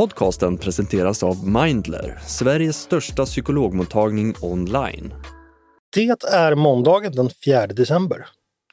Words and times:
Podcasten 0.00 0.58
presenteras 0.58 1.22
av 1.22 1.48
Mindler, 1.48 2.18
Sveriges 2.26 2.76
största 2.76 3.26
psykologmottagning 3.26 4.34
online. 4.40 5.14
Det 5.94 6.24
är 6.24 6.54
måndagen 6.54 7.12
den 7.12 7.30
4 7.44 7.66
december. 7.66 8.26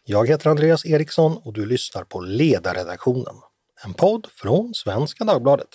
Jag 0.06 0.28
heter 0.28 0.50
Andreas 0.50 0.86
Eriksson 0.86 1.38
och 1.44 1.54
du 1.54 1.66
lyssnar 1.66 2.04
på 2.04 2.22
Ledarredaktionen, 2.22 3.36
en 3.86 3.94
podd 3.94 4.28
från 4.32 4.74
Svenska 4.74 5.24
Dagbladet. 5.24 5.68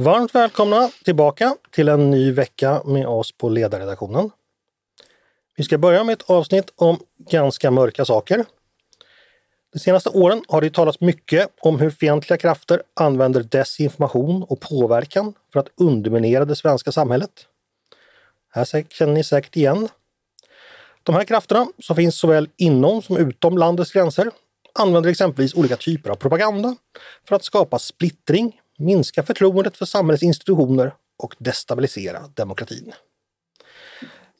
Varmt 0.00 0.34
välkomna 0.34 0.90
tillbaka 1.04 1.56
till 1.70 1.88
en 1.88 2.10
ny 2.10 2.32
vecka 2.32 2.82
med 2.84 3.06
oss 3.06 3.32
på 3.38 3.48
Ledarredaktionen. 3.48 4.30
Vi 5.56 5.64
ska 5.64 5.78
börja 5.78 6.04
med 6.04 6.12
ett 6.12 6.30
avsnitt 6.30 6.72
om 6.76 6.98
ganska 7.30 7.70
mörka 7.70 8.04
saker. 8.04 8.44
De 9.72 9.78
senaste 9.78 10.08
åren 10.08 10.44
har 10.48 10.60
det 10.60 10.74
talats 10.74 11.00
mycket 11.00 11.48
om 11.60 11.80
hur 11.80 11.90
fientliga 11.90 12.38
krafter 12.38 12.82
använder 12.94 13.42
desinformation 13.42 14.42
och 14.42 14.60
påverkan 14.60 15.34
för 15.52 15.60
att 15.60 15.68
underminera 15.76 16.44
det 16.44 16.56
svenska 16.56 16.92
samhället. 16.92 17.30
Här 18.50 18.84
känner 18.88 19.12
ni 19.12 19.24
säkert 19.24 19.56
igen. 19.56 19.88
De 21.02 21.14
här 21.14 21.24
krafterna, 21.24 21.66
som 21.78 21.96
finns 21.96 22.18
såväl 22.18 22.48
inom 22.56 23.02
som 23.02 23.16
utom 23.16 23.58
landets 23.58 23.92
gränser, 23.92 24.30
använder 24.74 25.10
exempelvis 25.10 25.54
olika 25.54 25.76
typer 25.76 26.10
av 26.10 26.14
propaganda 26.14 26.76
för 27.28 27.36
att 27.36 27.44
skapa 27.44 27.78
splittring, 27.78 28.60
minska 28.78 29.22
förtroendet 29.22 29.76
för 29.76 29.86
samhällets 29.86 30.22
institutioner 30.22 30.94
och 31.18 31.34
destabilisera 31.38 32.20
demokratin. 32.34 32.92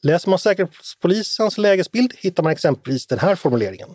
Läser 0.05 0.29
man 0.29 0.39
Säkerhetspolisens 0.39 1.57
lägesbild 1.57 2.13
hittar 2.17 2.43
man 2.43 2.51
exempelvis 2.51 3.07
den 3.07 3.19
här 3.19 3.35
formuleringen. 3.35 3.89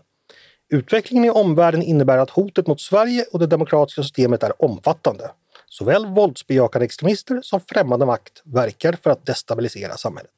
Utvecklingen 0.71 1.25
i 1.25 1.31
omvärlden 1.31 1.83
innebär 1.83 2.19
att 2.19 2.31
hotet 2.31 2.67
mot 2.67 2.81
Sverige 2.81 3.25
och 3.33 3.39
det 3.39 3.47
demokratiska 3.47 4.03
systemet 4.03 4.43
är 4.43 4.65
omfattande. 4.65 5.31
Såväl 5.67 6.07
våldsbejakande 6.07 6.85
extremister 6.85 7.41
som 7.43 7.61
främmande 7.61 8.07
makt 8.07 8.43
verkar 8.45 8.93
för 9.03 9.11
att 9.11 9.27
destabilisera 9.27 9.97
samhället. 9.97 10.33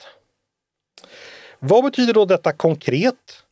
Vad 1.59 1.85
betyder 1.85 2.13
då 2.13 2.25
detta 2.25 2.53
konkret? 2.53 3.43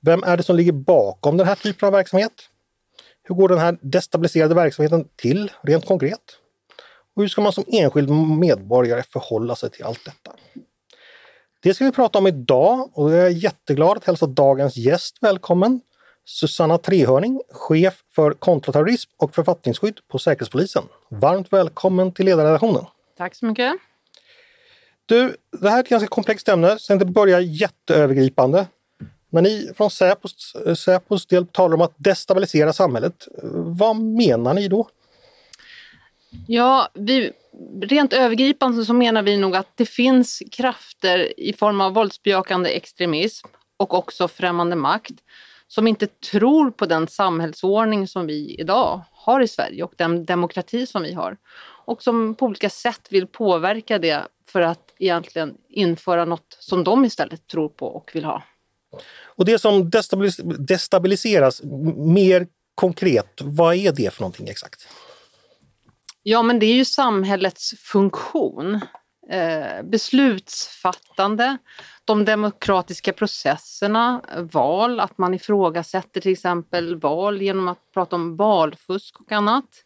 Vem 0.00 0.22
är 0.22 0.36
det 0.36 0.42
som 0.42 0.56
ligger 0.56 0.72
bakom 0.72 1.36
den 1.36 1.46
här 1.46 1.54
typen 1.54 1.86
av 1.86 1.92
verksamhet? 1.92 2.32
Hur 3.22 3.34
går 3.34 3.48
den 3.48 3.58
här 3.58 3.78
destabiliserade 3.82 4.54
verksamheten 4.54 5.08
till 5.16 5.50
rent 5.62 5.86
konkret? 5.86 6.38
Och 7.16 7.22
hur 7.22 7.28
ska 7.28 7.40
man 7.40 7.52
som 7.52 7.64
enskild 7.66 8.10
medborgare 8.38 9.02
förhålla 9.02 9.56
sig 9.56 9.70
till 9.70 9.84
allt 9.84 10.04
detta? 10.04 10.36
Det 11.60 11.74
ska 11.74 11.84
vi 11.84 11.92
prata 11.92 12.18
om 12.18 12.26
idag 12.26 12.90
och 12.92 13.12
jag 13.12 13.26
är 13.26 13.30
jätteglad 13.30 13.96
att 13.96 14.04
hälsa 14.04 14.26
dagens 14.26 14.76
gäst 14.76 15.16
välkommen. 15.20 15.80
Susanna 16.24 16.78
Trehörning, 16.78 17.40
chef 17.50 18.02
för 18.14 18.32
kontraterrorism 18.32 19.10
och 19.16 19.34
författningsskydd 19.34 19.98
på 20.08 20.18
Säkerhetspolisen. 20.18 20.82
Varmt 21.08 21.52
välkommen 21.52 22.12
till 22.12 22.26
ledarredaktionen. 22.26 22.84
Tack 23.16 23.34
så 23.34 23.46
mycket. 23.46 23.72
Du, 25.06 25.36
det 25.60 25.70
här 25.70 25.76
är 25.76 25.82
ett 25.82 25.88
ganska 25.88 26.08
komplext 26.08 26.48
ämne, 26.48 26.68
så 26.68 26.92
jag 26.92 27.00
tänkte 27.00 27.12
börja 27.12 27.40
jätteövergripande. 27.40 28.66
När 29.30 29.42
ni 29.42 29.70
från 29.76 29.90
Säpos, 29.90 30.56
Säpos 30.76 31.26
del 31.26 31.46
talar 31.46 31.74
om 31.74 31.80
att 31.80 31.94
destabilisera 31.96 32.72
samhället, 32.72 33.28
vad 33.52 33.96
menar 33.96 34.54
ni 34.54 34.68
då? 34.68 34.88
Ja, 36.46 36.88
vi, 36.94 37.32
rent 37.82 38.12
övergripande 38.12 38.84
så 38.84 38.94
menar 38.94 39.22
vi 39.22 39.36
nog 39.36 39.56
att 39.56 39.76
det 39.76 39.86
finns 39.86 40.42
krafter 40.52 41.40
i 41.40 41.52
form 41.52 41.80
av 41.80 41.94
våldsbejakande 41.94 42.70
extremism 42.70 43.48
och 43.76 43.94
också 43.94 44.28
främmande 44.28 44.76
makt 44.76 45.14
som 45.68 45.86
inte 45.86 46.06
tror 46.06 46.70
på 46.70 46.86
den 46.86 47.08
samhällsordning 47.08 48.08
som 48.08 48.26
vi 48.26 48.54
idag 48.58 49.00
har 49.12 49.40
i 49.40 49.48
Sverige 49.48 49.82
och 49.82 49.92
den 49.96 50.24
demokrati 50.24 50.86
som 50.86 51.02
vi 51.02 51.12
har. 51.12 51.36
Och 51.84 52.02
som 52.02 52.34
på 52.34 52.46
olika 52.46 52.70
sätt 52.70 53.00
vill 53.10 53.26
påverka 53.26 53.98
det 53.98 54.26
för 54.46 54.60
att 54.60 54.94
egentligen 54.98 55.54
införa 55.68 56.24
något 56.24 56.56
som 56.60 56.84
de 56.84 57.04
istället 57.04 57.46
tror 57.46 57.68
på 57.68 57.86
och 57.86 58.10
vill 58.14 58.24
ha. 58.24 58.42
Och 59.24 59.44
det 59.44 59.58
som 59.58 59.90
destabilis 59.90 60.36
destabiliseras 60.58 61.62
mer 61.96 62.46
konkret, 62.74 63.40
vad 63.42 63.74
är 63.74 63.92
det 63.92 64.14
för 64.14 64.20
någonting 64.20 64.48
exakt? 64.48 64.88
Ja, 66.30 66.42
men 66.42 66.58
det 66.58 66.66
är 66.66 66.74
ju 66.74 66.84
samhällets 66.84 67.74
funktion. 67.78 68.74
Eh, 69.30 69.82
beslutsfattande, 69.82 71.58
de 72.04 72.24
demokratiska 72.24 73.12
processerna, 73.12 74.22
val, 74.52 75.00
att 75.00 75.18
man 75.18 75.34
ifrågasätter 75.34 76.20
till 76.20 76.32
exempel 76.32 76.96
val 76.96 77.42
genom 77.42 77.68
att 77.68 77.92
prata 77.94 78.16
om 78.16 78.36
valfusk 78.36 79.20
och 79.20 79.32
annat. 79.32 79.84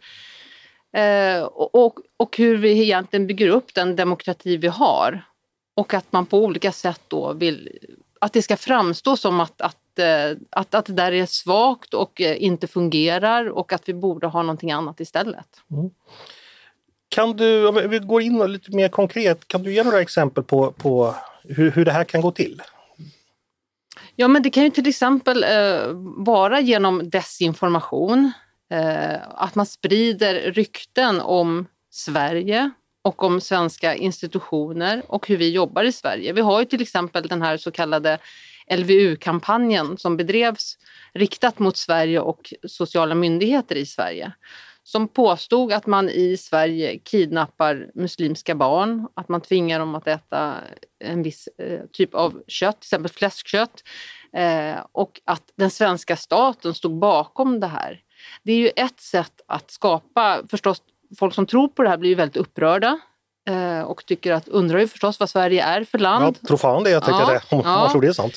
Eh, 0.97 1.43
och, 1.43 1.99
och 2.17 2.37
hur 2.37 2.57
vi 2.57 2.83
egentligen 2.83 3.27
bygger 3.27 3.49
upp 3.49 3.75
den 3.75 3.97
demokrati 3.97 4.57
vi 4.57 4.69
har. 4.69 5.25
Och 5.77 5.95
att 5.95 6.13
man 6.13 6.27
på 6.27 6.39
olika 6.39 6.73
sätt 6.73 7.03
då 7.09 7.33
vill 7.33 7.79
att 8.21 8.33
det 8.33 8.43
ska 8.43 8.57
framstå 8.57 9.17
som 9.17 9.41
att, 9.41 9.61
att, 9.61 9.82
att, 10.51 10.75
att 10.75 10.87
det 10.87 10.93
där 10.93 11.13
är 11.13 11.27
svagt 11.27 11.95
och 11.95 12.21
eh, 12.21 12.43
inte 12.43 12.67
fungerar 12.67 13.51
och 13.51 13.73
att 13.73 13.89
vi 13.89 13.95
borde 13.95 14.27
ha 14.27 14.43
någonting 14.43 14.73
annat 14.73 15.01
istället. 15.01 15.47
Mm. 15.71 15.91
Kan 17.09 17.37
du, 17.37 17.69
om 17.69 17.91
vi 17.91 17.99
går 17.99 18.23
in 18.23 18.53
lite 18.53 18.77
mer 18.77 18.89
konkret, 18.89 19.49
kan 19.49 19.63
du 19.63 19.73
ge 19.73 19.85
några 19.85 20.01
exempel 20.01 20.45
på, 20.45 20.73
på 20.73 21.15
hur, 21.45 21.71
hur 21.71 21.85
det 21.85 21.93
här 21.93 22.05
kan 22.05 22.21
gå 22.21 22.31
till? 22.31 22.63
Ja, 24.17 24.29
men 24.29 24.43
det 24.43 24.51
kan 24.51 24.65
ju 24.65 24.71
till 24.71 24.89
exempel 24.89 25.45
eh, 25.45 25.93
vara 26.17 26.61
genom 26.61 27.11
desinformation. 27.11 28.33
Eh, 28.71 29.17
att 29.29 29.55
man 29.55 29.67
sprider 29.67 30.35
rykten 30.35 31.21
om 31.21 31.67
Sverige 31.91 32.71
och 33.03 33.23
om 33.23 33.41
svenska 33.41 33.95
institutioner 33.95 35.03
och 35.09 35.29
hur 35.29 35.37
vi 35.37 35.51
jobbar 35.51 35.85
i 35.85 35.93
Sverige. 35.93 36.33
Vi 36.33 36.41
har 36.41 36.61
ju 36.61 36.65
till 36.65 36.83
exempel 36.83 37.29
den 37.29 37.43
här 37.43 37.57
så 37.57 37.71
kallade 37.71 38.19
LVU-kampanjen 38.77 39.99
som 39.99 40.17
bedrevs 40.17 40.79
riktat 41.15 41.59
mot 41.59 41.77
Sverige 41.77 42.21
och 42.21 42.55
sociala 42.67 43.15
myndigheter 43.15 43.77
i 43.77 43.87
Sverige 43.87 44.33
som 44.85 45.09
påstod 45.09 45.73
att 45.73 45.87
man 45.87 46.09
i 46.09 46.37
Sverige 46.37 46.99
kidnappar 46.99 47.91
muslimska 47.95 48.55
barn, 48.55 49.09
att 49.15 49.29
man 49.29 49.41
tvingar 49.41 49.79
dem 49.79 49.95
att 49.95 50.09
äta 50.09 50.55
en 51.05 51.23
viss 51.23 51.49
eh, 51.59 51.81
typ 51.93 52.15
av 52.15 52.43
kött, 52.47 52.81
till 52.81 52.87
exempel 52.87 53.13
fläskkött, 53.13 53.83
eh, 54.33 54.77
och 54.93 55.21
att 55.25 55.43
den 55.57 55.71
svenska 55.71 56.17
staten 56.17 56.75
stod 56.75 56.99
bakom 56.99 57.61
det 57.61 57.67
här. 57.67 58.01
Det 58.43 58.53
är 58.53 58.57
ju 58.57 58.71
ett 58.77 59.01
sätt 59.01 59.41
att 59.47 59.71
skapa, 59.71 60.43
förstås, 60.51 60.83
folk 61.19 61.35
som 61.35 61.47
tror 61.47 61.69
på 61.69 61.83
det 61.83 61.89
här 61.89 61.97
blir 61.97 62.11
ju 62.11 62.17
väldigt 62.17 62.37
upprörda 62.37 63.01
och 63.87 64.07
tycker 64.07 64.33
att, 64.33 64.49
undrar 64.49 64.79
ju 64.79 64.89
förstås 64.89 65.21
vad 65.21 65.31
Sverige 65.31 65.65
är 65.65 65.85
för 65.85 65.99
land. 65.99 66.37
Ja, 66.43 66.47
tror 66.49 66.57
fan 66.57 66.85
det, 66.85 66.91
jag 66.91 67.05
tänker 67.05 67.21
ja, 67.21 67.27
det, 67.27 67.57
om 67.57 67.63
ja. 67.65 67.79
man 67.79 67.91
tror 67.91 68.01
det 68.01 68.09
är 68.09 68.13
sant. 68.13 68.35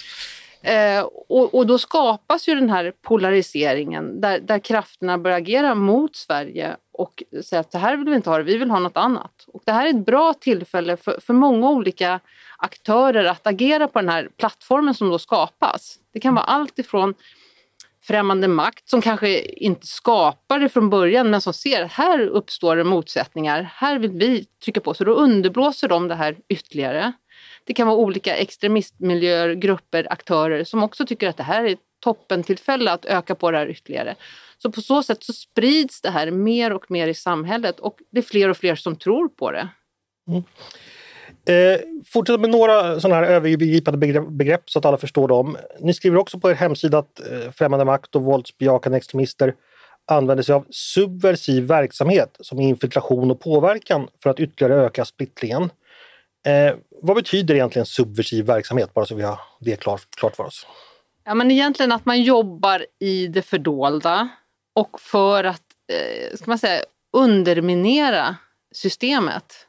Eh, 0.65 1.03
och, 1.27 1.55
och, 1.55 1.67
då 1.67 1.77
skapas 1.77 2.47
ju 2.47 2.55
den 2.55 2.69
här 2.69 2.93
polariseringen 3.01 4.21
där, 4.21 4.39
där 4.39 4.59
krafterna 4.59 5.17
börjar 5.17 5.37
agera 5.37 5.75
mot 5.75 6.15
Sverige 6.15 6.75
och 6.93 7.23
säga 7.45 7.59
att 7.59 7.71
det 7.71 7.77
här 7.77 7.97
vill 7.97 8.09
vi 8.09 8.15
inte 8.15 8.29
ha, 8.29 8.37
vi 8.37 8.57
vill 8.57 8.71
ha 8.71 8.79
något 8.79 8.97
annat. 8.97 9.45
Och 9.47 9.61
det 9.65 9.71
här 9.71 9.85
är 9.85 9.89
ett 9.89 10.05
bra 10.05 10.33
tillfälle 10.33 10.97
för, 10.97 11.19
för 11.21 11.33
många 11.33 11.69
olika 11.69 12.19
aktörer 12.57 13.25
att 13.25 13.47
agera 13.47 13.87
på 13.87 13.99
den 13.99 14.09
här 14.09 14.29
plattformen 14.37 14.93
som 14.93 15.09
då 15.09 15.19
skapas. 15.19 15.99
Det 16.13 16.19
kan 16.19 16.35
vara 16.35 16.45
allt 16.45 16.79
ifrån 16.79 17.13
främmande 18.07 18.47
makt 18.47 18.89
som 18.89 19.01
kanske 19.01 19.41
inte 19.41 19.87
skapar 19.87 20.59
det 20.59 20.69
från 20.69 20.89
början 20.89 21.29
men 21.29 21.41
som 21.41 21.53
ser 21.53 21.83
att 21.83 21.91
här 21.91 22.19
uppstår 22.19 22.75
det 22.75 22.83
motsättningar, 22.83 23.71
här 23.73 23.99
vill 23.99 24.11
vi 24.11 24.45
trycka 24.63 24.81
på. 24.81 24.93
Så 24.93 25.03
då 25.03 25.13
underblåser 25.13 25.87
de 25.87 26.07
det 26.07 26.15
här 26.15 26.37
ytterligare. 26.49 27.13
Det 27.63 27.73
kan 27.73 27.87
vara 27.87 27.97
olika 27.97 28.35
extremistmiljöer, 28.35 29.53
grupper, 29.53 30.07
aktörer 30.09 30.63
som 30.63 30.83
också 30.83 31.05
tycker 31.05 31.29
att 31.29 31.37
det 31.37 31.43
här 31.43 31.63
är 31.63 31.73
ett 31.73 31.79
toppentillfälle 31.99 32.91
att 32.91 33.05
öka 33.05 33.35
på 33.35 33.51
det 33.51 33.57
här 33.57 33.69
ytterligare. 33.69 34.15
Så 34.57 34.71
på 34.71 34.81
så 34.81 35.03
sätt 35.03 35.23
så 35.23 35.33
sprids 35.33 36.01
det 36.01 36.09
här 36.09 36.31
mer 36.31 36.73
och 36.73 36.91
mer 36.91 37.07
i 37.07 37.13
samhället 37.13 37.79
och 37.79 37.97
det 38.11 38.19
är 38.19 38.23
fler 38.23 38.49
och 38.49 38.57
fler 38.57 38.75
som 38.75 38.95
tror 38.95 39.29
på 39.29 39.51
det. 39.51 39.67
Mm. 40.27 40.43
Eh, 41.45 41.79
fortsätta 42.05 42.37
med 42.37 42.49
några 42.49 42.99
sådana 42.99 43.15
här 43.15 43.33
övergripande 43.33 43.97
begrepp, 43.97 44.27
begrepp 44.27 44.69
så 44.69 44.79
att 44.79 44.85
alla 44.85 44.97
förstår 44.97 45.27
dem. 45.27 45.57
Ni 45.79 45.93
skriver 45.93 46.17
också 46.17 46.39
på 46.39 46.51
er 46.51 46.55
hemsida 46.55 46.97
att 46.97 47.19
eh, 47.19 47.51
främmande 47.51 47.85
makt 47.85 48.15
och 48.15 48.21
våldsbejakande 48.21 48.97
extremister 48.97 49.53
använder 50.07 50.43
sig 50.43 50.55
av 50.55 50.65
subversiv 50.69 51.63
verksamhet 51.63 52.37
som 52.39 52.59
infiltration 52.59 53.31
och 53.31 53.39
påverkan 53.39 54.07
för 54.23 54.29
att 54.29 54.39
ytterligare 54.39 54.85
öka 54.85 55.05
splittringen. 55.05 55.69
Eh, 56.47 56.75
vad 57.01 57.15
betyder 57.15 57.55
egentligen 57.55 57.85
subversiv 57.85 58.45
verksamhet, 58.45 58.93
bara 58.93 59.05
så 59.05 59.15
vi 59.15 59.23
har 59.23 59.39
det 59.59 59.75
klart, 59.75 60.01
klart 60.17 60.35
för 60.35 60.43
oss? 60.43 60.67
Ja, 61.25 61.33
men 61.33 61.51
egentligen 61.51 61.91
att 61.91 62.05
man 62.05 62.21
jobbar 62.23 62.85
i 62.99 63.27
det 63.27 63.41
fördolda 63.41 64.29
och 64.73 64.99
för 64.99 65.43
att 65.43 65.63
eh, 65.91 66.37
ska 66.37 66.51
man 66.51 66.59
säga, 66.59 66.81
underminera 67.13 68.35
systemet. 68.75 69.64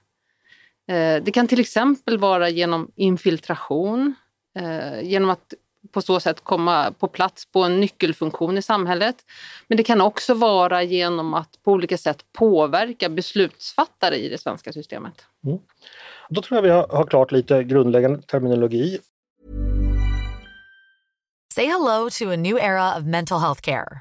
Eh, 0.89 1.23
det 1.23 1.33
kan 1.33 1.49
till 1.49 1.61
exempel 1.61 2.19
vara 2.19 2.49
genom 2.49 2.91
infiltration 2.95 4.15
eh, 4.59 5.03
genom 5.03 5.31
att 5.31 5.55
på 5.93 6.03
så 6.03 6.21
sätt 6.21 6.45
komma 6.45 6.93
på 6.99 7.09
plats 7.09 7.47
på 7.47 7.63
en 7.63 7.81
nyckelfunktion 7.81 8.59
i 8.59 8.63
samhället. 8.63 9.17
Men 9.69 9.77
det 9.77 9.83
kan 9.83 10.01
också 10.01 10.35
vara 10.35 10.83
genom 10.83 11.35
att 11.35 11.63
på 11.65 11.73
olika 11.73 11.99
sätt 11.99 12.25
påverka 12.33 13.09
beslutsfattare 13.09 14.17
i 14.17 14.29
det 14.29 14.39
svenska 14.39 14.73
systemet. 14.73 15.27
Mm. 15.45 15.59
Då 16.29 16.43
tror 16.43 16.57
jag 16.57 16.63
vi 16.63 16.71
har, 16.71 16.89
har 16.89 17.07
klart 17.07 17.33
lite 17.33 17.65
grundläggande 17.65 18.23
terminologi. 18.23 18.99
Say 21.55 21.67
hello 21.67 22.11
to 22.11 22.31
a 22.33 22.37
new 22.37 22.59
era 22.59 22.99
of 22.99 23.05
mental 23.05 23.41
health 23.41 23.61
care. 23.61 24.01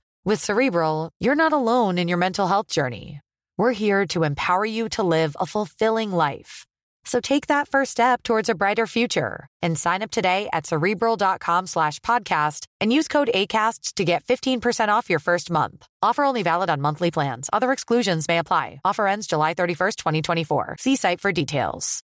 With 0.23 0.39
Cerebral, 0.39 1.09
you're 1.19 1.35
not 1.35 1.51
alone 1.51 1.97
in 1.97 2.07
your 2.07 2.19
mental 2.19 2.47
health 2.47 2.67
journey. 2.67 3.21
We're 3.57 3.71
here 3.71 4.05
to 4.13 4.23
empower 4.23 4.63
you 4.63 4.87
to 4.89 5.01
live 5.01 5.35
a 5.39 5.47
fulfilling 5.47 6.11
life. 6.11 6.67
So 7.05 7.19
take 7.19 7.47
that 7.47 7.67
first 7.67 7.91
step 7.91 8.21
towards 8.21 8.47
a 8.47 8.53
brighter 8.53 8.85
future 8.85 9.47
and 9.63 9.75
sign 9.75 10.03
up 10.03 10.11
today 10.11 10.47
at 10.53 10.67
cerebral.com 10.67 11.65
slash 11.65 11.99
podcast 12.01 12.67
and 12.79 12.93
use 12.93 13.07
code 13.07 13.31
ACasts 13.33 13.95
to 13.95 14.03
get 14.05 14.23
15% 14.25 14.89
off 14.89 15.09
your 15.09 15.17
first 15.17 15.49
month. 15.49 15.87
Offer 16.03 16.23
only 16.23 16.43
valid 16.43 16.69
on 16.69 16.81
monthly 16.81 17.09
plans. 17.09 17.49
Other 17.51 17.71
exclusions 17.71 18.27
may 18.27 18.37
apply. 18.37 18.79
Offer 18.85 19.07
ends 19.07 19.25
July 19.25 19.55
31st, 19.55 19.95
2024. 19.95 20.75
See 20.79 20.95
site 20.97 21.19
for 21.19 21.31
details. 21.31 22.03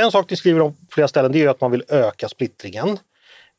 En 0.00 0.10
sak 0.10 0.30
ni 0.30 0.36
skriver 0.36 0.60
om 0.60 0.72
på 0.72 0.78
flera 0.90 1.08
ställen 1.08 1.32
det 1.32 1.42
är 1.42 1.48
att 1.48 1.60
man 1.60 1.70
vill 1.70 1.84
öka 1.88 2.28
splittringen. 2.28 2.98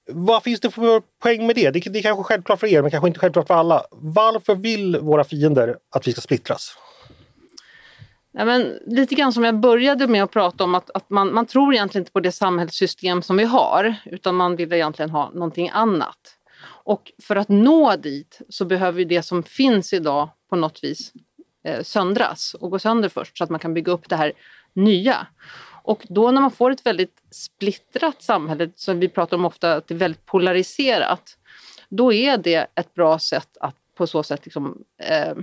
Vad 0.07 0.43
finns 0.43 0.59
det 0.59 0.71
för 0.71 1.01
poäng 1.23 1.47
med 1.47 1.55
det? 1.55 1.71
Det 1.71 1.99
är 1.99 2.01
kanske 2.01 2.23
självklart 2.23 2.59
för 2.59 2.67
er, 2.67 2.81
men 2.81 2.91
kanske 2.91 3.07
inte 3.07 3.19
självklart 3.19 3.47
för 3.47 3.53
alla. 3.53 3.83
Varför 3.91 4.55
vill 4.55 4.99
våra 4.99 5.23
fiender 5.23 5.77
att 5.95 6.07
vi 6.07 6.11
ska 6.11 6.21
splittras? 6.21 6.77
Ja, 8.37 8.45
men 8.45 8.79
lite 8.85 9.15
grann 9.15 9.33
som 9.33 9.43
jag 9.43 9.59
började 9.59 10.07
med 10.07 10.23
att 10.23 10.31
prata 10.31 10.63
om 10.63 10.75
att, 10.75 10.89
att 10.93 11.09
man, 11.09 11.33
man 11.33 11.45
tror 11.45 11.73
egentligen 11.73 12.01
inte 12.01 12.11
på 12.11 12.19
det 12.19 12.31
samhällssystem 12.31 13.21
som 13.21 13.37
vi 13.37 13.43
har 13.43 13.95
utan 14.05 14.35
man 14.35 14.55
vill 14.55 14.73
egentligen 14.73 15.09
ha 15.09 15.31
någonting 15.33 15.69
annat. 15.73 16.17
Och 16.83 17.11
för 17.23 17.35
att 17.35 17.49
nå 17.49 17.95
dit 17.95 18.41
så 18.49 18.65
behöver 18.65 19.05
det 19.05 19.23
som 19.23 19.43
finns 19.43 19.93
idag 19.93 20.29
på 20.49 20.55
något 20.55 20.83
vis 20.83 21.13
eh, 21.65 21.83
söndras 21.83 22.53
och 22.53 22.71
gå 22.71 22.79
sönder 22.79 23.09
först 23.09 23.37
så 23.37 23.43
att 23.43 23.49
man 23.49 23.59
kan 23.59 23.73
bygga 23.73 23.91
upp 23.91 24.09
det 24.09 24.15
här 24.15 24.33
nya. 24.73 25.27
Och 25.85 26.05
då 26.09 26.31
när 26.31 26.41
man 26.41 26.51
får 26.51 26.71
ett 26.71 26.85
väldigt 26.85 27.21
splittrat 27.31 28.21
samhälle, 28.21 28.69
som 28.75 28.99
vi 28.99 29.09
pratar 29.09 29.37
om 29.37 29.45
ofta 29.45 29.73
att 29.73 29.87
det 29.87 29.93
är 29.93 29.97
väldigt 29.97 30.25
polariserat, 30.25 31.37
då 31.89 32.13
är 32.13 32.37
det 32.37 32.67
ett 32.75 32.93
bra 32.93 33.19
sätt 33.19 33.57
att 33.59 33.75
på 33.95 34.07
så 34.07 34.23
sätt 34.23 34.45
liksom, 34.45 34.83
eh, 34.97 35.29
eh 35.29 35.35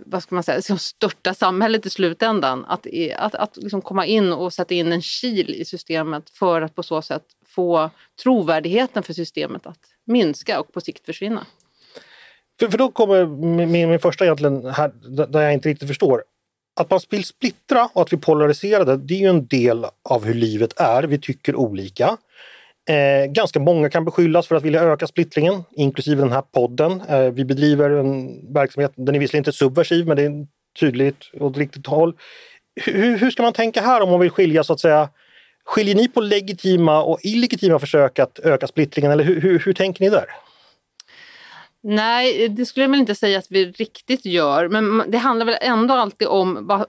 vad 0.00 0.22
ska 0.22 0.34
man 0.34 0.44
säga, 0.44 0.56
liksom 0.56 0.78
störta 0.78 1.34
samhället 1.34 1.86
i 1.86 1.90
slutändan. 1.90 2.64
Att, 2.64 2.86
att, 3.16 3.34
att 3.34 3.56
liksom 3.56 3.82
komma 3.82 4.06
in 4.06 4.32
och 4.32 4.52
sätta 4.52 4.74
in 4.74 4.92
en 4.92 5.02
kil 5.02 5.54
i 5.54 5.64
systemet 5.64 6.30
för 6.30 6.62
att 6.62 6.74
på 6.74 6.82
så 6.82 7.02
sätt 7.02 7.24
få 7.46 7.90
trovärdigheten 8.22 9.02
för 9.02 9.12
systemet 9.12 9.66
att 9.66 9.80
minska 10.04 10.60
och 10.60 10.72
på 10.72 10.80
sikt 10.80 11.06
försvinna. 11.06 11.46
För, 12.60 12.68
för 12.68 12.78
då 12.78 12.90
kommer 12.90 13.26
min, 13.26 13.70
min 13.90 13.98
första 13.98 14.24
egentligen 14.24 14.66
här, 14.66 14.92
där 15.26 15.40
jag 15.40 15.52
inte 15.52 15.68
riktigt 15.68 15.88
förstår. 15.88 16.24
Att 16.80 16.90
man 16.90 17.00
vill 17.10 17.24
splittra 17.24 17.88
och 17.92 18.02
att 18.02 18.12
vi 18.12 18.16
polariserar 18.16 18.96
det 18.96 19.14
är 19.14 19.18
ju 19.18 19.26
en 19.26 19.46
del 19.46 19.86
av 20.02 20.24
hur 20.24 20.34
livet 20.34 20.80
är. 20.80 21.02
Vi 21.02 21.18
tycker 21.18 21.56
olika. 21.56 22.16
Eh, 22.88 23.32
ganska 23.32 23.60
många 23.60 23.90
kan 23.90 24.04
beskyllas 24.04 24.46
för 24.46 24.56
att 24.56 24.62
vilja 24.62 24.82
öka 24.82 25.06
splittringen, 25.06 25.62
inklusive 25.76 26.22
den 26.22 26.32
här 26.32 26.42
podden. 26.42 27.02
Eh, 27.08 27.20
vi 27.20 27.44
bedriver 27.44 27.90
en 27.90 28.40
verksamhet, 28.52 28.92
den 28.96 29.14
är 29.14 29.18
visserligen 29.18 29.40
inte 29.40 29.52
subversiv, 29.52 30.06
men 30.06 30.16
det 30.16 30.22
är 30.22 30.46
tydligt 30.80 31.30
åt 31.40 31.56
riktigt 31.56 31.86
håll. 31.86 32.16
Hur, 32.84 33.18
hur 33.18 33.30
ska 33.30 33.42
man 33.42 33.52
tänka 33.52 33.80
här 33.80 34.00
om 34.00 34.10
man 34.10 34.20
vill 34.20 34.30
skilja 34.30 34.64
så 34.64 34.72
att 34.72 34.80
säga 34.80 35.08
Skiljer 35.64 35.94
ni 35.94 36.08
på 36.08 36.20
legitima 36.20 37.02
och 37.02 37.18
illegitima 37.22 37.78
försök 37.78 38.18
att 38.18 38.38
öka 38.38 38.66
splittringen 38.66 39.10
eller 39.10 39.24
hur, 39.24 39.40
hur, 39.40 39.58
hur 39.58 39.72
tänker 39.72 40.04
ni 40.04 40.10
där? 40.10 40.24
Nej, 41.82 42.48
det 42.48 42.66
skulle 42.66 42.84
jag 42.84 42.90
väl 42.90 43.00
inte 43.00 43.14
säga 43.14 43.38
att 43.38 43.50
vi 43.50 43.70
riktigt 43.70 44.24
gör, 44.24 44.68
men 44.68 45.10
det 45.10 45.18
handlar 45.18 45.46
väl 45.46 45.58
ändå 45.60 45.94
alltid 45.94 46.28
om 46.28 46.66
vad, 46.66 46.86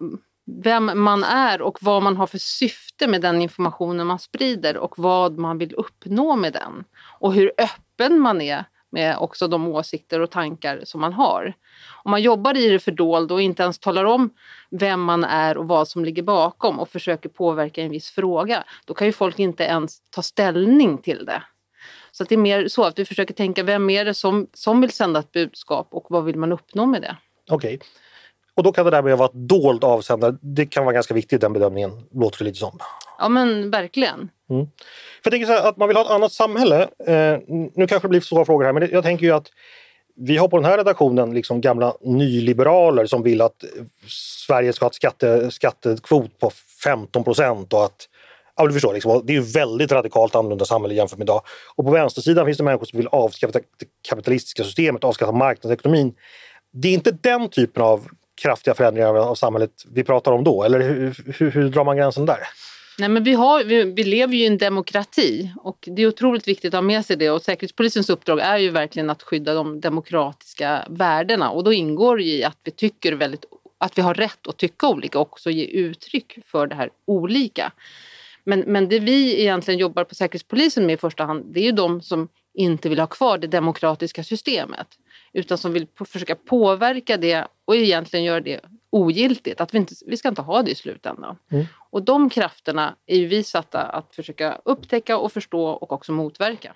vem 0.64 0.92
man 0.96 1.24
är 1.24 1.62
och 1.62 1.78
vad 1.82 2.04
man 2.04 2.18
har 2.18 2.28
för 2.28 2.38
syfte 2.38 3.08
med 3.08 3.22
den 3.22 3.42
informationen 3.42 4.08
man 4.08 4.20
sprider 4.20 4.78
och 4.78 4.94
vad 4.98 5.38
man 5.38 5.58
vill 5.58 5.76
uppnå 5.76 6.36
med 6.36 6.54
den. 6.54 6.84
Och 7.20 7.34
hur 7.34 7.52
öppen 7.58 8.20
man 8.20 8.42
är 8.42 8.66
med 8.92 9.18
också 9.18 9.48
de 9.48 9.68
åsikter 9.68 10.20
och 10.20 10.32
tankar 10.32 10.82
som 10.84 11.02
man 11.02 11.14
har. 11.14 11.54
Om 12.04 12.12
man 12.12 12.22
jobbar 12.22 12.58
i 12.58 12.70
det 12.70 12.80
fördolda 12.80 13.34
och 13.34 13.42
inte 13.42 13.64
ens 13.64 13.80
talar 13.80 14.06
om 14.06 14.30
vem 14.72 15.02
man 15.02 15.24
är 15.24 15.58
och 15.58 15.68
vad 15.68 15.88
som 15.88 16.06
ligger 16.06 16.24
bakom 16.24 16.80
och 16.80 16.90
försöker 16.90 17.30
påverka 17.30 17.82
en 17.82 17.92
viss 17.92 18.10
fråga, 18.10 18.64
då 18.86 18.94
kan 18.94 19.08
ju 19.08 19.14
folk 19.14 19.40
inte 19.40 19.64
ens 19.64 19.98
ta 20.10 20.22
ställning 20.22 20.98
till 20.98 21.26
det. 21.26 21.44
Så 22.12 22.24
det 22.24 22.36
är 22.36 22.38
mer 22.38 22.68
så 22.68 22.84
att 22.84 23.00
vi 23.00 23.06
försöker 23.06 23.34
tänka, 23.34 23.64
vem 23.64 23.90
är 23.90 24.06
det 24.06 24.14
som, 24.14 24.48
som 24.54 24.82
vill 24.82 24.92
sända 24.92 25.20
ett 25.20 25.32
budskap 25.32 25.88
och 25.92 26.06
vad 26.10 26.26
vill 26.26 26.38
man 26.38 26.52
uppnå 26.52 26.86
med 26.86 27.02
det? 27.02 27.16
Okej. 27.50 27.76
Okay. 27.76 27.88
Och 28.54 28.64
då 28.64 28.72
kan 28.72 28.86
det 28.86 28.92
där 28.92 29.02
med 29.02 29.14
att 29.14 29.20
vara 29.20 29.32
dold 29.34 29.84
avsändare, 29.84 30.36
det 30.42 30.66
kan 30.66 30.86
vara 30.86 30.94
ganska 30.94 31.14
viktigt 31.14 31.42
den 31.42 31.54
bedömningen, 31.54 31.92
låter 32.12 32.38
det 32.38 32.44
lite 32.44 32.60
som. 32.60 32.80
Ja 33.20 33.30
men 33.30 33.72
verkligen. 33.72 34.30
Mm. 34.50 34.66
För 35.24 35.32
jag 35.32 35.32
tänker 35.32 35.48
här, 35.48 35.70
att 35.70 35.78
man 35.78 35.88
vill 35.88 35.98
ha 35.98 36.04
ett 36.06 36.12
annat 36.12 36.32
samhälle. 36.32 36.82
Eh, 36.82 37.40
nu 37.48 37.88
kanske 37.88 38.08
det 38.08 38.10
blir 38.10 38.22
svåra 38.22 38.46
frågor 38.46 38.66
här, 38.66 38.74
men 38.74 38.90
jag 38.92 39.04
tänker 39.04 39.26
ju 39.26 39.32
att 39.32 39.48
vi 40.16 40.38
har 40.38 40.48
på 40.48 40.58
den 40.58 40.66
här 40.66 40.78
redaktionen 40.78 41.34
liksom 41.34 41.62
gamla 41.62 41.94
nyliberaler 42.02 43.06
som 43.06 43.24
vill 43.24 43.42
att 43.42 43.64
Sverige 44.48 44.74
ska 44.74 44.86
ha 44.86 44.90
ett 44.90 44.96
skatte, 44.96 45.52
skattekvot 45.52 46.40
på 46.40 46.52
15 46.84 47.24
procent 47.24 47.74
och 47.74 47.86
att 47.86 48.08
Ja, 48.62 48.68
du 48.68 48.74
förstår, 48.74 48.94
liksom, 48.94 49.22
det 49.26 49.34
är 49.34 49.36
ju 49.36 49.42
väldigt 49.42 49.92
radikalt 49.92 50.36
annorlunda 50.36 50.66
samhälle 50.66 50.96
jämfört 50.96 51.18
med 51.18 51.26
idag. 51.26 51.42
Och 51.76 51.86
på 51.86 51.92
vänstersidan 51.92 52.46
finns 52.46 52.58
det 52.58 52.64
människor 52.64 52.86
som 52.86 52.98
vill 52.98 53.08
avskaffa 53.08 53.52
det 53.52 53.86
kapitalistiska 54.10 54.64
systemet, 54.64 55.04
avskaffa 55.04 55.32
marknadsekonomin. 55.32 56.14
Det 56.74 56.88
är 56.88 56.94
inte 56.94 57.12
den 57.12 57.50
typen 57.50 57.84
av 57.84 58.08
kraftiga 58.42 58.74
förändringar 58.74 59.16
av 59.16 59.36
samhället 59.36 59.72
vi 59.94 60.04
pratar 60.04 60.32
om 60.32 60.44
då? 60.44 60.64
Eller 60.64 60.80
hur, 60.80 61.16
hur, 61.38 61.52
hur 61.52 61.70
drar 61.70 61.84
man 61.84 61.98
gränsen 61.98 62.26
där? 62.26 62.38
Nej, 63.00 63.10
men 63.10 63.24
vi, 63.24 63.34
har, 63.34 63.64
vi, 63.64 63.84
vi, 63.84 64.04
lever 64.04 64.34
ju 64.34 64.44
i 64.44 64.48
en 64.48 64.58
demokrati 64.58 65.52
och 65.64 65.78
det 65.92 66.02
är 66.02 66.08
otroligt 66.08 66.48
viktigt 66.48 66.74
att 66.74 66.78
ha 66.78 66.82
med 66.82 67.06
sig 67.06 67.16
det. 67.16 67.30
Och 67.30 67.42
Säkerhetspolisens 67.42 68.10
uppdrag 68.10 68.40
är 68.40 68.58
ju 68.58 68.70
verkligen 68.70 69.10
att 69.10 69.24
skydda 69.24 69.54
de 69.54 69.82
demokratiska 69.82 70.86
värdena 70.90 71.50
och 71.50 71.64
då 71.64 71.74
ingår 71.74 72.18
det 72.18 72.24
i 72.24 72.44
att 72.44 72.58
vi 72.64 72.72
tycker 72.72 73.14
väldigt 73.14 73.46
att 73.78 73.98
vi 73.98 74.02
har 74.02 74.14
rätt 74.14 74.48
att 74.48 74.58
tycka 74.58 74.88
olika 74.88 75.20
och 75.20 75.32
också 75.32 75.50
ge 75.50 75.66
uttryck 75.66 76.38
för 76.46 76.68
det 76.68 76.76
här 76.76 76.90
olika. 77.06 77.72
Men, 78.44 78.60
men 78.60 78.90
det 78.90 79.00
vi 79.00 79.42
egentligen 79.42 79.80
jobbar 79.80 80.04
på 80.04 80.16
Säkerhetspolisen 80.16 80.86
med 80.86 80.94
i 80.94 80.98
första 80.98 81.26
hand, 81.26 81.46
det 81.54 81.60
är 81.60 81.64
ju 81.64 81.72
de 81.72 82.02
som 82.02 82.28
inte 82.54 82.90
vill 82.90 83.00
ha 83.00 83.08
kvar 83.08 83.38
det 83.38 83.48
demokratiska 83.48 84.24
systemet 84.24 84.88
utan 85.34 85.58
som 85.58 85.74
vill 85.74 85.88
på, 85.88 86.06
försöka 86.06 86.36
påverka 86.36 87.18
det 87.18 87.48
och 87.66 87.76
egentligen 87.76 88.26
göra 88.26 88.40
det 88.40 88.60
ogiltigt. 88.90 89.62
Att 89.62 89.74
vi, 89.74 89.78
inte, 89.78 89.96
vi 90.06 90.18
ska 90.18 90.28
inte 90.28 90.42
ha 90.42 90.62
det 90.62 90.72
i 90.72 90.76
slutändan. 90.76 91.36
Mm. 91.52 91.66
Och 91.90 92.04
de 92.04 92.30
krafterna 92.30 92.96
är 93.06 93.26
vi 93.26 93.44
satta 93.44 93.82
att 93.82 94.16
försöka 94.16 94.62
upptäcka 94.66 95.18
och 95.18 95.32
förstå 95.32 95.66
och 95.66 95.92
också 95.92 96.12
motverka. 96.12 96.74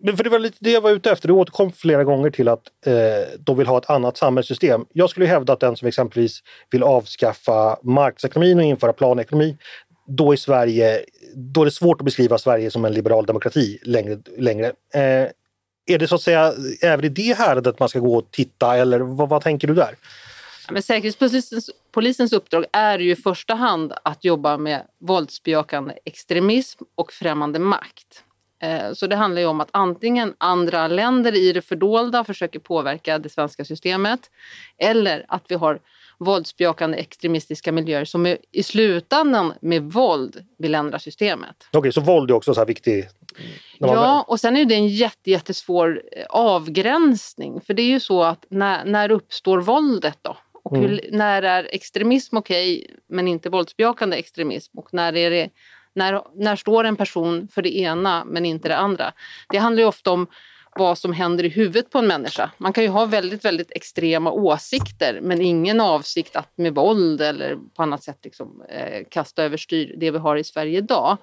Men 0.00 0.16
för 0.16 0.24
det 0.24 0.30
var 0.30 0.38
lite 0.38 0.56
det 0.60 0.70
jag 0.70 0.80
var 0.80 0.90
ute 0.90 1.10
efter. 1.10 1.28
Du 1.28 1.34
återkom 1.34 1.72
flera 1.72 2.04
gånger 2.04 2.30
till 2.30 2.48
att 2.48 2.62
eh, 2.86 2.92
de 3.38 3.56
vill 3.56 3.66
ha 3.66 3.78
ett 3.78 3.90
annat 3.90 4.16
samhällssystem. 4.16 4.86
Jag 4.92 5.10
skulle 5.10 5.26
hävda 5.26 5.52
att 5.52 5.60
den 5.60 5.76
som 5.76 5.88
exempelvis 5.88 6.42
vill 6.70 6.82
avskaffa 6.82 7.78
marknadsekonomin 7.82 8.58
och 8.58 8.64
införa 8.64 8.92
planekonomi, 8.92 9.56
då 10.08 10.32
är 10.32 10.36
Sverige, 10.36 11.04
då 11.34 11.60
är 11.60 11.64
det 11.64 11.70
svårt 11.70 12.00
att 12.00 12.04
beskriva 12.04 12.38
Sverige 12.38 12.70
som 12.70 12.84
en 12.84 12.92
liberal 12.92 13.26
demokrati 13.26 13.78
längre. 13.82 14.18
längre. 14.36 14.66
Eh, 14.94 15.28
är 15.86 15.98
det 15.98 16.08
så 16.08 16.14
att 16.14 16.22
säga 16.22 16.52
även 16.82 17.04
i 17.04 17.08
det 17.08 17.38
häradet 17.38 17.80
man 17.80 17.88
ska 17.88 17.98
gå 17.98 18.16
och 18.16 18.30
titta 18.30 18.76
eller 18.76 19.00
vad, 19.00 19.28
vad 19.28 19.42
tänker 19.42 19.68
du 19.68 19.74
där? 19.74 19.94
men 20.70 20.82
Säkerhetspolisens 20.82 21.70
polisens 21.90 22.32
uppdrag 22.32 22.64
är 22.72 22.98
ju 22.98 23.10
i 23.10 23.16
första 23.16 23.54
hand 23.54 23.92
att 24.02 24.24
jobba 24.24 24.58
med 24.58 24.82
våldsbejakande 24.98 25.94
extremism 26.04 26.84
och 26.94 27.12
främmande 27.12 27.58
makt. 27.58 28.24
Eh, 28.62 28.92
så 28.92 29.06
det 29.06 29.16
handlar 29.16 29.40
ju 29.40 29.46
om 29.46 29.60
att 29.60 29.68
antingen 29.70 30.34
andra 30.38 30.88
länder 30.88 31.36
i 31.36 31.52
det 31.52 31.62
fördolda 31.62 32.24
försöker 32.24 32.58
påverka 32.58 33.18
det 33.18 33.28
svenska 33.28 33.64
systemet 33.64 34.20
eller 34.78 35.24
att 35.28 35.44
vi 35.48 35.54
har 35.54 35.80
våldsbejakande 36.18 36.98
extremistiska 36.98 37.72
miljöer 37.72 38.04
som 38.04 38.26
är, 38.26 38.38
i 38.52 38.62
slutändan 38.62 39.52
med 39.60 39.82
våld 39.82 40.44
vill 40.58 40.74
ändra 40.74 40.98
systemet. 40.98 41.68
Okej, 41.72 41.92
så 41.92 42.00
våld 42.00 42.30
är 42.30 42.34
också 42.34 42.54
så 42.54 42.60
här 42.60 42.66
viktigt? 42.66 43.06
Ja, 43.78 44.24
och 44.28 44.40
sen 44.40 44.56
är 44.56 44.64
det 44.64 44.74
en 44.74 44.88
jätte, 44.88 45.30
jättesvår 45.30 46.02
eh, 46.12 46.24
avgränsning. 46.30 47.60
För 47.60 47.74
det 47.74 47.82
är 47.82 47.90
ju 47.90 48.00
så 48.00 48.22
att 48.22 48.46
när, 48.48 48.84
när 48.84 49.10
uppstår 49.10 49.58
våldet 49.60 50.18
då? 50.22 50.36
Och 50.64 50.76
hur, 50.76 50.92
mm. 50.92 51.18
när 51.18 51.42
är 51.42 51.68
extremism 51.72 52.36
okej 52.36 52.82
okay, 52.82 52.96
men 53.08 53.28
inte 53.28 53.50
våldsbejakande 53.50 54.16
extremism? 54.16 54.78
Och 54.78 54.88
när, 54.94 55.16
är 55.16 55.30
det, 55.30 55.50
när, 55.94 56.22
när 56.34 56.56
står 56.56 56.84
en 56.84 56.96
person 56.96 57.48
för 57.48 57.62
det 57.62 57.78
ena 57.78 58.24
men 58.24 58.44
inte 58.44 58.68
det 58.68 58.76
andra? 58.76 59.12
Det 59.48 59.58
handlar 59.58 59.82
ju 59.82 59.88
ofta 59.88 60.10
om 60.10 60.26
vad 60.78 60.98
som 60.98 61.12
händer 61.12 61.44
i 61.44 61.48
huvudet 61.48 61.90
på 61.90 61.98
en 61.98 62.06
människa. 62.06 62.50
Man 62.58 62.72
kan 62.72 62.84
ju 62.84 62.90
ha 62.90 63.04
väldigt, 63.04 63.44
väldigt 63.44 63.70
extrema 63.70 64.32
åsikter 64.32 65.18
men 65.22 65.40
ingen 65.40 65.80
avsikt 65.80 66.36
att 66.36 66.58
med 66.58 66.74
våld 66.74 67.20
eller 67.20 67.58
på 67.76 67.82
annat 67.82 68.02
sätt 68.02 68.18
liksom, 68.22 68.62
eh, 68.68 69.04
kasta 69.10 69.44
överstyr 69.44 69.94
det 69.96 70.10
vi 70.10 70.18
har 70.18 70.36
i 70.36 70.44
Sverige 70.44 70.78
idag. 70.78 71.16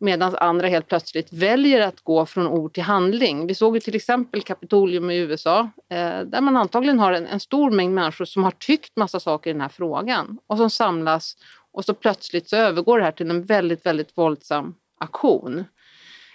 Medan 0.00 0.36
andra 0.36 0.68
helt 0.68 0.88
plötsligt 0.88 1.32
väljer 1.32 1.80
att 1.80 2.00
gå 2.00 2.26
från 2.26 2.46
ord 2.46 2.74
till 2.74 2.82
handling. 2.82 3.46
Vi 3.46 3.54
såg 3.54 3.76
ju 3.76 3.80
till 3.80 3.94
exempel 3.94 4.42
Kapitolium 4.42 5.10
i 5.10 5.16
USA 5.16 5.60
eh, 5.90 6.20
där 6.20 6.40
man 6.40 6.56
antagligen 6.56 6.98
har 6.98 7.12
en, 7.12 7.26
en, 7.26 7.40
stor 7.40 7.70
mängd 7.70 7.94
människor 7.94 8.24
som 8.24 8.44
har 8.44 8.50
tyckt 8.50 8.96
massa 8.96 9.20
saker 9.20 9.50
i 9.50 9.52
den 9.52 9.60
här 9.60 9.68
frågan 9.68 10.38
och 10.46 10.56
som 10.56 10.70
samlas 10.70 11.36
och 11.72 11.84
så 11.84 11.94
plötsligt 11.94 12.48
så 12.48 12.56
övergår 12.56 12.98
det 12.98 13.04
här 13.04 13.12
till 13.12 13.30
en 13.30 13.44
väldigt, 13.44 13.86
väldigt 13.86 14.18
våldsam 14.18 14.74
aktion. 14.98 15.64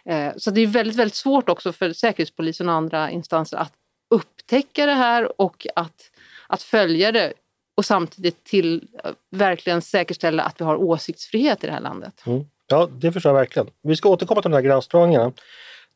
Eh, 0.10 0.34
så 0.38 0.52
det 0.52 0.62
är 0.62 0.68
väldigt, 0.68 0.98
väldigt 0.98 1.16
svårt 1.16 1.50
också 1.50 1.74
för 1.74 1.94
Säkerhetspolisen 1.94 2.70
och 2.70 2.76
andra 2.76 3.12
instanser 3.12 3.58
att 3.58 3.74
upptäcka 4.10 4.86
det 4.86 4.94
här 4.94 5.42
och 5.42 5.68
att, 5.76 6.12
att 6.48 6.62
följa 6.62 7.12
det 7.12 7.34
och 7.78 7.86
samtidigt 7.86 8.44
till 8.44 8.88
eh, 9.04 9.12
verkligen 9.32 9.82
säkerställa 9.82 10.44
att 10.44 10.62
vi 10.62 10.66
har 10.66 10.76
åsiktsfrihet 10.76 11.64
i 11.64 11.68
det 11.68 11.74
här 11.74 11.82
landet. 11.82 12.24
Mm. 12.26 12.46
Ja, 12.68 12.90
det 12.92 13.12
förstår 13.12 13.30
jag 13.30 13.40
verkligen. 13.40 13.70
Vi 13.84 13.96
ska 13.96 14.10
återkomma 14.10 14.42
till 14.42 14.52
de 14.52 14.56
här 14.56 14.64
gränsdragningarna. 14.64 15.26
Jag 15.26 15.34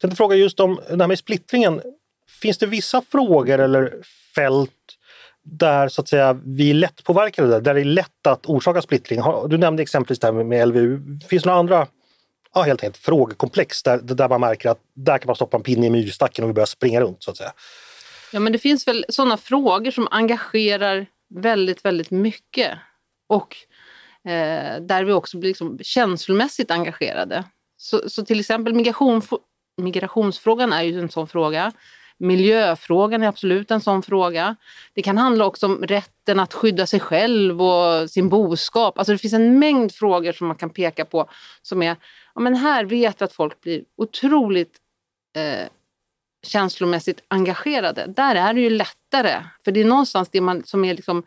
tänkte 0.01 0.17
fråga 0.17 0.35
just 0.35 0.59
om 0.59 0.79
det 0.89 1.03
här 1.03 1.07
med 1.07 1.19
splittringen. 1.19 1.81
Finns 2.41 2.57
det 2.57 2.65
vissa 2.65 3.01
frågor 3.01 3.59
eller 3.59 3.93
fält 4.35 4.71
där 5.43 5.87
så 5.87 6.01
att 6.01 6.07
säga 6.07 6.39
vi 6.45 6.69
är 6.69 6.73
lättpåverkade, 6.73 7.59
där 7.59 7.73
det 7.73 7.79
är 7.79 7.85
lätt 7.85 8.27
att 8.27 8.45
orsaka 8.45 8.81
splittring? 8.81 9.21
Du 9.47 9.57
nämnde 9.57 9.83
exempelvis 9.83 10.19
det 10.19 10.27
här 10.27 10.43
med 10.43 10.67
LVU. 10.67 10.99
Finns 11.27 11.43
det 11.43 11.49
några 11.49 11.59
andra 11.59 11.87
ja, 12.57 12.63
helt 12.63 12.83
enkelt 12.83 12.97
frågekomplex 12.97 13.83
där, 13.83 13.97
där 13.97 14.29
man 14.29 14.41
märker 14.41 14.69
att 14.69 14.79
där 14.93 15.17
kan 15.17 15.27
man 15.27 15.35
stoppa 15.35 15.57
en 15.57 15.63
pinne 15.63 15.85
i 15.85 15.89
myrstacken 15.89 16.43
och 16.43 16.49
vi 16.49 16.53
börjar 16.53 16.65
springa 16.65 17.01
runt 17.01 17.23
så 17.23 17.31
att 17.31 17.37
säga? 17.37 17.51
Ja, 18.33 18.39
men 18.39 18.53
det 18.53 18.59
finns 18.59 18.87
väl 18.87 19.05
sådana 19.09 19.37
frågor 19.37 19.91
som 19.91 20.07
engagerar 20.11 21.05
väldigt, 21.29 21.85
väldigt 21.85 22.11
mycket. 22.11 22.77
Och 23.29 23.55
eh, 24.31 24.81
där 24.81 25.03
vi 25.03 25.11
också 25.11 25.37
blir 25.37 25.49
liksom 25.49 25.79
känslomässigt 25.81 26.71
engagerade. 26.71 27.43
Så, 27.77 28.09
så 28.09 28.25
till 28.25 28.39
exempel 28.39 28.73
migration, 28.73 29.21
migrationsfrågan 29.77 30.73
är 30.73 30.83
ju 30.83 30.99
en 30.99 31.09
sån 31.09 31.27
fråga. 31.27 31.73
Miljöfrågan 32.19 33.23
är 33.23 33.27
absolut 33.27 33.71
en 33.71 33.81
sån 33.81 34.03
fråga. 34.03 34.55
Det 34.93 35.01
kan 35.01 35.17
handla 35.17 35.45
också 35.45 35.65
om 35.65 35.83
rätten 35.83 36.39
att 36.39 36.53
skydda 36.53 36.85
sig 36.85 36.99
själv 36.99 37.61
och 37.61 38.09
sin 38.09 38.29
boskap. 38.29 38.97
Alltså 38.97 39.11
det 39.11 39.17
finns 39.17 39.33
en 39.33 39.59
mängd 39.59 39.91
frågor 39.91 40.31
som 40.31 40.47
man 40.47 40.57
kan 40.57 40.69
peka 40.69 41.05
på 41.05 41.29
som 41.61 41.83
är, 41.83 41.95
ja 42.38 42.41
men 42.41 42.56
här 42.56 42.86
vet 42.86 43.22
vi 43.22 43.25
att 43.25 43.34
folk 43.34 43.62
blir 43.62 43.84
otroligt 43.96 44.75
eh, 45.36 45.70
känslomässigt 46.48 47.24
engagerade. 47.27 48.06
Där 48.08 48.36
är 48.36 48.53
det 48.53 48.62
ju 48.62 48.70
lättare, 48.70 49.44
för 49.65 49.72
det 49.72 49.82
är 49.82 49.86
någonstans 49.86 50.29
det 50.29 50.41
man, 50.41 50.63
som 50.63 50.86
är 50.86 50.94
liksom, 50.94 51.24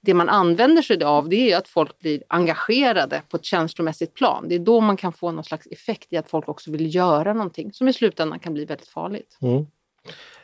det 0.00 0.14
man 0.14 0.28
använder 0.28 0.82
sig 0.82 1.04
av 1.04 1.28
det 1.28 1.52
är 1.52 1.58
att 1.58 1.68
folk 1.68 1.98
blir 1.98 2.22
engagerade 2.28 3.22
på 3.28 3.36
ett 3.36 3.44
känslomässigt 3.44 4.14
plan. 4.14 4.48
Det 4.48 4.54
är 4.54 4.58
då 4.58 4.80
man 4.80 4.96
kan 4.96 5.12
få 5.12 5.32
någon 5.32 5.44
slags 5.44 5.66
effekt 5.66 6.12
i 6.12 6.16
att 6.16 6.30
folk 6.30 6.48
också 6.48 6.70
vill 6.70 6.94
göra 6.94 7.32
någonting 7.32 7.72
som 7.72 7.88
i 7.88 7.92
slutändan 7.92 8.38
kan 8.38 8.54
bli 8.54 8.64
väldigt 8.64 8.88
farligt. 8.88 9.38
Mm. 9.42 9.66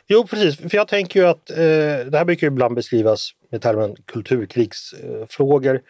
Jo 0.07 0.27
precis, 0.27 0.57
för 0.57 0.75
jag 0.75 0.87
tänker 0.87 1.19
ju 1.19 1.27
att 1.27 1.49
eh, 1.49 1.55
det 1.55 2.17
här 2.17 2.25
brukar 2.25 2.47
ibland 2.47 2.75
beskrivas 2.75 3.31
med 3.49 3.61
termen 3.61 3.95
kulturkrigsfrågor. 4.05 5.81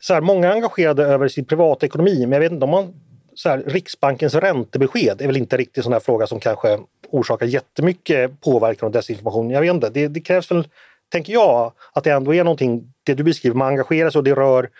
så 0.00 0.14
här, 0.14 0.20
många 0.20 0.48
är 0.48 0.52
engagerade 0.52 1.04
över 1.04 1.28
sin 1.28 1.44
privatekonomi 1.44 2.26
men 2.26 2.32
jag 2.32 2.40
vet 2.40 2.52
inte 2.52 2.64
om 2.64 2.70
man 2.70 2.94
så 3.38 3.48
här, 3.48 3.62
Riksbankens 3.66 4.34
räntebesked 4.34 5.20
är 5.20 5.26
väl 5.26 5.36
inte 5.36 5.56
riktigt 5.56 5.84
sån 5.84 5.92
här 5.92 6.00
fråga 6.00 6.26
som 6.26 6.40
kanske 6.40 6.78
orsakar 7.10 7.46
jättemycket 7.46 8.40
påverkan 8.40 8.86
och 8.86 8.92
desinformation. 8.92 9.50
Jag 9.50 9.60
vet 9.60 9.74
inte, 9.74 9.90
det, 9.90 10.08
det 10.08 10.20
krävs 10.20 10.50
väl, 10.50 10.68
tänker 11.12 11.32
jag, 11.32 11.72
att 11.92 12.04
det 12.04 12.10
ändå 12.10 12.34
är 12.34 12.44
någonting, 12.44 12.92
det 13.02 13.14
du 13.14 13.22
beskriver, 13.22 13.56
man 13.56 13.68
engagerar 13.68 14.10
sig 14.10 14.18
och 14.18 14.24
det 14.24 14.34
rör 14.34 14.70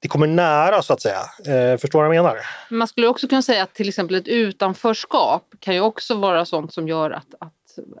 det 0.00 0.08
kommer 0.08 0.26
nära 0.26 0.82
så 0.82 0.92
att 0.92 1.00
säga. 1.00 1.20
Eh, 1.46 1.78
förstår 1.78 2.02
du 2.02 2.08
vad 2.08 2.16
jag 2.16 2.24
menar? 2.24 2.38
Man 2.70 2.88
skulle 2.88 3.08
också 3.08 3.28
kunna 3.28 3.42
säga 3.42 3.62
att 3.62 3.74
till 3.74 3.88
exempel 3.88 4.16
ett 4.16 4.28
utanförskap 4.28 5.44
kan 5.60 5.74
ju 5.74 5.80
också 5.80 6.14
vara 6.14 6.44
sånt 6.44 6.72
som 6.72 6.88
gör 6.88 7.10
att, 7.10 7.34
att 7.40 7.52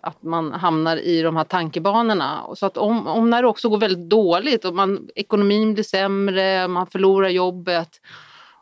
att 0.02 0.22
man 0.22 0.52
hamnar 0.52 0.96
i 0.96 1.22
de 1.22 1.36
här 1.36 1.44
tankebanorna. 1.44 2.46
Så 2.54 2.66
att 2.66 2.76
om, 2.76 3.06
om 3.06 3.30
när 3.30 3.42
det 3.42 3.48
också 3.48 3.68
går 3.68 3.78
väldigt 3.78 4.10
dåligt 4.10 4.64
och 4.64 4.74
man, 4.74 5.08
ekonomin 5.14 5.74
blir 5.74 5.84
sämre, 5.84 6.68
man 6.68 6.86
förlorar 6.86 7.28
jobbet. 7.28 7.88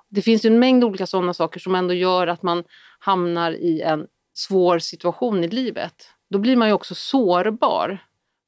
Det 0.08 0.22
finns 0.22 0.44
en 0.44 0.58
mängd 0.58 0.84
olika 0.84 1.06
sådana 1.06 1.34
saker 1.34 1.60
som 1.60 1.74
ändå 1.74 1.94
gör 1.94 2.26
att 2.26 2.42
man 2.42 2.64
hamnar 2.98 3.52
i 3.52 3.80
en 3.80 4.06
svår 4.34 4.78
situation 4.78 5.44
i 5.44 5.48
livet. 5.48 5.94
Då 6.30 6.38
blir 6.38 6.56
man 6.56 6.68
ju 6.68 6.74
också 6.74 6.94
sårbar 6.94 7.98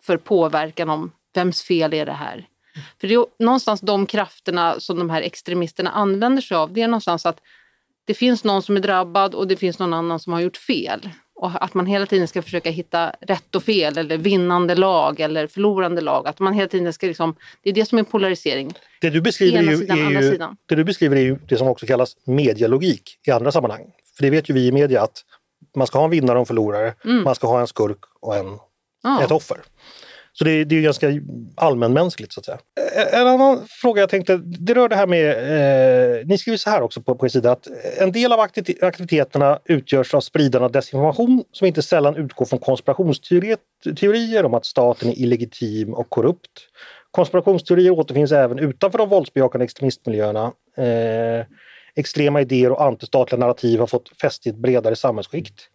för 0.02 0.16
påverkan 0.16 0.90
om 0.90 1.12
vems 1.34 1.62
fel 1.62 1.94
är 1.94 2.06
det 2.06 2.12
här? 2.12 2.48
För 3.00 3.08
det 3.08 3.14
är 3.14 3.24
någonstans 3.38 3.80
de 3.80 4.06
krafterna 4.06 4.80
som 4.80 4.98
de 4.98 5.10
här 5.10 5.22
extremisterna 5.22 5.90
använder 5.90 6.42
sig 6.42 6.56
av. 6.56 6.72
Det 6.72 6.82
är 6.82 6.88
någonstans 6.88 7.26
att 7.26 7.40
det 8.04 8.14
finns 8.14 8.44
någon 8.44 8.62
som 8.62 8.76
är 8.76 8.80
drabbad 8.80 9.34
och 9.34 9.48
det 9.48 9.56
finns 9.56 9.78
någon 9.78 9.94
annan 9.94 10.20
som 10.20 10.32
har 10.32 10.40
gjort 10.40 10.56
fel. 10.56 11.10
Och 11.40 11.64
att 11.64 11.74
man 11.74 11.86
hela 11.86 12.06
tiden 12.06 12.28
ska 12.28 12.42
försöka 12.42 12.70
hitta 12.70 13.12
rätt 13.20 13.54
och 13.54 13.62
fel 13.62 13.98
eller 13.98 14.18
vinnande 14.18 14.74
lag 14.74 15.20
eller 15.20 15.46
förlorande 15.46 16.00
lag. 16.00 16.28
Att 16.28 16.38
man 16.38 16.52
hela 16.52 16.68
tiden 16.68 16.92
ska 16.92 17.06
liksom, 17.06 17.34
det 17.62 17.70
är 17.70 17.74
det 17.74 17.84
som 17.84 17.98
är 17.98 18.02
polarisering. 18.02 18.72
Det 19.00 19.10
du 19.10 19.20
beskriver, 19.20 19.58
är 19.58 19.62
ju, 19.62 19.76
sidan, 19.76 20.16
är 20.16 20.22
ju, 20.22 20.38
det 20.66 20.74
du 20.74 20.84
beskriver 20.84 21.16
är 21.16 21.20
ju 21.20 21.38
det 21.48 21.56
som 21.56 21.68
också 21.68 21.86
kallas 21.86 22.16
medialogik 22.24 23.18
i 23.26 23.30
andra 23.30 23.52
sammanhang. 23.52 23.84
För 24.16 24.22
det 24.22 24.30
vet 24.30 24.50
ju 24.50 24.54
vi 24.54 24.66
i 24.66 24.72
media 24.72 25.02
att 25.02 25.24
man 25.76 25.86
ska 25.86 25.98
ha 25.98 26.04
en 26.04 26.10
vinnare 26.10 26.38
och 26.38 26.40
en 26.40 26.46
förlorare, 26.46 26.94
mm. 27.04 27.24
man 27.24 27.34
ska 27.34 27.46
ha 27.46 27.60
en 27.60 27.66
skurk 27.66 27.98
och 28.20 28.36
en, 28.36 28.58
ja. 29.02 29.22
ett 29.22 29.30
offer. 29.30 29.58
Så 30.38 30.44
det, 30.44 30.64
det 30.64 30.76
är 30.76 30.80
ganska 30.80 31.12
allmänmänskligt 31.54 32.32
så 32.32 32.40
att 32.40 32.46
säga. 32.46 32.58
Eh, 32.96 33.20
en 33.20 33.26
annan 33.26 33.66
fråga 33.68 34.00
jag 34.02 34.08
tänkte, 34.08 34.36
det 34.36 34.74
rör 34.74 34.88
det 34.88 34.96
här 34.96 35.06
med, 35.06 35.30
eh, 35.30 36.26
ni 36.26 36.38
skriver 36.38 36.56
så 36.56 36.70
här 36.70 36.82
också 36.82 37.02
på, 37.02 37.14
på 37.14 37.26
er 37.26 37.30
sida, 37.30 37.52
att 37.52 37.66
en 37.98 38.12
del 38.12 38.32
av 38.32 38.40
aktiviteterna 38.40 39.58
utgörs 39.64 40.14
av 40.14 40.20
spridande 40.20 40.64
av 40.64 40.72
desinformation 40.72 41.44
som 41.52 41.66
inte 41.66 41.82
sällan 41.82 42.16
utgår 42.16 42.46
från 42.46 42.58
konspirationsteorier 42.58 44.44
om 44.44 44.54
att 44.54 44.66
staten 44.66 45.08
är 45.08 45.18
illegitim 45.18 45.94
och 45.94 46.10
korrupt. 46.10 46.68
Konspirationsteorier 47.10 47.90
återfinns 47.90 48.32
även 48.32 48.58
utanför 48.58 48.98
de 48.98 49.08
våldsbejakande 49.08 49.64
extremistmiljöerna. 49.64 50.52
Eh, 50.76 51.46
extrema 51.96 52.40
idéer 52.40 52.72
och 52.72 52.82
antistatliga 52.82 53.40
narrativ 53.40 53.80
har 53.80 53.86
fått 53.86 54.08
fäste 54.20 54.48
i 54.48 54.52
ett 54.52 54.58
bredare 54.58 54.96
samhällsskikt. 54.96 55.68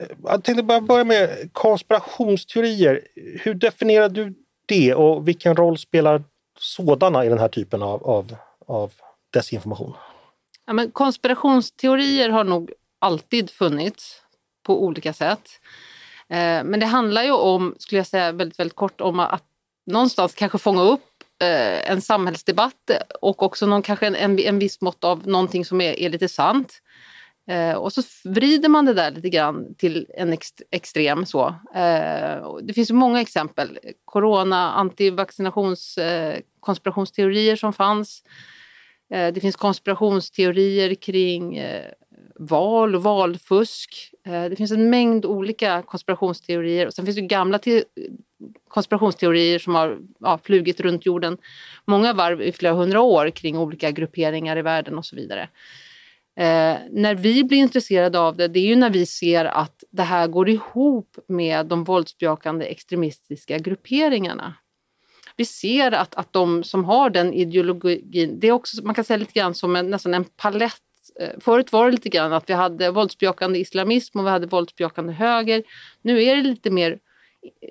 Eh, 0.00 0.06
jag 0.24 0.44
tänkte 0.44 0.62
bara 0.62 0.80
börja 0.80 1.04
med 1.04 1.50
konspirationsteorier. 1.52 3.00
Hur 3.40 3.54
definierar 3.54 4.08
du 4.08 4.34
det 4.66 4.94
och 4.94 5.28
vilken 5.28 5.56
roll 5.56 5.78
spelar 5.78 6.22
sådana 6.58 7.24
i 7.24 7.28
den 7.28 7.38
här 7.38 7.48
typen 7.48 7.82
av, 7.82 8.04
av, 8.04 8.36
av 8.66 8.92
desinformation? 9.30 9.94
Ja, 10.66 10.72
men 10.72 10.90
konspirationsteorier 10.90 12.30
har 12.30 12.44
nog 12.44 12.72
alltid 12.98 13.50
funnits 13.50 14.22
på 14.62 14.84
olika 14.84 15.12
sätt. 15.12 15.50
Eh, 16.28 16.64
men 16.64 16.80
det 16.80 16.86
handlar 16.86 17.22
ju 17.22 17.32
om, 17.32 17.74
skulle 17.78 17.98
jag 17.98 18.06
säga 18.06 18.32
väldigt, 18.32 18.58
väldigt 18.58 18.76
kort, 18.76 19.00
om 19.00 19.20
att 19.20 19.44
någonstans 19.86 20.34
kanske 20.34 20.58
fånga 20.58 20.82
upp 20.82 21.24
eh, 21.42 21.90
en 21.90 22.00
samhällsdebatt 22.00 22.90
och 23.20 23.42
också 23.42 23.66
någon, 23.66 23.82
kanske 23.82 24.06
en, 24.06 24.38
en 24.38 24.58
viss 24.58 24.80
mått 24.80 25.04
av 25.04 25.28
någonting 25.28 25.64
som 25.64 25.80
är, 25.80 26.00
är 26.00 26.10
lite 26.10 26.28
sant. 26.28 26.82
Eh, 27.50 27.74
och 27.74 27.92
så 27.92 28.02
vrider 28.24 28.68
man 28.68 28.84
det 28.84 28.94
där 28.94 29.10
lite 29.10 29.28
grann 29.28 29.74
till 29.74 30.06
en 30.14 30.32
ex 30.32 30.48
extrem. 30.70 31.26
Så. 31.26 31.46
Eh, 31.74 32.56
det 32.62 32.72
finns 32.74 32.90
många 32.90 33.20
exempel. 33.20 33.78
Corona, 34.04 34.72
antivaccinationskonspirationsteorier 34.72 36.36
eh, 36.36 36.42
konspirationsteorier 36.60 37.56
som 37.56 37.72
fanns. 37.72 38.22
Eh, 39.10 39.32
det 39.32 39.40
finns 39.40 39.56
konspirationsteorier 39.56 40.94
kring 40.94 41.56
eh, 41.56 41.92
val 42.38 42.94
och 42.94 43.02
valfusk. 43.02 44.14
Eh, 44.26 44.44
det 44.44 44.56
finns 44.56 44.72
en 44.72 44.90
mängd 44.90 45.24
olika 45.24 45.82
konspirationsteorier. 45.82 46.86
Och 46.86 46.94
sen 46.94 47.04
finns 47.04 47.16
det 47.16 47.22
gamla 47.22 47.60
konspirationsteorier 48.68 49.58
som 49.58 49.74
har 49.74 49.98
ja, 50.20 50.38
flugit 50.42 50.80
runt 50.80 51.06
jorden 51.06 51.38
många 51.84 52.12
varv 52.12 52.42
i 52.42 52.52
flera 52.52 52.74
hundra 52.74 53.00
år 53.00 53.30
kring 53.30 53.58
olika 53.58 53.90
grupperingar 53.90 54.56
i 54.56 54.62
världen 54.62 54.98
och 54.98 55.06
så 55.06 55.16
vidare. 55.16 55.48
Eh, 56.40 56.78
när 56.90 57.14
vi 57.14 57.44
blir 57.44 57.58
intresserade 57.58 58.18
av 58.18 58.36
det, 58.36 58.48
det 58.48 58.60
är 58.60 58.66
ju 58.66 58.76
när 58.76 58.90
vi 58.90 59.06
ser 59.06 59.44
att 59.44 59.84
det 59.90 60.02
här 60.02 60.26
går 60.26 60.48
ihop 60.48 61.16
med 61.28 61.66
de 61.66 61.84
våldsbejakande 61.84 62.66
extremistiska 62.66 63.58
grupperingarna. 63.58 64.54
vi 65.36 65.44
ser 65.44 65.92
att, 65.92 66.14
att 66.14 66.32
de 66.32 66.64
som 66.64 66.84
har 66.84 67.10
den 67.10 67.34
ideologin, 67.34 68.38
det 68.40 68.48
är 68.48 68.52
också, 68.52 68.84
man 68.84 68.94
kan 68.94 69.04
säga 69.04 69.16
lite 69.16 69.32
grann 69.32 69.54
som 69.54 69.76
en, 69.76 69.90
nästan 69.90 70.14
en 70.14 70.24
palett. 70.24 70.82
Eh, 71.20 71.40
förut 71.40 71.72
var 71.72 71.86
det 71.86 71.92
lite 71.92 72.08
grann 72.08 72.32
att 72.32 72.50
vi 72.50 72.54
hade 72.54 72.90
våldsbejakande 72.90 73.58
islamism 73.58 74.18
och 74.18 74.26
vi 74.26 74.30
hade 74.30 74.46
våldsbejakande 74.46 75.12
höger. 75.12 75.62
Nu 76.02 76.22
är 76.22 76.36
det 76.36 76.42
lite 76.42 76.70
mer, 76.70 76.98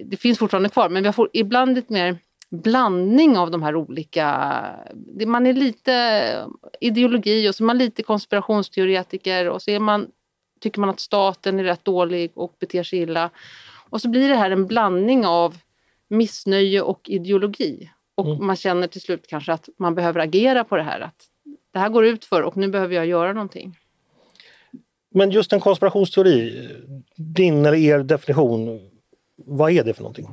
det 0.06 0.18
finns 0.18 0.40
fortfarande 0.40 0.70
kvar, 0.70 0.90
men 0.90 1.04
vi 1.04 1.10
har 1.10 1.30
ibland 1.34 1.76
lite 1.76 1.94
mer 1.94 2.18
blandning 2.50 3.38
av 3.38 3.52
de 3.52 3.64
här 3.64 3.76
olika... 3.76 4.26
Man 5.26 5.48
är 5.48 5.54
lite 5.54 6.46
ideologi 6.80 7.50
och 7.50 7.56
så 7.56 7.64
är 7.64 7.66
man 7.66 7.78
lite 7.78 8.04
konspirationsteoretiker 8.04 9.50
och 9.50 9.62
så 9.62 9.72
är 9.72 9.80
man, 9.80 10.08
tycker 10.60 10.80
man 10.80 10.90
att 10.90 11.00
staten 11.00 11.60
är 11.60 11.64
rätt 11.64 11.86
dålig 11.86 12.32
och 12.34 12.56
beter 12.60 12.84
sig 12.84 13.00
illa. 13.00 13.30
Och 13.90 14.02
så 14.02 14.10
blir 14.10 14.30
det 14.30 14.36
här 14.36 14.52
en 14.52 14.68
blandning 14.68 15.26
av 15.26 15.58
missnöje 16.08 16.82
och 16.82 17.10
ideologi. 17.10 17.90
Och 18.16 18.26
mm. 18.26 18.46
man 18.46 18.56
känner 18.56 18.88
till 18.88 19.02
slut 19.02 19.28
kanske 19.28 19.54
att 19.54 19.70
man 19.78 19.96
behöver 19.96 20.20
agera 20.20 20.64
på 20.64 20.76
det 20.76 20.84
här. 20.84 21.00
Att 21.00 21.26
det 21.74 21.80
här 21.80 21.90
går 21.90 22.06
ut 22.06 22.26
för 22.26 22.42
och 22.42 22.58
nu 22.58 22.68
behöver 22.68 22.96
jag 22.96 23.06
göra 23.06 23.34
någonting. 23.34 23.78
Men 25.12 25.32
just 25.32 25.54
en 25.54 25.60
konspirationsteori, 25.60 26.68
din 27.16 27.66
eller 27.66 27.78
er 27.78 28.00
definition, 28.00 28.90
vad 29.36 29.72
är 29.72 29.84
det 29.84 29.94
för 29.94 30.02
någonting? 30.02 30.28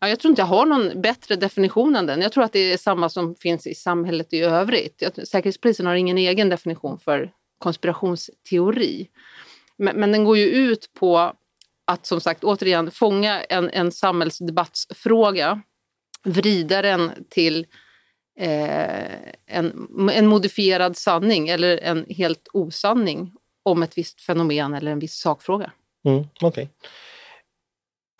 Ja, 0.00 0.08
jag 0.08 0.20
tror 0.20 0.30
inte 0.30 0.42
jag 0.42 0.46
har 0.46 0.66
någon 0.66 1.00
bättre 1.00 1.36
definition 1.36 1.96
än 1.96 2.06
den. 2.06 2.20
Jag 2.20 2.32
tror 2.32 2.44
att 2.44 2.52
det 2.52 2.72
är 2.72 2.76
samma 2.76 3.08
som 3.08 3.34
finns 3.34 3.66
i 3.66 3.74
samhället 3.74 4.32
i 4.32 4.40
övrigt. 4.40 5.02
Säkerhetspolisen 5.28 5.86
har 5.86 5.94
ingen 5.94 6.18
egen 6.18 6.48
definition 6.48 6.98
för 6.98 7.32
konspirationsteori. 7.58 9.08
Men, 9.76 9.96
men 10.00 10.12
den 10.12 10.24
går 10.24 10.38
ju 10.38 10.46
ut 10.46 10.90
på 10.94 11.32
att 11.84 12.06
som 12.06 12.20
sagt 12.20 12.44
återigen 12.44 12.90
fånga 12.90 13.42
en, 13.42 13.70
en 13.70 13.92
samhällsdebattsfråga, 13.92 15.62
vrida 16.24 16.82
den 16.82 17.10
till 17.28 17.66
eh, 18.38 19.12
en, 19.46 19.88
en 20.12 20.26
modifierad 20.26 20.96
sanning 20.96 21.48
eller 21.48 21.78
en 21.78 22.06
helt 22.08 22.48
osanning 22.52 23.32
om 23.62 23.82
ett 23.82 23.98
visst 23.98 24.20
fenomen 24.20 24.74
eller 24.74 24.92
en 24.92 24.98
viss 24.98 25.18
sakfråga. 25.18 25.72
Mm, 26.04 26.24
okay. 26.40 26.66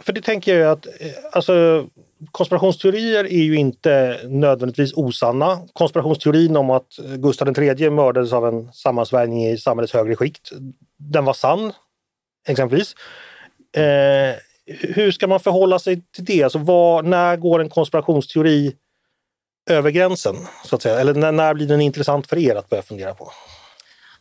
För 0.02 0.12
det 0.12 0.20
tänker 0.20 0.58
jag 0.58 0.72
att 0.72 0.86
eh, 0.86 0.92
alltså, 1.32 1.86
konspirationsteorier 2.30 3.24
är 3.24 3.42
ju 3.42 3.54
inte 3.54 4.20
nödvändigtvis 4.24 4.92
osanna. 4.92 5.68
Konspirationsteorin 5.72 6.56
om 6.56 6.70
att 6.70 6.98
Gustav 7.16 7.58
III 7.58 7.90
mördades 7.90 8.32
av 8.32 8.46
en 8.46 8.72
sammansvärjning 8.72 9.46
i 9.46 9.58
samhällets 9.58 9.92
högre 9.92 10.16
skikt, 10.16 10.52
den 10.96 11.24
var 11.24 11.32
sann, 11.32 11.72
exempelvis. 12.48 12.94
Eh, 13.76 14.36
hur 14.66 15.10
ska 15.10 15.26
man 15.26 15.40
förhålla 15.40 15.78
sig 15.78 16.02
till 16.14 16.24
det? 16.24 16.42
Alltså 16.42 16.58
var, 16.58 17.02
när 17.02 17.36
går 17.36 17.60
en 17.60 17.68
konspirationsteori 17.68 18.76
över 19.70 19.90
gränsen? 19.90 20.36
Så 20.64 20.76
att 20.76 20.82
säga? 20.82 21.00
Eller 21.00 21.14
när, 21.14 21.32
när 21.32 21.54
blir 21.54 21.66
den 21.66 21.80
intressant 21.80 22.26
för 22.26 22.38
er 22.38 22.54
att 22.54 22.68
börja 22.68 22.82
fundera 22.82 23.14
på? 23.14 23.32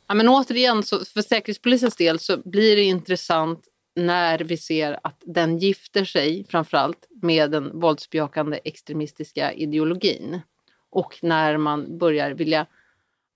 Ja, 0.08 0.14
men 0.14 0.30
återigen, 0.30 0.84
så 0.84 1.06
för 1.06 1.22
Säkerhetspolisens 1.22 1.96
del 1.96 2.20
så 2.20 2.38
blir 2.38 2.76
det 2.76 2.82
intressant 2.82 3.60
när 3.98 4.40
vi 4.40 4.58
ser 4.58 5.00
att 5.04 5.24
den 5.26 5.58
gifter 5.58 6.06
sig 6.06 6.46
framförallt 6.50 7.08
med 7.22 7.52
den 7.52 7.80
våldsbejakande 7.80 8.60
extremistiska 8.64 9.54
ideologin. 9.54 10.42
Och 10.90 11.20
när 11.22 11.58
man 11.58 11.98
börjar 11.98 12.32
vilja 12.32 12.66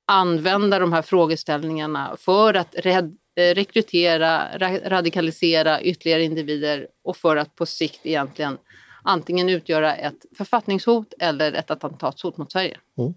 använda 0.06 0.80
de 0.80 0.94
här 0.94 1.02
frågeställningarna 1.02 2.16
för 2.20 2.54
att 2.54 2.76
red, 2.78 3.18
eh, 3.36 3.56
rekrytera, 3.56 4.58
radikalisera 4.86 5.82
ytterligare 5.82 6.24
individer 6.24 6.88
och 7.04 7.18
för 7.18 7.38
att 7.38 7.56
på 7.56 7.66
sikt 7.66 8.06
egentligen 8.06 8.58
antingen 9.04 9.50
utgöra 9.50 9.96
ett 9.96 10.26
författningshot 10.38 11.14
eller 11.20 11.54
ett 11.54 11.72
attentatshot 11.72 12.38
mot 12.38 12.52
Sverige. 12.52 12.78
Mm. 12.98 13.14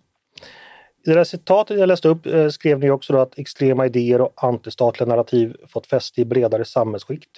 I 1.06 1.10
det 1.10 1.14
där 1.14 1.24
citatet 1.24 1.78
jag 1.78 1.86
läste 1.86 2.08
upp 2.08 2.26
eh, 2.26 2.48
skrev 2.48 2.78
ni 2.78 2.90
också 2.90 3.16
att 3.16 3.38
extrema 3.38 3.86
idéer 3.86 4.20
och 4.20 4.44
antistatliga 4.44 5.08
narrativ 5.08 5.56
fått 5.68 5.86
fäste 5.86 6.20
i 6.20 6.24
bredare 6.24 6.64
samhällsskikt. 6.64 7.30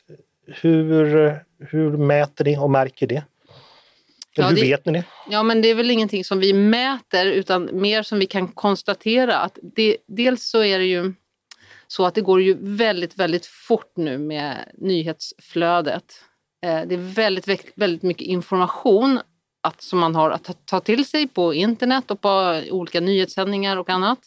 Hur, 0.46 1.34
hur 1.58 1.96
mäter 1.96 2.44
ni 2.44 2.58
och 2.58 2.70
märker 2.70 3.06
det? 3.06 3.24
Eller 4.36 4.44
ja, 4.44 4.48
hur 4.48 4.56
det, 4.56 4.62
vet 4.62 4.86
ni 4.86 4.92
det? 4.92 5.04
Ja, 5.30 5.42
men 5.42 5.62
det 5.62 5.68
är 5.70 5.74
väl 5.74 5.90
ingenting 5.90 6.24
som 6.24 6.38
vi 6.38 6.52
mäter 6.52 7.26
utan 7.26 7.68
mer 7.72 8.02
som 8.02 8.18
vi 8.18 8.26
kan 8.26 8.48
konstatera 8.48 9.38
att 9.38 9.58
det, 9.62 9.96
dels 10.06 10.48
så 10.48 10.62
är 10.62 10.78
det 10.78 10.84
ju 10.84 11.12
så 11.86 12.06
att 12.06 12.14
det 12.14 12.20
går 12.20 12.42
ju 12.42 12.56
väldigt, 12.60 13.18
väldigt 13.18 13.46
fort 13.46 13.92
nu 13.96 14.18
med 14.18 14.56
nyhetsflödet. 14.74 16.04
Eh, 16.64 16.82
det 16.86 16.94
är 16.94 17.14
väldigt, 17.14 17.48
väldigt 17.74 18.02
mycket 18.02 18.26
information 18.26 19.20
att, 19.66 19.82
som 19.82 19.98
man 19.98 20.14
har 20.14 20.30
att 20.30 20.66
ta 20.66 20.80
till 20.80 21.04
sig 21.04 21.28
på 21.28 21.54
internet 21.54 22.10
och 22.10 22.20
på 22.20 22.62
olika 22.70 23.00
nyhetssändningar 23.00 23.76
och 23.76 23.90
annat. 23.90 24.18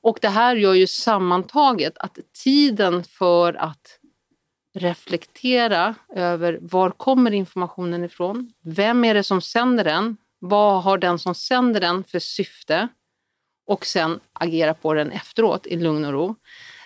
Och 0.00 0.18
det 0.22 0.28
här 0.28 0.56
gör 0.56 0.74
ju 0.74 0.86
sammantaget 0.86 1.98
att 1.98 2.18
tiden 2.44 3.04
för 3.04 3.54
att 3.54 3.98
reflektera 4.74 5.94
över 6.14 6.58
var 6.62 6.90
kommer 6.90 7.30
informationen 7.30 8.04
ifrån? 8.04 8.52
Vem 8.64 9.04
är 9.04 9.14
det 9.14 9.22
som 9.22 9.40
sänder 9.40 9.84
den? 9.84 10.16
Vad 10.38 10.82
har 10.82 10.98
den 10.98 11.18
som 11.18 11.34
sänder 11.34 11.80
den 11.80 12.04
för 12.04 12.18
syfte? 12.18 12.88
och 13.68 13.86
sen 13.86 14.20
agera 14.32 14.74
på 14.74 14.94
den 14.94 15.10
efteråt 15.10 15.66
i 15.66 15.76
lugn 15.76 16.04
och 16.04 16.12
ro. 16.12 16.34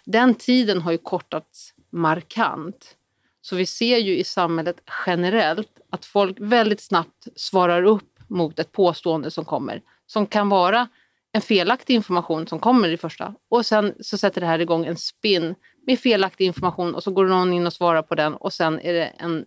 Den 0.04 0.34
tiden 0.34 0.80
har 0.80 0.92
ju 0.92 0.98
kortats 0.98 1.74
markant. 1.90 2.96
Så 3.42 3.56
vi 3.56 3.66
ser 3.66 3.98
ju 3.98 4.18
i 4.18 4.24
samhället 4.24 4.76
generellt 5.06 5.80
att 5.90 6.04
folk 6.04 6.36
väldigt 6.40 6.80
snabbt 6.80 7.26
svarar 7.36 7.82
upp 7.82 8.18
mot 8.28 8.58
ett 8.58 8.72
påstående 8.72 9.30
som 9.30 9.44
kommer. 9.44 9.82
Som 10.06 10.26
kan 10.26 10.48
vara 10.48 10.88
en 11.32 11.40
felaktig 11.40 11.94
information 11.94 12.46
som 12.46 12.58
kommer 12.58 12.88
i 12.88 12.96
första 12.96 13.34
och 13.50 13.66
sen 13.66 13.94
så 14.00 14.18
sätter 14.18 14.40
det 14.40 14.46
här 14.46 14.58
igång 14.58 14.86
en 14.86 14.96
spin 14.96 15.54
med 15.86 15.98
felaktig 15.98 16.44
information 16.44 16.94
och 16.94 17.02
så 17.02 17.10
går 17.10 17.24
någon 17.24 17.52
in 17.52 17.66
och 17.66 17.72
svarar 17.72 18.02
på 18.02 18.14
den 18.14 18.34
och 18.34 18.52
sen 18.52 18.80
är 18.80 18.92
det 18.92 19.04
en 19.04 19.44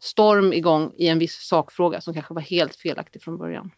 storm 0.00 0.52
igång 0.52 0.92
i 0.96 1.08
en 1.08 1.18
viss 1.18 1.34
sakfråga 1.34 2.00
som 2.00 2.14
kanske 2.14 2.34
var 2.34 2.42
helt 2.42 2.76
felaktig 2.76 3.22
från 3.22 3.38
början. 3.38 3.70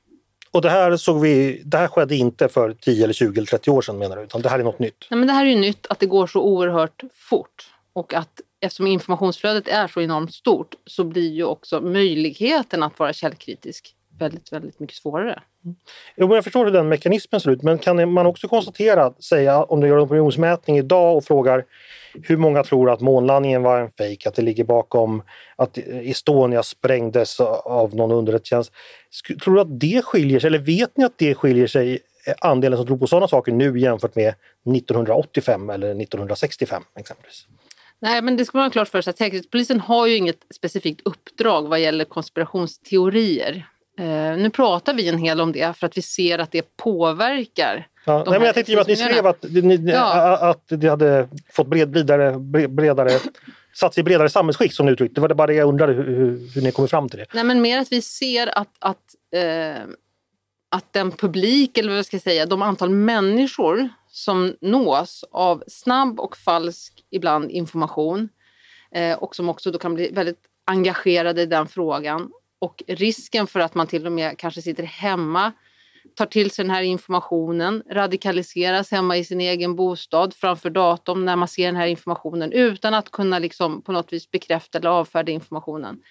Och 0.50 0.62
det 0.62 0.70
här 0.70 0.96
såg 0.96 1.20
vi, 1.20 1.62
det 1.64 1.78
här 1.78 1.88
skedde 1.88 2.16
inte 2.16 2.48
för 2.48 2.74
10 2.74 3.04
eller 3.04 3.14
20 3.14 3.38
eller 3.38 3.46
30 3.46 3.70
år 3.70 3.82
sedan 3.82 3.98
menar 3.98 4.16
du, 4.16 4.22
utan 4.22 4.42
det 4.42 4.48
här 4.48 4.58
är 4.58 4.64
något 4.64 4.78
nytt? 4.78 5.06
Nej 5.10 5.18
men 5.18 5.26
det 5.26 5.32
här 5.32 5.46
är 5.46 5.50
ju 5.50 5.60
nytt 5.60 5.86
att 5.86 5.98
det 5.98 6.06
går 6.06 6.26
så 6.26 6.42
oerhört 6.42 7.02
fort 7.14 7.70
och 7.92 8.14
att 8.14 8.40
eftersom 8.62 8.86
informationsflödet 8.86 9.68
är 9.68 9.88
så 9.88 10.00
enormt 10.00 10.34
stort 10.34 10.74
så 10.86 11.04
blir 11.04 11.30
ju 11.30 11.44
också 11.44 11.80
möjligheten 11.80 12.82
att 12.82 12.98
vara 12.98 13.12
källkritisk 13.12 13.94
väldigt, 14.18 14.52
väldigt 14.52 14.80
mycket 14.80 14.96
svårare. 14.96 15.42
Mm. 15.64 15.76
Jo, 16.16 16.34
jag 16.34 16.44
förstår 16.44 16.64
hur 16.64 16.72
den 16.72 16.88
mekanismen 16.88 17.40
ser 17.40 17.50
ut, 17.50 17.62
men 17.62 17.78
kan 17.78 18.12
man 18.12 18.26
också 18.26 18.48
konstatera, 18.48 19.12
säga 19.12 19.62
om 19.62 19.80
du 19.80 19.88
gör 19.88 19.96
en 19.96 20.04
opinionsmätning 20.04 20.78
idag 20.78 21.16
och 21.16 21.24
frågar 21.24 21.64
hur 22.22 22.36
många 22.36 22.64
tror 22.64 22.90
att 22.90 23.00
månlandningen 23.00 23.62
var 23.62 23.80
en 23.80 23.90
fejk, 23.90 24.26
att 24.26 24.34
det 24.34 24.42
ligger 24.42 24.64
bakom 24.64 25.22
att 25.56 25.78
Estonia 25.78 26.62
sprängdes 26.62 27.40
av 27.40 27.94
någon 27.94 28.12
underrättelsetjänst. 28.12 28.72
Tror 29.44 29.54
du 29.54 29.60
att 29.60 29.80
det 29.80 30.02
skiljer 30.04 30.40
sig, 30.40 30.48
eller 30.48 30.58
vet 30.58 30.96
ni 30.96 31.04
att 31.04 31.18
det 31.18 31.34
skiljer 31.34 31.66
sig 31.66 31.98
andelen 32.38 32.78
som 32.78 32.86
tror 32.86 32.98
på 32.98 33.06
sådana 33.06 33.28
saker 33.28 33.52
nu 33.52 33.78
jämfört 33.78 34.14
med 34.14 34.34
1985 34.76 35.70
eller 35.70 35.90
1965 36.02 36.82
exempelvis? 36.98 37.46
Nej, 38.02 38.22
men 38.22 38.36
det 38.36 38.44
ska 38.44 38.58
man 38.58 38.64
ha 38.64 38.70
klart 38.70 38.88
för 38.88 39.00
sig 39.00 39.10
att 39.10 39.18
Säkerhetspolisen 39.18 39.80
har 39.80 40.06
ju 40.06 40.16
inget 40.16 40.46
specifikt 40.54 41.00
uppdrag 41.04 41.68
vad 41.68 41.80
gäller 41.80 42.04
konspirationsteorier. 42.04 43.66
Uh, 44.00 44.06
nu 44.42 44.50
pratar 44.50 44.94
vi 44.94 45.08
en 45.08 45.18
hel 45.18 45.40
om 45.40 45.52
det 45.52 45.76
för 45.76 45.86
att 45.86 45.96
vi 45.96 46.02
ser 46.02 46.38
att 46.38 46.50
det 46.50 46.76
påverkar. 46.76 47.86
Ja, 48.04 48.24
nej, 48.26 48.38
men 48.38 48.46
jag 48.46 48.54
tänkte 48.54 48.72
ju 48.72 48.80
att 48.80 48.88
ni 48.88 48.96
skrev 48.96 49.26
att, 49.26 49.42
ni, 49.42 49.76
ja. 49.76 50.38
att 50.50 50.64
det 50.68 50.88
hade 50.88 51.28
fått 51.52 51.66
bred, 51.66 51.90
bredare, 51.90 52.38
bredare 52.68 53.10
satt 53.74 53.94
sig 53.94 54.00
i 54.00 54.04
bredare 54.04 54.28
samhällsskick 54.28 54.72
som 54.72 54.86
ni 54.86 54.92
uttryckte. 54.92 55.14
Det 55.14 55.20
var 55.20 55.28
det 55.28 55.34
bara 55.34 55.46
det 55.46 55.54
jag 55.54 55.68
undrade 55.68 55.92
hur, 55.92 56.04
hur, 56.04 56.54
hur 56.54 56.62
ni 56.62 56.72
kommer 56.72 56.88
fram 56.88 57.08
till 57.08 57.18
det. 57.18 57.26
Nej 57.32 57.44
men 57.44 57.62
mer 57.62 57.78
att 57.78 57.92
vi 57.92 58.02
ser 58.02 58.58
att, 58.58 58.76
att, 58.78 59.14
uh, 59.36 59.94
att 60.70 60.92
den 60.92 61.10
publik, 61.10 61.78
eller 61.78 61.88
vad 61.88 61.98
jag 61.98 62.06
ska 62.06 62.18
säga, 62.18 62.46
de 62.46 62.62
antal 62.62 62.90
människor 62.90 63.88
som 64.12 64.56
nås 64.60 65.24
av 65.30 65.64
snabb 65.66 66.20
och 66.20 66.36
falsk 66.36 67.04
ibland 67.10 67.50
information 67.50 68.28
eh, 68.94 69.18
och 69.18 69.36
som 69.36 69.48
också 69.48 69.70
då 69.70 69.78
kan 69.78 69.94
bli 69.94 70.10
väldigt 70.10 70.44
engagerade 70.64 71.42
i 71.42 71.46
den 71.46 71.66
frågan 71.66 72.30
och 72.58 72.82
risken 72.86 73.46
för 73.46 73.60
att 73.60 73.74
man 73.74 73.86
till 73.86 74.06
och 74.06 74.12
med 74.12 74.38
kanske 74.38 74.62
sitter 74.62 74.82
hemma, 74.82 75.52
tar 76.16 76.26
till 76.26 76.50
sig 76.50 76.64
den 76.64 76.74
här 76.74 76.82
informationen, 76.82 77.82
radikaliseras 77.90 78.90
hemma 78.90 79.16
i 79.16 79.24
sin 79.24 79.40
egen 79.40 79.76
bostad 79.76 80.34
framför 80.34 80.70
datorn 80.70 81.24
när 81.24 81.36
man 81.36 81.48
ser 81.48 81.66
den 81.66 81.76
här 81.76 81.86
informationen 81.86 82.52
utan 82.52 82.94
att 82.94 83.10
kunna 83.10 83.38
liksom 83.38 83.82
på 83.82 83.92
något 83.92 84.12
vis 84.12 84.30
bekräfta 84.30 84.78
eller 84.78 84.90
avfärda 84.90 85.32
informationen. 85.32 86.02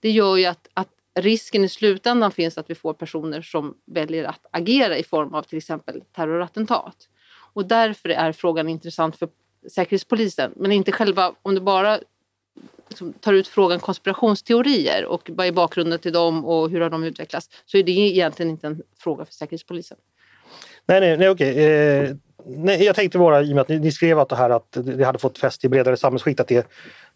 Det 0.00 0.10
gör 0.10 0.36
ju 0.36 0.44
att, 0.46 0.68
att 0.74 0.88
risken 1.20 1.64
i 1.64 1.68
slutändan 1.68 2.30
finns 2.30 2.58
att 2.58 2.70
vi 2.70 2.74
får 2.74 2.94
personer 2.94 3.42
som 3.42 3.74
väljer 3.86 4.24
att 4.24 4.46
agera 4.50 4.98
i 4.98 5.04
form 5.04 5.34
av 5.34 5.42
till 5.42 5.58
exempel 5.58 6.02
terrorattentat. 6.12 7.08
Och 7.54 7.66
därför 7.66 8.08
är 8.08 8.32
frågan 8.32 8.68
intressant 8.68 9.16
för 9.16 9.28
Säkerhetspolisen, 9.70 10.52
men 10.56 10.72
inte 10.72 10.92
själva, 10.92 11.34
om 11.42 11.54
du 11.54 11.60
bara 11.60 11.98
liksom, 12.88 13.12
tar 13.12 13.32
ut 13.32 13.48
frågan 13.48 13.80
konspirationsteorier 13.80 15.04
och 15.04 15.30
vad 15.34 15.46
är 15.46 15.52
bakgrunden 15.52 15.98
till 15.98 16.12
dem 16.12 16.44
och 16.44 16.70
hur 16.70 16.80
har 16.80 16.90
de 16.90 17.04
utvecklats 17.04 17.50
så 17.66 17.76
är 17.76 17.82
det 17.82 17.92
egentligen 17.92 18.50
inte 18.50 18.66
en 18.66 18.82
fråga 18.96 19.24
för 19.24 19.32
Säkerhetspolisen. 19.32 19.96
Nej, 20.86 21.00
nej, 21.00 21.16
nej 21.16 21.28
okej. 21.28 21.64
Eh, 21.64 22.16
nej, 22.46 22.84
jag 22.84 22.96
tänkte 22.96 23.18
bara 23.18 23.42
i 23.42 23.52
och 23.52 23.54
med 23.54 23.60
att 23.60 23.68
ni, 23.68 23.78
ni 23.78 23.92
skrev 23.92 24.18
att 24.18 24.28
det 24.28 24.36
här 24.36 24.50
att 24.50 24.72
det 24.72 25.04
hade 25.04 25.18
fått 25.18 25.38
fäste 25.38 25.66
i 25.66 25.70
bredare 25.70 25.96
samhällsskikt 25.96 26.40
att 26.40 26.48
det, 26.48 26.66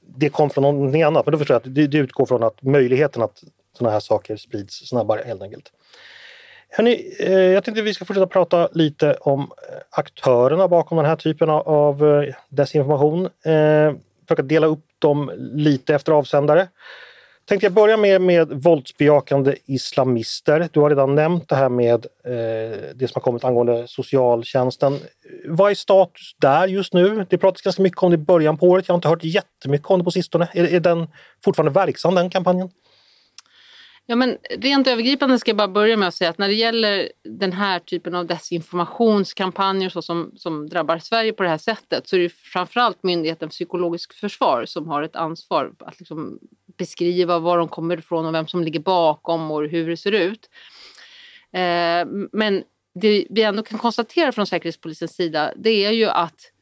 det 0.00 0.28
kom 0.28 0.50
från 0.50 0.62
någonting 0.62 1.02
annat. 1.02 1.26
Men 1.26 1.32
då 1.32 1.38
förstår 1.38 1.54
jag 1.54 1.60
att 1.60 1.74
det, 1.74 1.86
det 1.86 1.98
utgår 1.98 2.26
från 2.26 2.42
att 2.42 2.62
möjligheten 2.62 3.22
att 3.22 3.42
sådana 3.78 3.92
här 3.92 4.00
saker 4.00 4.36
sprids 4.36 4.88
snabbare 4.88 5.22
helt 5.26 5.42
enkelt. 5.42 5.72
Hörrni, 6.70 7.14
eh, 7.18 7.32
jag 7.32 7.64
tänkte 7.64 7.82
vi 7.82 7.94
ska 7.94 8.04
fortsätta 8.04 8.26
prata 8.26 8.68
lite 8.72 9.14
om 9.14 9.40
eh, 9.40 9.46
aktörerna 9.90 10.68
bakom 10.68 10.96
den 10.96 11.06
här 11.06 11.16
typen 11.16 11.50
av, 11.50 12.06
eh, 12.06 12.34
desinformation. 12.48 13.28
Försöka 14.28 14.42
dela 14.42 14.66
upp 14.66 14.84
dem 14.98 15.32
lite 15.36 15.94
efter 15.94 16.12
avsändare. 16.12 16.68
Tänkte 17.48 17.66
jag 17.66 17.72
börja 17.72 17.96
med, 17.96 18.20
med 18.20 18.48
våldsbejakande 18.48 19.56
islamister. 19.66 20.68
Du 20.72 20.80
har 20.80 20.90
redan 20.90 21.14
nämnt 21.14 21.48
det 21.48 21.56
här 21.56 21.68
med 21.68 22.06
eh, 22.24 22.78
det 22.94 23.08
som 23.08 23.12
har 23.14 23.20
kommit 23.20 23.44
angående 23.44 23.88
socialtjänsten. 23.88 24.98
Vad 25.46 25.70
är 25.70 25.74
status 25.74 26.36
där 26.40 26.66
just 26.66 26.92
nu? 26.94 27.26
Det 27.28 27.38
pratas 27.38 27.62
ganska 27.62 27.82
mycket 27.82 28.02
om 28.02 28.10
det 28.10 28.14
i 28.14 28.18
början 28.18 28.58
på 28.58 28.66
året. 28.66 28.88
Jag 28.88 28.92
har 28.92 28.98
inte 28.98 29.08
hört 29.08 29.24
jättemycket 29.24 29.90
om 29.90 29.98
det 29.98 30.04
på 30.04 30.10
sistone. 30.10 30.48
Är, 30.52 30.74
är 30.74 30.80
den 30.80 31.06
fortfarande 31.44 31.72
verksam, 31.72 32.14
den 32.14 32.30
kampanjen? 32.30 32.70
Ja, 34.10 34.16
men 34.16 34.38
rent 34.50 34.86
övergripande 34.86 35.38
ska 35.38 35.50
jag 35.50 35.56
bara 35.56 35.68
börja 35.68 35.96
med 35.96 36.08
att 36.08 36.14
säga 36.14 36.30
att 36.30 36.38
när 36.38 36.48
det 36.48 36.54
gäller 36.54 37.12
den 37.24 37.52
här 37.52 37.78
typen 37.78 38.14
av 38.14 38.26
desinformationskampanjer 38.26 39.88
så 39.88 40.02
som, 40.02 40.32
som 40.36 40.68
drabbar 40.68 40.98
Sverige 40.98 41.32
på 41.32 41.42
det 41.42 41.48
här 41.48 41.58
sättet 41.58 42.08
så 42.08 42.16
är 42.16 42.20
det 42.20 42.28
framförallt 42.28 43.02
Myndigheten 43.02 43.48
för 43.48 43.52
psykologiskt 43.52 44.14
försvar 44.14 44.64
som 44.66 44.88
har 44.88 45.02
ett 45.02 45.16
ansvar 45.16 45.72
att 45.78 45.98
liksom 45.98 46.38
beskriva 46.78 47.38
var 47.38 47.58
de 47.58 47.68
kommer 47.68 47.98
ifrån 47.98 48.26
och 48.26 48.34
vem 48.34 48.46
som 48.46 48.64
ligger 48.64 48.80
bakom 48.80 49.50
och 49.50 49.68
hur 49.68 49.88
det 49.88 49.96
ser 49.96 50.12
ut. 50.12 50.50
Eh, 51.52 52.28
men 52.32 52.62
det 52.94 53.26
vi 53.30 53.42
ändå 53.42 53.62
kan 53.62 53.78
konstatera 53.78 54.32
från 54.32 54.46
Säkerhetspolisens 54.46 55.14
sida 55.14 55.52
det 55.56 55.84
är 55.84 55.90
ju 55.90 56.06
att 56.06 56.52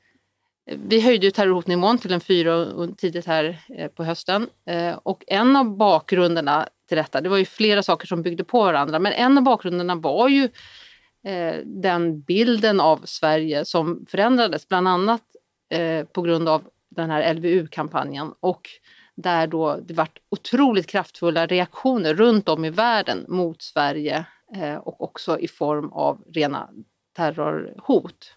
vi 0.66 1.00
höjde 1.00 1.30
terrorhotnivån 1.30 1.98
till 1.98 2.12
en 2.12 2.20
fyra 2.20 2.66
tidigt 2.96 3.26
här 3.26 3.62
eh, 3.68 3.88
på 3.88 4.04
hösten 4.04 4.48
eh, 4.66 4.98
och 5.02 5.24
en 5.26 5.56
av 5.56 5.76
bakgrunderna 5.76 6.68
till 6.86 6.96
detta, 6.96 7.20
det 7.20 7.28
var 7.28 7.36
ju 7.36 7.44
flera 7.44 7.82
saker 7.82 8.06
som 8.06 8.22
byggde 8.22 8.44
på 8.44 8.64
varandra, 8.64 8.98
men 8.98 9.12
en 9.12 9.38
av 9.38 9.44
bakgrunderna 9.44 9.94
var 9.94 10.28
ju 10.28 10.44
eh, 11.24 11.56
den 11.64 12.20
bilden 12.20 12.80
av 12.80 13.00
Sverige 13.04 13.64
som 13.64 14.06
förändrades, 14.08 14.68
bland 14.68 14.88
annat 14.88 15.22
eh, 15.70 16.04
på 16.06 16.22
grund 16.22 16.48
av 16.48 16.62
den 16.90 17.10
här 17.10 17.34
LVU-kampanjen 17.34 18.32
och 18.40 18.68
där 19.16 19.46
då 19.46 19.76
det 19.76 19.94
varit 19.94 20.18
otroligt 20.28 20.86
kraftfulla 20.86 21.46
reaktioner 21.46 22.14
runt 22.14 22.48
om 22.48 22.64
i 22.64 22.70
världen 22.70 23.24
mot 23.28 23.62
Sverige 23.62 24.24
eh, 24.56 24.74
och 24.74 25.00
också 25.00 25.38
i 25.38 25.48
form 25.48 25.92
av 25.92 26.22
rena 26.34 26.68
terrorhot. 27.16 28.36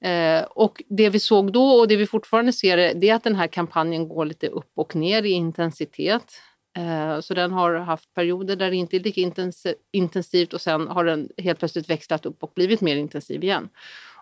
Eh, 0.00 0.42
och 0.42 0.82
det 0.88 1.10
vi 1.10 1.20
såg 1.20 1.52
då 1.52 1.64
och 1.64 1.88
det 1.88 1.96
vi 1.96 2.06
fortfarande 2.06 2.52
ser 2.52 2.76
det 2.76 3.10
är 3.10 3.14
att 3.14 3.24
den 3.24 3.34
här 3.34 3.46
kampanjen 3.46 4.08
går 4.08 4.24
lite 4.24 4.48
upp 4.48 4.72
och 4.76 4.96
ner 4.96 5.22
i 5.22 5.30
intensitet. 5.30 6.40
Eh, 6.76 7.20
så 7.20 7.34
den 7.34 7.52
har 7.52 7.74
haft 7.74 8.14
perioder 8.14 8.56
där 8.56 8.70
det 8.70 8.76
inte 8.76 8.96
är 8.96 9.00
lika 9.00 9.20
intensivt 9.92 10.52
och 10.52 10.60
sen 10.60 10.88
har 10.88 11.04
den 11.04 11.28
helt 11.38 11.58
plötsligt 11.58 11.90
växlat 11.90 12.26
upp 12.26 12.42
och 12.42 12.52
blivit 12.54 12.80
mer 12.80 12.96
intensiv 12.96 13.44
igen. 13.44 13.68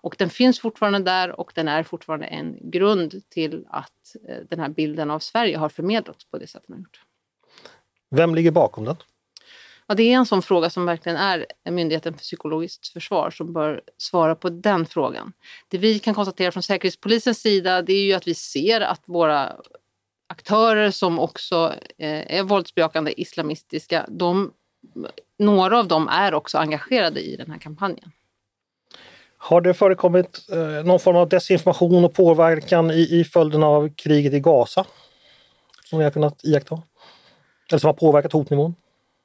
Och 0.02 0.14
den 0.18 0.30
finns 0.30 0.60
fortfarande 0.60 0.98
där 0.98 1.40
och 1.40 1.52
den 1.54 1.68
är 1.68 1.82
fortfarande 1.82 2.26
en 2.26 2.70
grund 2.70 3.22
till 3.28 3.64
att 3.68 4.16
eh, 4.28 4.36
den 4.50 4.60
här 4.60 4.68
bilden 4.68 5.10
av 5.10 5.18
Sverige 5.18 5.56
har 5.56 5.68
förmedlats 5.68 6.24
på 6.24 6.38
det 6.38 6.46
sätt 6.46 6.62
den 6.66 6.76
har 6.76 6.80
gjort. 6.80 7.00
Vem 8.10 8.34
ligger 8.34 8.50
bakom 8.50 8.84
den? 8.84 8.96
Ja, 9.86 9.94
det 9.94 10.02
är 10.02 10.16
en 10.16 10.26
sån 10.26 10.42
fråga 10.42 10.70
som 10.70 10.86
verkligen 10.86 11.18
är 11.18 11.46
Myndigheten 11.70 12.14
för 12.14 12.20
psykologiskt 12.20 12.88
försvar 12.88 13.30
som 13.30 13.52
bör 13.52 13.82
svara 13.96 14.34
på 14.34 14.48
den 14.48 14.86
frågan. 14.86 15.32
Det 15.68 15.78
vi 15.78 15.98
kan 15.98 16.14
konstatera 16.14 16.52
från 16.52 16.62
Säkerhetspolisens 16.62 17.40
sida 17.40 17.82
det 17.82 17.92
är 17.92 18.04
ju 18.04 18.12
att 18.12 18.26
vi 18.26 18.34
ser 18.34 18.80
att 18.80 19.02
våra 19.06 19.56
aktörer 20.32 20.90
som 20.90 21.18
också 21.18 21.74
eh, 21.98 22.38
är 22.38 22.42
våldsbejakande 22.42 23.12
islamistiska, 23.16 24.06
de, 24.08 24.52
några 25.38 25.78
av 25.78 25.88
dem 25.88 26.08
är 26.08 26.34
också 26.34 26.58
engagerade 26.58 27.20
i 27.20 27.36
den 27.36 27.50
här 27.50 27.58
kampanjen. 27.58 28.12
Har 29.36 29.60
det 29.60 29.74
förekommit 29.74 30.46
eh, 30.52 30.84
någon 30.84 31.00
form 31.00 31.16
av 31.16 31.28
desinformation 31.28 32.04
och 32.04 32.14
påverkan 32.14 32.90
i, 32.90 33.20
i 33.20 33.24
följden 33.24 33.62
av 33.62 33.88
kriget 33.94 34.32
i 34.32 34.40
Gaza? 34.40 34.84
Som 35.84 35.98
vi 35.98 36.04
har 36.04 36.10
kunnat 36.10 36.44
iaktta? 36.44 36.82
Eller 37.70 37.78
som 37.78 37.88
har 37.88 37.94
påverkat 37.94 38.32
hotnivån? 38.32 38.74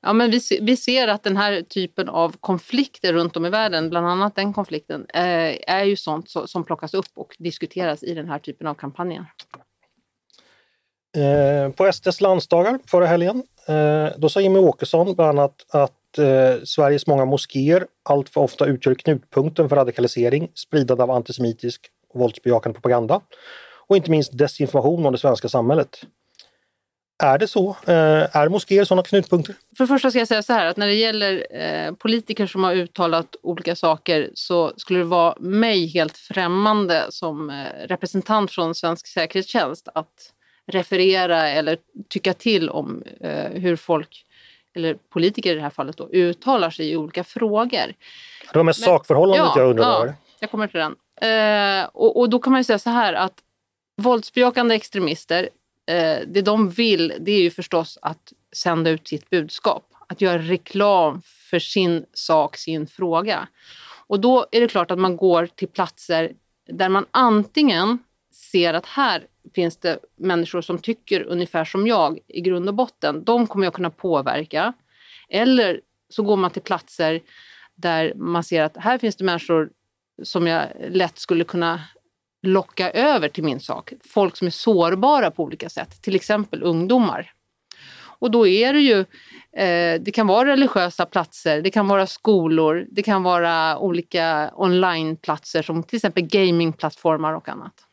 Ja, 0.01 0.13
men 0.13 0.31
vi, 0.31 0.39
vi 0.61 0.77
ser 0.77 1.07
att 1.07 1.23
den 1.23 1.37
här 1.37 1.61
typen 1.61 2.09
av 2.09 2.35
konflikter 2.39 3.13
runt 3.13 3.37
om 3.37 3.45
i 3.45 3.49
världen, 3.49 3.89
bland 3.89 4.07
annat 4.07 4.35
den 4.35 4.53
konflikten, 4.53 5.05
eh, 5.13 5.73
är 5.77 5.83
ju 5.83 5.95
sånt 5.95 6.29
som 6.45 6.63
plockas 6.63 6.93
upp 6.93 7.11
och 7.15 7.35
diskuteras 7.39 8.03
i 8.03 8.13
den 8.13 8.29
här 8.29 8.39
typen 8.39 8.67
av 8.67 8.73
kampanjer. 8.73 9.25
Eh, 11.15 11.71
på 11.71 11.91
SDs 11.93 12.21
landsdagar 12.21 12.79
förra 12.87 13.05
helgen, 13.05 13.43
eh, 13.67 14.07
då 14.17 14.29
sa 14.29 14.41
Jimmie 14.41 14.61
Åkesson 14.61 15.15
bland 15.15 15.39
annat 15.39 15.65
att 15.69 16.17
eh, 16.17 16.63
Sveriges 16.63 17.07
många 17.07 17.25
moskéer 17.25 17.87
allt 18.09 18.29
för 18.29 18.41
ofta 18.41 18.65
utgör 18.65 18.93
knutpunkten 18.93 19.69
för 19.69 19.75
radikalisering, 19.75 20.51
spridande 20.55 21.03
av 21.03 21.11
antisemitisk 21.11 21.89
och 22.13 22.19
våldsbejakande 22.19 22.73
propaganda 22.73 23.21
och 23.87 23.97
inte 23.97 24.11
minst 24.11 24.37
desinformation 24.37 25.05
om 25.05 25.11
det 25.11 25.17
svenska 25.17 25.49
samhället. 25.49 25.99
Är 27.23 27.37
det 27.37 27.47
så? 27.47 27.69
Eh, 27.69 28.35
är 28.35 28.49
moskéer 28.49 28.85
sådana 28.85 29.03
knutpunkter? 29.03 29.55
För 29.77 29.83
det 29.83 29.87
första 29.87 30.09
ska 30.09 30.19
jag 30.19 30.27
säga 30.27 30.43
så 30.43 30.53
här 30.53 30.65
att 30.65 30.77
när 30.77 30.87
det 30.87 30.93
gäller 30.93 31.47
eh, 31.51 31.91
politiker 31.93 32.47
som 32.47 32.63
har 32.63 32.73
uttalat 32.73 33.35
olika 33.43 33.75
saker 33.75 34.29
så 34.33 34.73
skulle 34.77 34.99
det 34.99 35.05
vara 35.05 35.35
mig 35.39 35.87
helt 35.87 36.17
främmande 36.17 37.05
som 37.09 37.49
eh, 37.49 37.87
representant 37.87 38.51
från 38.51 38.75
svensk 38.75 39.07
säkerhetstjänst 39.07 39.87
att 39.95 40.33
referera 40.67 41.49
eller 41.49 41.77
tycka 42.09 42.33
till 42.33 42.69
om 42.69 43.03
hur 43.51 43.75
folk, 43.75 44.25
eller 44.75 44.93
politiker 44.93 45.51
i 45.51 45.55
det 45.55 45.61
här 45.61 45.69
fallet, 45.69 45.97
då, 45.97 46.09
uttalar 46.11 46.69
sig 46.69 46.91
i 46.91 46.97
olika 46.97 47.23
frågor. 47.23 47.93
Det 48.53 48.59
var 48.59 48.63
mest 48.63 48.83
sakförhållandet 48.83 49.51
ja, 49.55 49.61
jag 49.61 49.69
undrade 49.69 50.07
ja, 50.07 50.13
jag 50.39 50.51
kommer 50.51 50.67
till 50.67 50.79
den. 50.79 50.95
och, 51.93 52.19
och 52.19 52.29
då 52.29 52.39
kan 52.39 52.51
man 52.51 52.59
ju 52.59 52.63
säga 52.63 52.79
så 52.79 52.89
här 52.89 53.13
att 53.13 53.43
våldsbejakande 53.97 54.75
extremister 54.75 55.49
eh, 55.87 56.17
det 56.27 56.41
de 56.41 56.69
vill 56.69 57.13
det 57.19 57.31
är 57.31 57.41
ju 57.41 57.51
förstås 57.51 57.97
att 58.01 58.33
sända 58.55 58.89
ut 58.89 59.07
sitt 59.07 59.29
budskap. 59.29 59.83
Att 60.07 60.21
göra 60.21 60.37
reklam 60.37 61.21
för 61.49 61.59
sin 61.59 62.05
sak, 62.13 62.57
sin 62.57 62.87
fråga. 62.87 63.47
Och 64.07 64.19
då 64.19 64.45
är 64.51 64.61
det 64.61 64.67
klart 64.67 64.91
att 64.91 64.99
man 64.99 65.17
går 65.17 65.47
till 65.55 65.67
platser 65.67 66.31
där 66.67 66.89
man 66.89 67.05
antingen 67.11 67.99
ser 68.33 68.73
att 68.73 68.85
här 68.85 69.27
finns 69.55 69.77
det 69.77 69.99
människor 70.15 70.61
som 70.61 70.77
tycker 70.77 71.21
ungefär 71.21 71.65
som 71.65 71.87
jag 71.87 72.19
i 72.27 72.41
grund 72.41 72.69
och 72.69 72.75
botten. 72.75 73.23
De 73.23 73.47
kommer 73.47 73.65
jag 73.65 73.73
kunna 73.73 73.89
påverka. 73.89 74.73
Eller 75.29 75.81
så 76.09 76.23
går 76.23 76.37
man 76.37 76.51
till 76.51 76.61
platser 76.61 77.21
där 77.75 78.13
man 78.15 78.43
ser 78.43 78.63
att 78.63 78.77
här 78.77 78.97
finns 78.97 79.15
det 79.15 79.23
människor 79.23 79.69
som 80.23 80.47
jag 80.47 80.67
lätt 80.89 81.17
skulle 81.17 81.43
kunna 81.43 81.81
locka 82.41 82.91
över 82.91 83.29
till 83.29 83.43
min 83.43 83.59
sak. 83.59 83.93
Folk 84.09 84.37
som 84.37 84.47
är 84.47 84.51
sårbara 84.51 85.31
på 85.31 85.43
olika 85.43 85.69
sätt, 85.69 86.01
till 86.01 86.15
exempel 86.15 86.63
ungdomar. 86.63 87.31
Och 88.19 88.31
då 88.31 88.47
är 88.47 88.73
det 88.73 88.79
ju, 88.79 88.99
eh, 89.61 90.01
det 90.01 90.11
kan 90.13 90.27
vara 90.27 90.49
religiösa 90.49 91.05
platser, 91.05 91.61
det 91.61 91.69
kan 91.69 91.87
vara 91.87 92.07
skolor, 92.07 92.87
det 92.91 93.03
kan 93.03 93.23
vara 93.23 93.77
olika 93.79 94.51
onlineplatser 94.55 95.61
som 95.61 95.83
till 95.83 95.95
exempel 95.95 96.23
gamingplattformar 96.23 97.33
och 97.33 97.49
annat. 97.49 97.86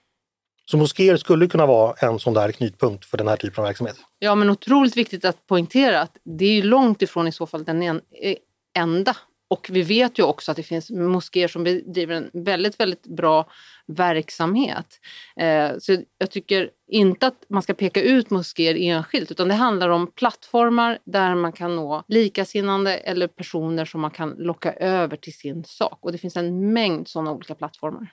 Så 0.71 0.77
moskéer 0.77 1.17
skulle 1.17 1.47
kunna 1.47 1.67
vara 1.67 1.95
en 2.09 2.19
sån 2.19 2.35
där 2.35 2.53
knutpunkt 2.53 3.05
för 3.05 3.19
den 3.19 3.29
här 3.29 3.37
typen 3.37 3.59
av 3.59 3.65
verksamhet? 3.65 3.97
Ja, 4.19 4.35
men 4.35 4.51
otroligt 4.51 4.97
viktigt 4.97 5.25
att 5.25 5.47
poängtera 5.47 6.01
att 6.01 6.17
det 6.25 6.59
är 6.59 6.63
långt 6.63 7.03
ifrån 7.03 7.29
i 7.29 7.33
så 7.33 7.47
fall 7.47 7.65
den 7.65 7.83
eh, 7.83 8.37
enda 8.79 9.17
och 9.55 9.71
vi 9.71 9.83
vet 9.83 10.19
ju 10.19 10.23
också 10.23 10.51
att 10.51 10.57
det 10.57 10.63
finns 10.63 10.91
moskéer 10.91 11.49
som 11.49 11.65
bedriver 11.65 12.15
en 12.15 12.31
väldigt, 12.33 12.81
väldigt 12.81 13.07
bra 13.07 13.47
verksamhet. 13.87 15.01
Eh, 15.37 15.71
så 15.79 15.97
jag 16.19 16.31
tycker 16.31 16.71
inte 16.89 17.27
att 17.27 17.45
man 17.49 17.63
ska 17.63 17.75
peka 17.75 18.03
ut 18.03 18.31
moskéer 18.31 18.75
enskilt 18.75 19.31
utan 19.31 19.49
det 19.49 19.55
handlar 19.55 19.89
om 19.89 20.07
plattformar 20.07 20.99
där 21.05 21.35
man 21.35 21.53
kan 21.53 21.77
nå 21.77 22.03
likasinnande 22.09 22.97
eller 22.97 23.27
personer 23.27 23.85
som 23.85 24.01
man 24.01 24.11
kan 24.11 24.31
locka 24.31 24.73
över 24.73 25.17
till 25.17 25.35
sin 25.35 25.65
sak. 25.65 25.99
Och 26.01 26.13
det 26.13 26.19
finns 26.19 26.37
en 26.37 26.73
mängd 26.73 27.09
sådana 27.09 27.33
olika 27.33 27.55
plattformar. 27.55 28.13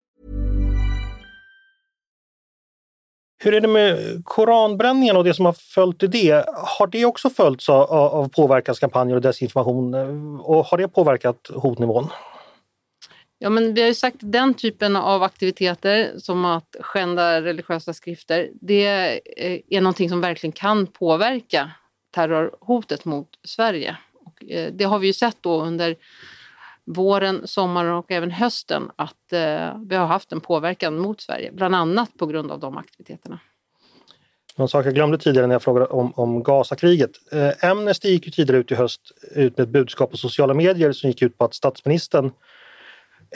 Hur 3.43 3.53
är 3.53 3.61
det 3.61 3.67
med 3.67 4.21
koranbränningen 4.25 5.17
och 5.17 5.23
det 5.23 5.33
som 5.33 5.45
har 5.45 5.53
följt 5.53 6.03
i 6.03 6.07
det? 6.07 6.45
Har 6.79 6.87
det 6.87 7.05
också 7.05 7.29
följts 7.29 7.69
av, 7.69 7.91
av 7.91 8.29
påverkanskampanjer 8.29 9.15
och 9.15 9.21
desinformation? 9.21 9.93
Och 10.39 10.65
har 10.65 10.77
det 10.77 10.87
påverkat 10.87 11.49
hotnivån? 11.53 12.07
Ja, 13.39 13.49
men 13.49 13.73
vi 13.73 13.81
har 13.81 13.87
ju 13.87 13.93
sagt 13.93 14.17
den 14.19 14.53
typen 14.53 14.95
av 14.95 15.23
aktiviteter 15.23 16.11
som 16.17 16.45
att 16.45 16.75
skända 16.79 17.41
religiösa 17.41 17.93
skrifter, 17.93 18.49
det 18.61 18.87
eh, 19.37 19.59
är 19.69 19.81
någonting 19.81 20.09
som 20.09 20.21
verkligen 20.21 20.51
kan 20.51 20.87
påverka 20.87 21.71
terrorhotet 22.15 23.05
mot 23.05 23.27
Sverige. 23.43 23.97
Och 24.25 24.51
eh, 24.51 24.71
det 24.73 24.83
har 24.83 24.99
vi 24.99 25.07
ju 25.07 25.13
sett 25.13 25.37
då 25.41 25.61
under 25.61 25.95
våren, 26.93 27.47
sommaren 27.47 27.93
och 27.93 28.11
även 28.11 28.31
hösten 28.31 28.91
att 28.95 29.33
eh, 29.33 29.77
vi 29.85 29.95
har 29.95 30.05
haft 30.05 30.31
en 30.31 30.41
påverkan 30.41 30.97
mot 30.97 31.21
Sverige, 31.21 31.51
bland 31.51 31.75
annat 31.75 32.09
på 32.17 32.25
grund 32.25 32.51
av 32.51 32.59
de 32.59 32.77
aktiviteterna. 32.77 33.39
Någon 34.55 34.69
sak 34.69 34.85
jag 34.85 34.93
glömde 34.93 35.17
tidigare 35.17 35.47
när 35.47 35.55
jag 35.55 35.63
frågade 35.63 35.85
om, 35.85 36.13
om 36.15 36.43
Gazakriget. 36.43 37.11
Eh, 37.31 37.69
Amnesty 37.69 38.09
gick 38.09 38.25
ju 38.25 38.31
tidigare 38.31 38.59
ut 38.59 38.71
i 38.71 38.75
höst 38.75 39.01
ut 39.31 39.57
med 39.57 39.63
ett 39.63 39.69
budskap 39.69 40.11
på 40.11 40.17
sociala 40.17 40.53
medier 40.53 40.91
som 40.91 41.09
gick 41.09 41.21
ut 41.21 41.37
på 41.37 41.45
att 41.45 41.53
statsministern 41.53 42.31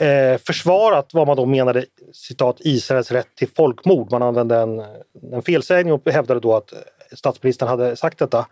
eh, 0.00 0.38
försvarat 0.38 1.14
vad 1.14 1.26
man 1.26 1.36
då 1.36 1.46
menade 1.46 1.84
citat 2.12 2.56
Israels 2.60 3.12
rätt 3.12 3.34
till 3.36 3.48
folkmord. 3.48 4.10
Man 4.10 4.22
använde 4.22 4.56
en, 4.56 4.82
en 5.32 5.42
felsägning 5.42 5.92
och 5.94 6.10
hävdade 6.10 6.40
då 6.40 6.56
att 6.56 6.72
statsministern 7.12 7.68
hade 7.68 7.96
sagt 7.96 8.18
detta. 8.18 8.46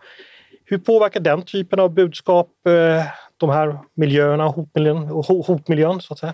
Hur 0.65 0.77
påverkar 0.77 1.19
den 1.19 1.41
typen 1.41 1.79
av 1.79 1.93
budskap 1.93 2.49
eh, 2.67 3.05
de 3.37 3.49
här 3.49 3.79
miljöerna, 3.93 4.47
hotmiljön, 4.47 5.07
hotmiljön 5.07 6.01
så 6.01 6.13
att 6.13 6.19
säga? 6.19 6.33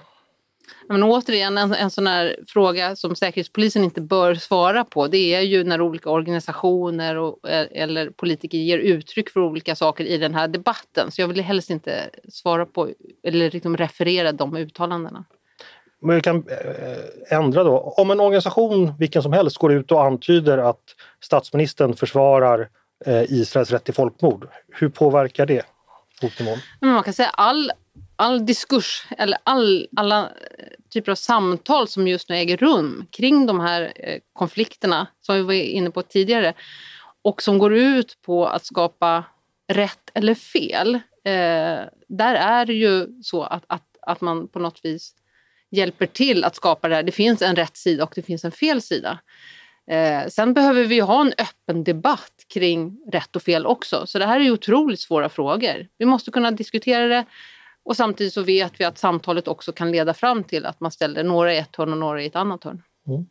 Men 0.87 1.03
återigen, 1.03 1.57
en, 1.57 1.73
en 1.73 1.89
sån 1.89 2.07
här 2.07 2.35
fråga 2.47 2.95
som 2.95 3.15
Säkerhetspolisen 3.15 3.83
inte 3.83 4.01
bör 4.01 4.35
svara 4.35 4.83
på 4.83 5.07
det 5.07 5.33
är 5.33 5.41
ju 5.41 5.63
när 5.63 5.81
olika 5.81 6.09
organisationer 6.09 7.15
och, 7.15 7.49
eh, 7.49 7.67
eller 7.71 8.09
politiker 8.09 8.57
ger 8.57 8.77
uttryck 8.77 9.29
för 9.29 9.39
olika 9.39 9.75
saker 9.75 10.05
i 10.05 10.17
den 10.17 10.35
här 10.35 10.47
debatten. 10.47 11.11
Så 11.11 11.21
jag 11.21 11.27
vill 11.27 11.41
helst 11.41 11.69
inte 11.69 12.09
svara 12.29 12.65
på 12.65 12.89
eller 13.23 13.51
liksom 13.51 13.77
referera 13.77 14.31
de 14.31 14.57
uttalandena. 14.57 15.25
Men 16.01 16.15
vi 16.15 16.21
kan 16.21 16.35
eh, 16.37 17.37
ändra 17.37 17.63
då. 17.63 17.77
Om 17.79 18.11
en 18.11 18.19
organisation, 18.19 18.93
vilken 18.99 19.23
som 19.23 19.33
helst, 19.33 19.57
går 19.57 19.73
ut 19.73 19.91
och 19.91 20.03
antyder 20.03 20.57
att 20.57 20.83
statsministern 21.23 21.95
försvarar 21.95 22.69
eh, 23.05 23.23
Israels 23.23 23.71
rätt 23.71 23.83
till 23.83 23.93
folkmord, 23.93 24.47
hur 24.71 24.89
påverkar 24.89 25.45
det 25.45 25.65
hotnivån? 26.21 26.59
Man 26.81 27.03
kan 27.03 27.13
säga 27.13 27.29
all 27.29 27.71
all 28.21 28.45
diskurs 28.45 29.05
eller 29.17 29.37
all, 29.43 29.87
alla 29.95 30.23
eh, 30.23 30.67
typer 30.89 31.11
av 31.11 31.15
samtal 31.15 31.87
som 31.87 32.07
just 32.07 32.29
nu 32.29 32.35
äger 32.35 32.57
rum 32.57 33.05
kring 33.11 33.45
de 33.45 33.59
här 33.59 33.93
eh, 33.95 34.19
konflikterna 34.33 35.07
som 35.21 35.35
vi 35.35 35.41
var 35.41 35.53
inne 35.53 35.91
på 35.91 36.01
tidigare 36.01 36.53
och 37.21 37.41
som 37.41 37.57
går 37.57 37.73
ut 37.73 38.17
på 38.21 38.47
att 38.47 38.65
skapa 38.65 39.23
rätt 39.67 40.11
eller 40.13 40.35
fel. 40.35 40.95
Eh, 40.95 41.79
där 42.07 42.35
är 42.35 42.65
det 42.65 42.73
ju 42.73 43.07
så 43.23 43.43
att, 43.43 43.63
att, 43.67 43.83
att 44.01 44.21
man 44.21 44.47
på 44.47 44.59
något 44.59 44.79
vis 44.83 45.15
hjälper 45.71 46.05
till 46.05 46.43
att 46.43 46.55
skapa 46.55 46.87
det 46.87 46.95
här. 46.95 47.03
Det 47.03 47.11
finns 47.11 47.41
en 47.41 47.55
rätt 47.55 47.77
sida 47.77 48.03
och 48.03 48.11
det 48.15 48.21
finns 48.21 48.45
en 48.45 48.51
fel 48.51 48.81
sida. 48.81 49.19
Eh, 49.91 50.27
sen 50.27 50.53
behöver 50.53 50.83
vi 50.83 50.99
ha 50.99 51.21
en 51.21 51.33
öppen 51.37 51.83
debatt 51.83 52.45
kring 52.53 52.97
rätt 53.11 53.35
och 53.35 53.41
fel 53.41 53.65
också. 53.65 54.07
Så 54.07 54.19
det 54.19 54.25
här 54.25 54.39
är 54.39 54.43
ju 54.43 54.51
otroligt 54.51 54.99
svåra 54.99 55.29
frågor. 55.29 55.87
Vi 55.97 56.05
måste 56.05 56.31
kunna 56.31 56.51
diskutera 56.51 57.07
det 57.07 57.25
och 57.83 57.97
samtidigt 57.97 58.33
så 58.33 58.41
vet 58.41 58.73
vi 58.77 58.83
att 58.83 58.97
samtalet 58.97 59.47
också 59.47 59.71
kan 59.71 59.91
leda 59.91 60.13
fram 60.13 60.43
till 60.43 60.65
att 60.65 60.79
man 60.79 60.91
ställer 60.91 61.23
några 61.23 61.53
i 61.53 61.57
ett 61.57 61.75
hörn 61.75 61.91
och 61.91 61.97
några 61.97 62.21
i 62.21 62.25
ett 62.25 62.35
annat 62.35 62.63
hörn. 62.63 62.83
Mm. 63.07 63.25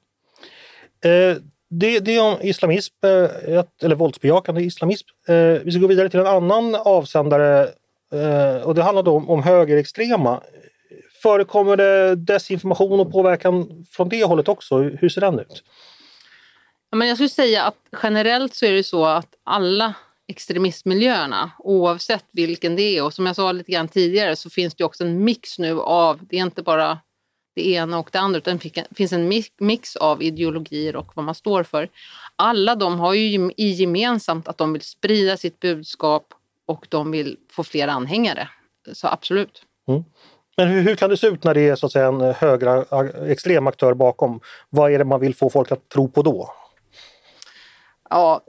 Eh, 1.04 1.42
det, 1.70 2.00
det 2.00 2.16
är 2.16 2.22
om 2.22 2.36
islamism, 2.42 2.94
eh, 3.04 3.64
eller 3.82 3.94
våldsbejakande 3.94 4.62
islamism. 4.62 5.08
Eh, 5.28 5.34
vi 5.64 5.70
ska 5.70 5.80
gå 5.80 5.86
vidare 5.86 6.08
till 6.08 6.20
en 6.20 6.26
annan 6.26 6.74
avsändare 6.74 7.68
eh, 8.12 8.62
och 8.62 8.74
det 8.74 8.82
handlar 8.82 9.02
då 9.02 9.16
om, 9.16 9.30
om 9.30 9.42
högerextrema. 9.42 10.40
Förekommer 11.22 11.76
det 11.76 12.14
desinformation 12.14 13.00
och 13.00 13.12
påverkan 13.12 13.86
från 13.90 14.08
det 14.08 14.24
hållet 14.24 14.48
också? 14.48 14.78
Hur 14.78 15.08
ser 15.08 15.20
den 15.20 15.38
ut? 15.38 15.62
Men 16.96 17.08
jag 17.08 17.16
skulle 17.16 17.28
säga 17.28 17.64
att 17.64 17.76
generellt 18.02 18.54
så 18.54 18.66
är 18.66 18.72
det 18.72 18.84
så 18.84 19.04
att 19.04 19.34
alla 19.44 19.94
extremistmiljöerna 20.28 21.50
oavsett 21.58 22.24
vilken 22.32 22.76
det 22.76 22.82
är. 22.82 23.04
Och 23.04 23.14
som 23.14 23.26
jag 23.26 23.36
sa 23.36 23.52
lite 23.52 23.72
grann 23.72 23.88
tidigare 23.88 24.36
så 24.36 24.50
finns 24.50 24.74
det 24.74 24.84
också 24.84 25.04
en 25.04 25.24
mix 25.24 25.58
nu 25.58 25.80
av, 25.80 26.18
det 26.30 26.36
är 26.36 26.42
inte 26.42 26.62
bara 26.62 26.98
det 27.54 27.68
ena 27.68 27.98
och 27.98 28.08
det 28.12 28.18
andra 28.18 28.38
utan 28.38 28.58
det 28.58 28.86
finns 28.96 29.12
en 29.12 29.42
mix 29.58 29.96
av 29.96 30.22
ideologier 30.22 30.96
och 30.96 31.12
vad 31.14 31.24
man 31.24 31.34
står 31.34 31.62
för. 31.62 31.88
Alla 32.36 32.74
de 32.74 33.00
har 33.00 33.14
ju 33.14 33.50
i 33.56 33.70
gemensamt 33.70 34.48
att 34.48 34.58
de 34.58 34.72
vill 34.72 34.82
sprida 34.82 35.36
sitt 35.36 35.60
budskap 35.60 36.34
och 36.66 36.86
de 36.88 37.10
vill 37.10 37.36
få 37.50 37.64
fler 37.64 37.88
anhängare. 37.88 38.48
Så 38.92 39.08
absolut. 39.08 39.62
Mm. 39.88 40.04
Men 40.56 40.68
hur, 40.68 40.82
hur, 40.82 40.96
kan 40.96 41.10
det 41.10 41.16
se 41.16 41.26
ut 41.26 41.44
när 41.44 41.54
det 41.54 41.68
är 41.68 41.76
så 41.76 41.86
att 41.86 41.92
säga, 41.92 42.08
en 42.08 42.20
högra 42.20 42.84
extrem 43.26 43.66
aktör 43.66 43.94
bakom? 43.94 44.40
Vad 44.70 44.92
är 44.92 44.98
det 44.98 45.04
man 45.04 45.20
vill 45.20 45.34
få 45.34 45.50
folk 45.50 45.72
att 45.72 45.88
tro 45.88 46.08
på 46.08 46.22
då? 46.22 46.52
Ja, 48.10 48.44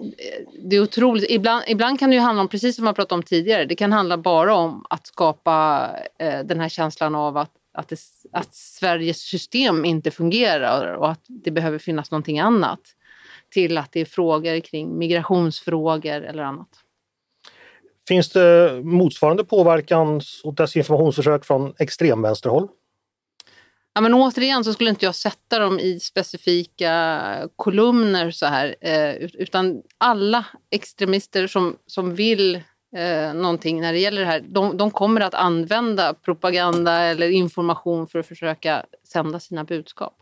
det 0.64 0.76
är 0.76 0.82
otroligt. 0.82 1.26
Ibland, 1.30 1.64
ibland 1.68 2.00
kan 2.00 2.10
det 2.10 2.16
ju 2.16 2.22
handla 2.22 2.42
om, 2.42 2.48
precis 2.48 2.76
som 2.76 2.86
vi 2.86 2.94
pratade 2.94 3.16
om 3.16 3.24
tidigare, 3.24 3.66
det 3.66 3.76
kan 3.76 3.94
handla 3.94 4.18
bara 4.18 4.56
om 4.56 4.86
att 4.90 5.08
skapa 5.08 5.90
eh, 6.20 6.40
den 6.40 6.60
här 6.60 6.70
känslan 6.70 7.16
av 7.16 7.38
att, 7.38 7.52
att, 7.74 7.90
det, 7.90 8.00
att 8.32 8.56
Sveriges 8.56 9.22
system 9.22 9.86
inte 9.86 10.12
fungerar 10.12 10.94
och 10.94 11.12
att 11.12 11.22
det 11.28 11.52
behöver 11.52 11.78
finnas 11.78 12.12
någonting 12.12 12.40
annat. 12.40 12.80
Till 13.50 13.78
att 13.78 13.92
det 13.92 14.00
är 14.00 14.06
frågor 14.06 14.60
kring 14.60 14.98
migrationsfrågor 14.98 16.22
eller 16.22 16.44
annat. 16.44 16.70
Finns 18.08 18.30
det 18.30 18.82
motsvarande 18.84 19.44
påverkans 19.44 20.42
och 20.44 20.54
desinformationsförsök 20.54 21.46
från 21.46 21.74
extremvänsterhåll? 21.80 22.68
Ja, 23.94 24.02
men 24.02 24.14
återigen 24.14 24.64
så 24.64 24.74
skulle 24.74 24.90
inte 24.90 25.06
jag 25.06 25.16
sätta 25.16 25.60
dem 25.60 25.80
i 25.80 26.00
specifika 26.00 27.50
kolumner 27.56 28.32
så 28.32 28.46
här, 28.46 28.76
eh, 28.82 29.16
utan 29.16 29.82
alla 29.98 30.46
extremister 30.70 31.48
som, 31.48 31.76
som 31.86 32.16
vill 32.16 32.56
eh, 32.96 33.34
någonting 33.34 33.82
när 33.82 33.94
det 33.94 34.00
gäller 34.00 34.22
det 34.22 34.28
här, 34.28 34.44
de, 34.48 34.78
de, 34.78 34.92
kommer 34.92 35.22
att 35.22 35.34
använda 35.34 36.14
propaganda 36.14 37.00
eller 37.00 37.30
information 37.30 38.08
för 38.08 38.20
att 38.20 38.28
försöka 38.28 38.86
sända 39.08 39.40
sina 39.40 39.64
budskap. 39.64 40.14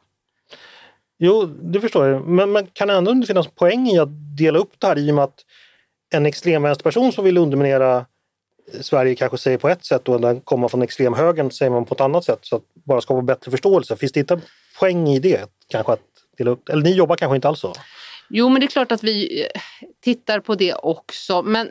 Jo, 1.20 1.46
det 1.46 1.82
förstår 1.82 2.08
jag. 2.08 2.28
Men, 2.28 2.52
men 2.52 2.68
kan 2.68 2.88
det 2.88 2.94
ändå 2.94 3.12
inte 3.12 3.28
finnas 3.28 3.48
poäng 3.48 3.88
i 3.88 4.00
att 4.00 4.38
dela 4.38 4.60
upp 4.60 4.74
det 4.78 4.88
här 4.88 4.98
i 4.98 5.12
och 5.12 5.16
med 5.16 5.24
att 5.24 5.46
en 6.14 6.26
extremvänsterperson 6.26 7.12
som 7.12 7.26
vill 7.26 7.38
underminera 7.38 8.06
Sverige 8.82 9.16
kanske 9.16 9.38
säger 9.38 9.58
på 9.58 9.70
ett 9.70 9.86
sätt 9.86 10.10
och 10.10 10.22
den 10.22 10.42
kommer 10.42 10.68
från 10.68 10.82
extremhögern 10.82 11.52
säger 11.52 11.72
man 11.72 11.86
på 11.86 11.94
ett 11.94 12.02
annat 12.02 12.26
sätt. 12.26 12.40
Så 12.42 12.56
att 12.56 12.64
bara 12.74 13.02
skapa 13.02 13.22
bättre 13.22 13.52
förståelse. 13.52 13.96
Finns 13.96 14.12
det 14.12 14.20
inte 14.20 14.34
en 14.34 14.42
poäng 14.80 15.08
i 15.08 15.20
det? 15.20 15.50
Kanske 15.68 15.94
att 15.94 16.00
dela 16.38 16.52
upp? 16.52 16.70
Eller 16.70 16.84
ni 16.84 16.92
jobbar 16.92 17.16
kanske 17.16 17.36
inte 17.36 17.48
alls 17.48 17.60
så? 17.60 17.74
Jo, 18.30 18.50
men 18.50 18.60
det 18.60 18.66
är 18.66 18.68
klart 18.68 18.92
att 18.92 19.04
vi 19.04 19.42
eh, 19.42 19.62
tittar 20.04 20.40
på 20.40 20.56
det 20.56 20.74
också. 20.74 21.42
Men 21.42 21.70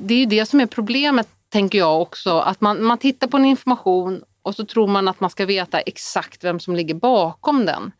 det 0.00 0.14
är 0.14 0.18
ju 0.18 0.26
det 0.26 0.46
som 0.46 0.60
är 0.60 0.66
problemet, 0.66 1.28
tänker 1.48 1.78
jag 1.78 2.02
också. 2.02 2.38
Att 2.38 2.60
man, 2.60 2.84
man 2.84 2.98
tittar 2.98 3.28
på 3.28 3.36
en 3.36 3.44
information 3.44 4.22
och 4.42 4.54
så 4.54 4.64
tror 4.64 4.86
man 4.86 5.08
att 5.08 5.20
man 5.20 5.30
ska 5.30 5.46
veta 5.46 5.80
exakt 5.80 6.44
vem 6.44 6.60
som 6.60 6.76
ligger 6.76 6.94
bakom 6.94 7.66
den. 7.66 7.92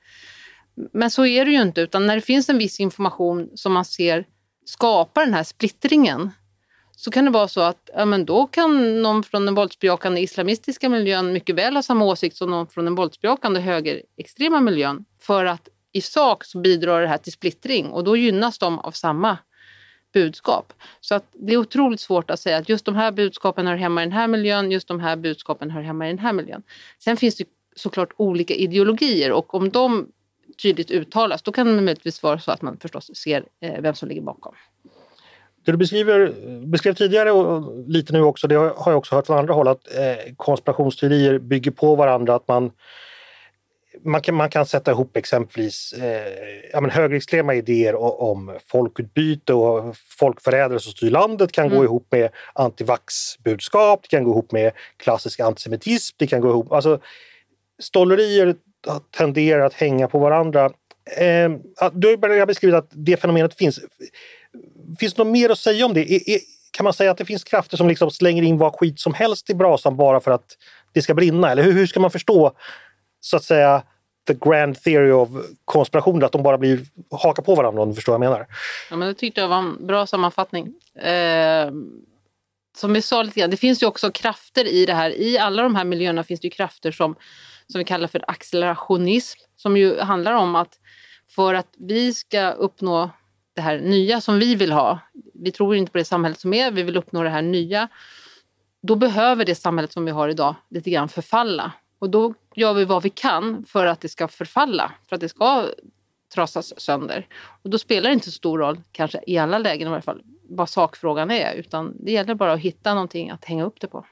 Men 0.93 1.11
så 1.11 1.27
är 1.27 1.45
det 1.45 1.51
ju 1.51 1.63
inte, 1.63 1.81
utan 1.81 2.07
när 2.07 2.15
det 2.15 2.23
finns 2.23 2.49
en 2.49 2.59
viss 2.59 2.81
information 2.81 3.51
som 3.55 3.73
man 3.73 3.85
ser 3.85 4.25
skapar 4.65 5.25
den 5.25 5.35
här 5.35 5.45
splittringen, 5.45 6.31
så 6.99 7.11
kan 7.11 7.25
det 7.25 7.31
vara 7.31 7.49
så 7.49 7.61
att 7.61 7.91
ja, 7.95 8.05
men 8.05 8.25
då 8.25 8.47
kan 8.47 9.03
någon 9.03 9.23
från 9.23 9.47
den 9.47 9.55
våldsbejakande 9.55 10.21
islamistiska 10.21 10.89
miljön 10.89 11.33
mycket 11.33 11.57
väl 11.57 11.75
ha 11.75 11.83
samma 11.83 12.05
åsikt 12.05 12.37
som 12.37 12.51
någon 12.51 12.67
från 12.67 12.85
den 12.85 12.95
våldsbejakande 12.95 13.61
högerextrema 13.61 14.61
miljön. 14.61 15.05
För 15.21 15.45
att 15.45 15.69
i 15.93 16.01
sak 16.01 16.45
så 16.45 16.59
bidrar 16.59 17.01
det 17.01 17.09
här 17.09 17.19
till 17.19 17.33
splittring 17.33 17.87
och 17.87 18.05
då 18.05 18.17
gynnas 18.17 18.59
de 18.59 18.79
av 18.79 18.91
samma 18.91 19.39
budskap. 20.13 20.73
Så 21.01 21.15
att 21.15 21.25
det 21.33 21.53
är 21.53 21.57
otroligt 21.57 22.01
svårt 22.01 22.31
att 22.31 22.41
säga 22.41 22.57
att 22.57 22.69
just 22.69 22.85
de 22.85 22.95
här 22.95 23.13
budskapen 23.13 23.67
hör 23.67 23.77
hemma 23.77 24.03
i 24.03 24.07
den 24.07 24.13
här 24.13 24.29
miljön, 24.29 24.71
just 24.71 24.89
de 24.89 25.01
här 25.01 25.17
budskapen 25.17 25.71
hör 25.71 25.83
hemma 25.83 26.07
i 26.07 26.11
den 26.11 26.19
här 26.19 26.33
miljön. 26.33 26.63
Sen 26.99 27.17
finns 27.17 27.37
det 27.37 27.45
såklart 27.77 28.13
olika 28.17 28.55
ideologier 28.55 29.33
och 29.33 29.55
om 29.55 29.71
de 29.71 30.09
tydligt 30.63 30.91
uttalas 30.91 31.43
då 31.43 31.53
kan 31.53 31.67
det 31.67 31.83
möjligtvis 31.83 32.23
vara 32.23 32.39
så 32.39 32.51
att 32.51 32.63
man 32.63 32.79
förstås 32.79 33.11
ser 33.15 33.45
eh, 33.61 33.83
vem 33.83 33.95
som 33.95 34.09
ligger 34.09 34.23
bakom. 34.23 34.55
Det 35.69 35.73
du 35.73 35.79
beskriver, 35.79 36.33
beskrev 36.67 36.95
tidigare 36.95 37.33
och 37.33 37.89
lite 37.89 38.13
nu 38.13 38.23
också, 38.23 38.49
det 38.49 38.55
har 38.55 38.83
jag 38.87 38.99
också 38.99 39.15
hört 39.15 39.27
från 39.27 39.39
andra 39.39 39.55
håll, 39.55 39.69
att 39.69 39.95
eh, 39.95 40.35
konspirationsteorier 40.37 41.39
bygger 41.39 41.71
på 41.71 41.95
varandra. 41.95 42.35
Att 42.35 42.49
man, 42.49 42.71
man, 44.05 44.21
kan, 44.21 44.35
man 44.35 44.51
kan 44.51 44.67
sätta 44.67 44.91
ihop 44.91 45.17
exempelvis 45.17 45.93
eh, 45.93 46.33
ja, 46.73 46.81
men 46.81 46.91
högerextrema 46.91 47.55
idéer 47.55 47.95
om 48.23 48.59
folkutbyte 48.67 49.55
och 49.55 49.97
folkförrädare 49.97 50.81
som 50.81 50.93
styr 50.93 51.11
landet 51.11 51.53
kan 51.53 51.67
mm. 51.67 51.79
gå 51.79 51.85
ihop 51.85 52.07
med 52.11 52.31
antivax-budskap, 52.53 54.03
det 54.03 54.09
kan 54.09 54.25
gå 54.25 54.31
ihop 54.31 54.53
med 54.53 54.73
klassisk 54.97 55.41
antisemitism, 55.41 56.17
det 56.19 56.27
kan 56.27 56.41
gå 56.41 56.49
ihop... 56.49 56.73
Alltså, 56.73 57.01
stollerier 57.79 58.55
tenderar 59.17 59.67
att 59.67 59.75
hänga 59.75 60.09
på 60.09 60.19
varandra. 60.19 60.65
Eh, 61.17 61.51
du 61.93 62.09
har 62.09 62.47
beskrivit 62.47 62.77
att 62.77 62.89
det 62.91 63.17
fenomenet 63.17 63.55
finns. 63.55 63.81
Finns 64.99 65.15
det 65.15 65.25
något 65.25 65.33
mer 65.33 65.51
att 65.51 65.59
säga 65.59 65.87
om 65.87 65.95
det? 65.95 66.13
Är, 66.13 66.31
är, 66.31 66.39
kan 66.71 66.85
man 66.85 66.93
säga 66.93 67.11
att 67.11 67.19
det 67.19 67.25
finns 67.25 67.45
krafter 67.45 67.77
som 67.77 67.89
liksom 67.89 68.11
slänger 68.11 68.43
in 68.43 68.59
vad 68.59 68.75
skit 68.75 69.01
som 69.01 69.15
helst 69.15 69.51
i 69.51 69.55
brasan 69.55 69.97
bara 69.97 70.21
för 70.21 70.31
att 70.31 70.57
det 70.93 71.03
ska 71.03 71.15
brinna? 71.15 71.51
Eller 71.51 71.63
hur, 71.63 71.73
hur 71.73 71.87
ska 71.87 72.01
man 72.01 72.11
förstå 72.11 72.53
så 73.21 73.37
att 73.37 73.45
säga 73.45 73.83
the 74.27 74.35
grand 74.35 74.83
theory 74.83 75.11
of 75.11 75.29
konspirationer, 75.65 76.27
att 76.27 76.33
de 76.33 76.43
bara 76.43 76.59
blir 76.59 76.81
haka 77.11 77.43
på 77.43 77.55
varandra 77.55 77.83
om 77.83 77.89
du 77.89 77.95
förstår 77.95 78.13
vad 78.19 78.27
jag 78.27 78.31
menar? 78.31 78.47
Ja, 78.91 78.97
men 78.97 79.09
det 79.09 79.15
tyckte 79.15 79.41
jag 79.41 79.49
var 79.49 79.59
en 79.59 79.87
bra 79.87 80.07
sammanfattning. 80.07 80.75
Eh, 81.03 81.71
som 82.77 82.93
vi 82.93 83.03
sa 83.03 83.23
lite 83.23 83.41
grann, 83.41 83.51
det 83.51 83.57
finns 83.57 83.83
ju 83.83 83.87
också 83.87 84.11
krafter 84.11 84.65
i 84.65 84.87
det 84.87 84.95
här. 84.95 85.11
I 85.11 85.39
alla 85.39 85.63
de 85.63 85.75
här 85.75 85.85
miljöerna 85.85 86.25
finns 86.25 86.41
det 86.41 86.47
ju 86.47 86.51
krafter 86.51 86.93
som, 86.93 87.15
som 87.67 87.79
vi 87.79 87.85
kallar 87.85 88.09
för 88.09 88.25
accelerationism, 88.29 89.39
som 89.57 89.77
ju 89.77 90.01
handlar 90.01 90.33
om 90.33 90.57
att 90.57 90.79
för 91.29 91.55
att 91.55 91.69
vi 91.79 92.15
ska 92.15 92.51
uppnå 92.51 93.11
det 93.59 93.63
här 93.63 93.79
nya 93.79 94.21
som 94.21 94.39
vi 94.39 94.55
vill 94.55 94.73
ha. 94.73 94.99
Vi 95.35 95.51
tror 95.51 95.77
inte 95.77 95.93
på 95.93 95.99
det 95.99 96.05
samhället 96.05 96.41
som 96.41 96.55
är, 96.55 96.71
vi 96.71 96.83
vill 96.83 96.97
uppnå 96.97 97.23
det 97.23 97.29
här 97.29 97.43
nya. 97.43 97.89
Då 98.83 98.95
behöver 98.95 99.45
det 99.45 99.55
samhället 99.55 99.93
som 99.93 100.05
vi 100.05 100.11
har 100.11 100.29
idag 100.29 100.55
lite 100.71 100.91
grann 100.91 101.09
förfalla. 101.09 101.73
Och 101.99 102.11
då 102.11 102.35
gör 102.55 102.75
vi 102.75 102.85
vad 102.85 103.03
vi 103.03 103.11
kan 103.11 103.65
för 103.65 103.87
att 103.87 104.01
det 104.01 104.09
ska 104.09 104.29
förfalla, 104.29 104.93
för 105.09 105.17
att 105.17 105.21
det 105.21 105.29
ska 105.29 105.65
trasas 106.35 106.81
sönder. 106.81 107.27
Och 107.63 107.71
då 107.71 107.79
spelar 107.79 108.11
det 108.11 108.15
inte 108.15 108.27
så 108.27 108.33
stor 108.33 108.59
roll, 108.59 108.81
kanske 108.93 109.21
i 109.27 109.39
alla 109.39 109.59
lägen 109.59 109.89
i 109.89 109.91
alla 109.91 110.01
fall, 110.01 110.23
vad 110.49 110.69
sakfrågan 110.69 111.31
är, 111.31 111.55
utan 111.55 111.97
det 112.05 112.13
gäller 112.13 112.35
bara 112.35 112.53
att 112.53 112.61
hitta 112.61 112.95
någonting 112.95 113.31
att 113.31 113.45
hänga 113.45 113.65
upp 113.65 113.81
det 113.81 113.87
på. 113.87 114.07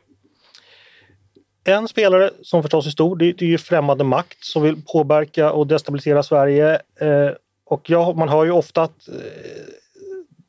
En 1.64 1.88
spelare 1.88 2.30
som 2.42 2.62
förstås 2.62 2.86
är 2.86 2.90
stor, 2.90 3.16
det, 3.16 3.42
är 3.42 3.46
ju 3.46 3.58
främmande 3.58 4.04
makt 4.04 4.44
som 4.44 4.62
vill 4.62 4.82
påverka 4.86 5.52
och 5.52 5.66
destabilisera 5.66 6.22
Sverige. 6.22 6.74
Eh, 7.00 7.30
och 7.66 7.90
ja, 7.90 8.14
man 8.16 8.28
hör 8.28 8.44
ju 8.44 8.50
ofta 8.50 8.82
att 8.82 9.08
eh, 9.08 9.14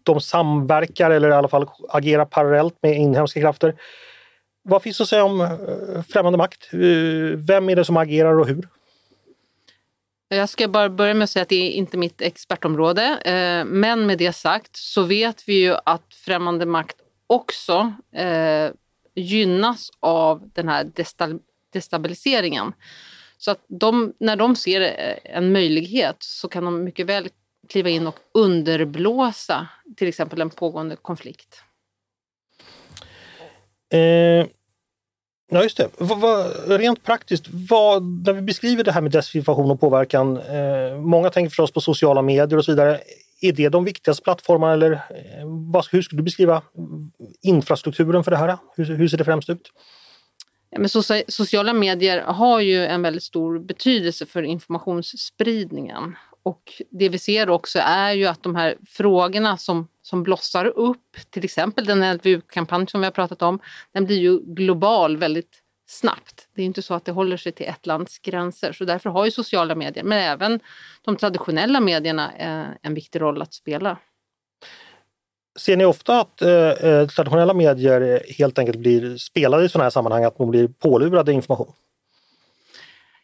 de 0.04 0.22
samverkar 0.22 1.12
eller 1.12 1.30
i 1.30 1.34
alla 1.34 1.48
fall 1.48 1.70
agerar 1.90 2.26
parallellt 2.26 2.76
med 2.82 2.98
inhemska 2.98 3.40
krafter. 3.42 3.76
Vad 4.64 4.84
finns 4.84 5.02
att 5.02 5.08
säga 5.08 5.24
om 5.24 5.42
eh, 5.42 6.04
främmande 6.10 6.38
makt? 6.38 6.70
Eh, 6.74 6.80
vem 7.48 7.70
är 7.70 7.76
det 7.76 7.86
som 7.86 7.98
agerar 7.98 8.40
och 8.40 8.48
hur? 8.48 8.68
Jag 10.30 10.50
ska 10.50 10.68
bara 10.68 10.90
börja 10.90 11.14
med 11.14 11.24
att 11.24 11.30
säga 11.30 11.44
att 11.44 11.50
det 11.50 11.56
är 11.56 11.72
inte 11.72 11.98
mitt 11.98 12.22
expertområde. 12.22 13.18
Men 13.66 14.06
med 14.06 14.18
det 14.18 14.34
sagt 14.34 14.76
så 14.76 15.04
vet 15.04 15.44
vi 15.48 15.54
ju 15.54 15.76
att 15.86 16.14
främmande 16.14 16.66
makt 16.66 16.96
också 17.28 17.94
gynnas 19.16 19.90
av 20.00 20.50
den 20.54 20.68
här 20.70 20.92
destabiliseringen. 21.74 22.74
Så 23.38 23.52
att 23.52 23.66
de, 23.68 24.14
när 24.20 24.36
de 24.36 24.56
ser 24.56 24.82
eh, 24.82 25.36
en 25.38 25.52
möjlighet 25.52 26.16
så 26.20 26.48
kan 26.48 26.66
de 26.66 26.84
mycket 26.84 27.06
väl 27.06 27.30
kliva 27.70 27.90
in 27.90 28.08
och 28.08 28.20
underblåsa 28.34 29.68
till 29.98 30.08
exempel 30.08 30.42
en 30.42 30.50
pågående 30.50 30.96
konflikt. 30.96 31.64
Eh, 33.94 34.00
ja, 35.52 35.64
just 35.64 35.78
det. 35.78 35.90
Va, 35.98 36.16
va, 36.16 36.46
rent 36.68 37.04
praktiskt, 37.04 37.46
vad, 37.70 38.04
när 38.04 38.34
vi 38.34 38.42
beskriver 38.42 38.84
det 38.84 38.92
här 38.92 39.02
med 39.02 39.12
desinformation 39.12 39.72
och 39.72 39.80
påverkan, 39.80 40.38
eh, 40.38 40.98
många 40.98 41.30
tänker 41.30 41.50
förstås 41.50 41.72
på 41.72 41.82
sociala 41.82 42.22
medier 42.22 42.58
och 42.58 42.66
så 42.66 42.72
vidare. 42.72 43.00
Är 43.42 43.52
det 43.52 43.70
de 43.70 43.86
viktigaste 43.86 44.24
plattformarna 44.24 44.74
eller 44.74 44.92
eh, 44.92 45.00
vad, 45.46 45.86
hur 45.92 46.02
skulle 46.02 46.20
du 46.20 46.24
beskriva 46.24 46.62
infrastrukturen 47.42 48.24
för 48.24 48.32
det 48.32 48.38
här? 48.38 48.58
Hur, 48.76 48.86
hur 48.86 49.08
ser 49.08 49.18
det 49.18 49.24
främst 49.24 49.50
ut? 49.50 49.72
Men 50.72 50.90
sociala 51.28 51.74
medier 51.74 52.22
har 52.22 52.60
ju 52.60 52.86
en 52.86 53.02
väldigt 53.02 53.24
stor 53.24 53.60
betydelse 53.60 54.26
för 54.26 54.44
informationsspridningen. 54.44 56.16
Och 56.44 56.82
det 56.90 57.10
vi 57.10 57.20
ser 57.20 57.50
också 57.50 57.80
är 57.80 58.14
ju 58.14 58.26
att 58.26 58.44
de 58.44 58.56
här 58.56 58.78
frågorna 58.88 59.58
som, 59.58 59.88
som 60.02 60.24
blossar 60.24 60.66
upp, 60.66 61.18
till 61.30 61.46
exempel 61.46 61.86
den 61.86 62.14
LVU-kampanj 62.18 62.88
som 62.88 63.02
vi 63.02 63.06
har 63.06 63.12
pratat 63.12 63.42
om, 63.42 63.60
den 63.94 64.06
blir 64.06 64.18
ju 64.18 64.40
global 64.40 65.18
väldigt 65.18 65.64
snabbt. 65.86 66.48
Det 66.56 66.62
är 66.62 66.66
inte 66.66 66.82
så 66.82 66.94
att 66.94 67.06
det 67.06 67.12
håller 67.12 67.38
sig 67.38 67.52
till 67.52 67.66
ett 67.66 67.86
lands 67.86 68.20
gränser. 68.20 68.72
Så 68.72 68.86
därför 68.86 69.10
har 69.10 69.26
ju 69.26 69.32
sociala 69.32 69.76
medier, 69.76 70.04
men 70.04 70.18
även 70.18 70.60
de 71.02 71.16
traditionella 71.16 71.80
medierna, 71.80 72.34
eh, 72.38 72.68
en 72.82 72.94
viktig 72.94 73.22
roll 73.22 73.42
att 73.42 73.54
spela. 73.54 73.98
Ser 75.58 75.78
ni 75.78 75.86
ofta 75.86 76.20
att 76.20 76.42
eh, 76.42 76.52
eh, 76.52 77.08
traditionella 77.08 77.54
medier 77.54 78.24
helt 78.38 78.60
enkelt 78.60 78.80
blir 78.80 79.18
spelade 79.18 79.66
i 79.66 79.70
sådana 79.70 79.84
här 79.84 79.90
sammanhang, 79.90 80.24
att 80.24 80.38
de 80.38 80.52
blir 80.52 80.68
pålurade 80.68 81.34
information? 81.34 81.74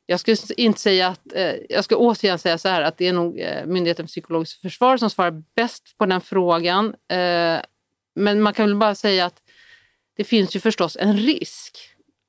Jag 0.05 0.19
skulle 0.19 0.37
inte 0.57 0.79
säga 0.79 1.07
att, 1.07 1.33
eh, 1.33 1.53
jag 1.69 1.83
ska 1.83 1.95
återigen 1.95 2.39
säga 2.39 2.57
så 2.57 2.69
här 2.69 2.81
att 2.81 2.97
det 2.97 3.07
är 3.07 3.13
nog 3.13 3.39
eh, 3.39 3.65
Myndigheten 3.65 4.05
för 4.05 4.09
psykologiskt 4.09 4.61
försvar 4.61 4.97
som 4.97 5.09
svarar 5.09 5.43
bäst 5.55 5.97
på 5.97 6.05
den 6.05 6.21
frågan. 6.21 6.85
Eh, 6.85 7.59
men 8.15 8.41
man 8.41 8.53
kan 8.53 8.65
väl 8.65 8.75
bara 8.75 8.95
säga 8.95 9.25
att 9.25 9.41
det 10.17 10.23
finns 10.23 10.55
ju 10.55 10.59
förstås 10.59 10.97
en 10.99 11.17
risk 11.17 11.77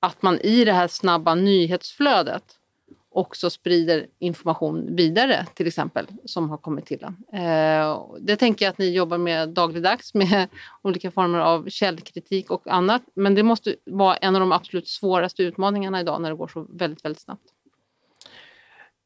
att 0.00 0.22
man 0.22 0.40
i 0.40 0.64
det 0.64 0.72
här 0.72 0.88
snabba 0.88 1.34
nyhetsflödet 1.34 2.44
också 3.14 3.50
sprider 3.50 4.06
information 4.18 4.96
vidare, 4.96 5.46
till 5.54 5.66
exempel, 5.66 6.06
som 6.24 6.50
har 6.50 6.56
kommit 6.56 6.86
till 6.86 6.98
den. 6.98 7.42
Eh, 7.42 8.02
det 8.20 8.36
tänker 8.36 8.64
jag 8.64 8.70
att 8.70 8.78
ni 8.78 8.90
jobbar 8.90 9.18
med 9.18 9.48
dagligdags 9.48 10.14
med 10.14 10.48
olika 10.82 11.10
former 11.10 11.38
av 11.38 11.68
källkritik 11.68 12.50
och 12.50 12.66
annat. 12.66 13.02
Men 13.14 13.34
det 13.34 13.42
måste 13.42 13.74
vara 13.84 14.16
en 14.16 14.36
av 14.36 14.40
de 14.40 14.52
absolut 14.52 14.88
svåraste 14.88 15.42
utmaningarna 15.42 16.00
idag 16.00 16.22
när 16.22 16.30
det 16.30 16.36
går 16.36 16.48
så 16.48 16.66
väldigt, 16.70 17.04
väldigt 17.04 17.22
snabbt. 17.22 17.42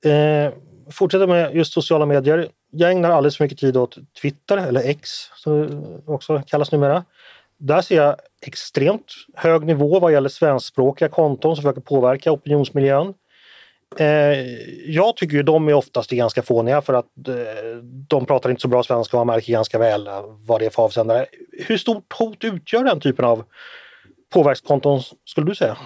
Eh, 0.05 0.53
fortsätter 0.91 1.27
med 1.27 1.57
just 1.57 1.73
sociala 1.73 2.07
medier. 2.07 2.49
Jag 2.71 2.91
ägnar 2.91 3.11
alldeles 3.11 3.37
för 3.37 3.45
mycket 3.45 3.59
tid 3.59 3.77
åt 3.77 3.99
Twitter, 4.23 4.57
eller 4.57 4.81
X 4.81 5.11
som 5.35 5.67
det 6.07 6.13
också 6.13 6.43
kallas 6.47 6.73
numera. 6.73 7.05
Där 7.59 7.81
ser 7.81 7.97
jag 7.97 8.17
extremt 8.47 9.13
hög 9.35 9.65
nivå 9.65 10.01
vad 10.01 10.13
gäller 10.13 10.29
svenskspråkiga 10.29 11.09
konton 11.09 11.57
som 11.57 11.63
försöker 11.63 11.81
påverka 11.81 12.33
opinionsmiljön. 12.33 13.15
Eh, 13.97 14.07
jag 14.87 15.17
tycker 15.17 15.37
ju 15.37 15.43
de 15.43 15.69
är 15.69 15.75
oftast 15.75 16.11
ganska 16.11 16.43
fåniga 16.43 16.83
för 16.83 16.95
att 16.95 17.29
eh, 17.29 17.77
de 18.09 18.27
pratar 18.27 18.51
inte 18.51 18.63
så 18.63 18.69
bra 18.69 18.83
svenska 18.83 19.17
och 19.17 19.27
man 19.27 19.35
märker 19.35 19.53
ganska 19.53 19.79
väl 19.79 20.09
vad 20.47 20.61
det 20.61 20.67
är 20.67 20.71
för 20.71 20.83
avsändare. 20.83 21.27
Hur 21.53 21.77
stort 21.77 22.13
hot 22.13 22.45
utgör 22.45 22.85
den 22.85 23.01
typen 23.01 23.25
av 23.25 23.45
påverkskonton 24.33 25.01
skulle 25.25 25.47
du 25.47 25.55
säga? 25.55 25.77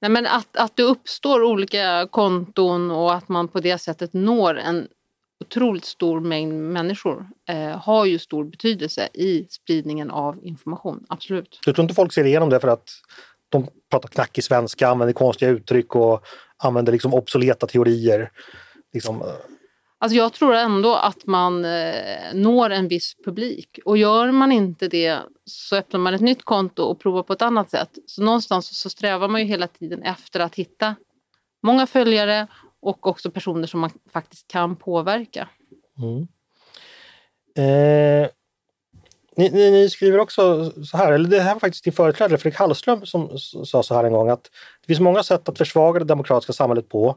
Nej, 0.00 0.10
men 0.10 0.26
att, 0.26 0.56
att 0.56 0.76
det 0.76 0.82
uppstår 0.82 1.42
olika 1.42 2.08
konton 2.10 2.90
och 2.90 3.14
att 3.14 3.28
man 3.28 3.48
på 3.48 3.60
det 3.60 3.78
sättet 3.78 4.12
når 4.12 4.58
en 4.58 4.88
otroligt 5.44 5.84
stor 5.84 6.20
mängd 6.20 6.52
människor 6.52 7.26
eh, 7.48 7.78
har 7.78 8.04
ju 8.04 8.18
stor 8.18 8.44
betydelse 8.44 9.08
i 9.14 9.46
spridningen 9.50 10.10
av 10.10 10.38
information. 10.42 11.06
Absolut. 11.08 11.60
Du 11.64 11.72
tror 11.72 11.82
inte 11.82 11.94
folk 11.94 12.12
ser 12.12 12.24
igenom 12.24 12.50
det 12.50 12.60
för 12.60 12.68
att 12.68 12.90
de 13.48 13.66
pratar 13.90 14.08
knackig 14.08 14.44
svenska, 14.44 14.88
använder 14.88 15.12
konstiga 15.12 15.50
uttryck 15.50 15.94
och 15.94 16.24
använder 16.60 16.92
liksom 16.92 17.14
obsoleta 17.14 17.66
teorier? 17.66 18.30
Liksom. 18.92 19.20
Eh. 19.20 19.26
Alltså 19.98 20.16
jag 20.16 20.32
tror 20.32 20.54
ändå 20.54 20.94
att 20.94 21.26
man 21.26 21.64
eh, 21.64 22.34
når 22.34 22.70
en 22.70 22.88
viss 22.88 23.14
publik 23.24 23.78
och 23.84 23.98
gör 23.98 24.32
man 24.32 24.52
inte 24.52 24.88
det 24.88 25.18
så 25.44 25.76
öppnar 25.76 26.00
man 26.00 26.14
ett 26.14 26.20
nytt 26.20 26.44
konto 26.44 26.82
och 26.82 27.00
provar 27.00 27.22
på 27.22 27.32
ett 27.32 27.42
annat 27.42 27.70
sätt. 27.70 27.90
Så 28.06 28.22
någonstans 28.22 28.80
så 28.80 28.90
strävar 28.90 29.28
man 29.28 29.40
ju 29.40 29.46
hela 29.46 29.66
tiden 29.66 30.02
efter 30.02 30.40
att 30.40 30.54
hitta 30.54 30.94
många 31.62 31.86
följare 31.86 32.46
och 32.82 33.06
också 33.06 33.30
personer 33.30 33.66
som 33.66 33.80
man 33.80 33.90
faktiskt 34.12 34.48
kan 34.48 34.76
påverka. 34.76 35.48
Mm. 35.98 36.28
Eh, 37.56 38.28
ni, 39.40 39.50
ni, 39.50 39.70
ni, 39.70 39.90
skriver 39.90 40.18
också 40.18 40.72
så 40.84 40.96
här, 40.96 41.12
eller 41.12 41.28
det 41.28 41.40
här 41.40 41.52
var 41.52 41.60
faktiskt 41.60 41.84
din 41.84 41.92
företrädare 41.92 42.38
Fredrik 42.38 42.58
Hallström 42.58 43.06
som 43.06 43.38
sa 43.38 43.82
så 43.82 43.94
här 43.94 44.04
en 44.04 44.12
gång 44.12 44.28
att 44.28 44.42
det 44.80 44.86
finns 44.86 45.00
många 45.00 45.22
sätt 45.22 45.48
att 45.48 45.58
försvaga 45.58 45.98
det 45.98 46.04
demokratiska 46.04 46.52
samhället 46.52 46.88
på. 46.88 47.16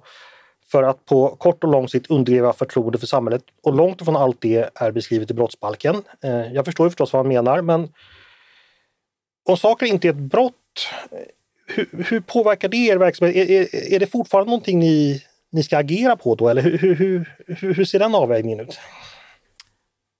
för 0.72 0.84
att 0.84 1.06
på 1.06 1.36
kort 1.36 1.64
och 1.64 1.70
lång 1.70 1.88
sikt 1.88 2.10
undergräva 2.10 2.54
förtroende 2.54 2.98
för 2.98 3.08
samhället. 3.08 3.44
Och 3.64 3.74
långt 3.74 4.02
ifrån 4.02 4.16
allt 4.16 4.42
det 4.42 4.70
är 4.76 4.92
beskrivet 4.92 5.32
i 5.32 5.34
brottsbalken. 5.34 6.04
Eh, 6.24 6.54
jag 6.54 6.66
förstår 6.66 6.90
förstås 6.90 7.14
vad 7.14 7.20
han 7.20 7.28
menar, 7.28 7.62
men 7.62 7.90
om 9.46 9.58
saker 9.58 9.86
inte 9.86 10.08
är 10.08 10.10
ett 10.10 10.16
brott, 10.18 10.90
eh, 11.12 11.18
hur, 11.68 12.06
hur 12.10 12.20
påverkar 12.20 12.68
det 12.68 12.78
er 12.78 12.98
verksamhet? 12.98 13.36
Är, 13.36 13.52
är, 13.52 13.94
är, 13.94 14.00
det 14.00 14.08
fortfarande 14.08 14.50
någonting 14.50 14.80
ni, 14.80 15.24
ni 15.52 15.64
ska 15.64 15.78
agera 15.78 16.16
på 16.16 16.36
då, 16.36 16.50
eller 16.50 16.62
hur, 16.62 16.78
hur, 16.78 17.36
hur, 17.48 17.74
hur 17.74 17.86
ser 17.86 18.00
den 18.00 18.16
avvägningen 18.16 18.60
ut? 18.60 18.80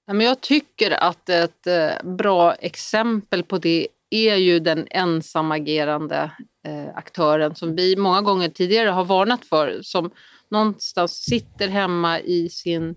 Jag 0.06 0.40
tycker 0.40 0.90
att 0.90 1.28
ett 1.28 1.66
eh, 1.66 2.02
bra 2.02 2.54
exempel 2.54 3.42
på 3.42 3.58
det 3.58 3.88
är 4.10 4.36
ju 4.36 4.58
den 4.58 4.86
ensamagerande 4.90 6.30
eh, 6.66 6.96
aktören 6.96 7.54
som 7.54 7.76
vi 7.76 7.96
många 7.96 8.20
gånger 8.20 8.48
tidigare 8.48 8.88
har 8.88 9.04
varnat 9.04 9.44
för, 9.44 9.78
som 9.82 10.10
någonstans 10.48 11.12
sitter 11.12 11.68
hemma 11.68 12.20
i 12.20 12.48
sin 12.48 12.94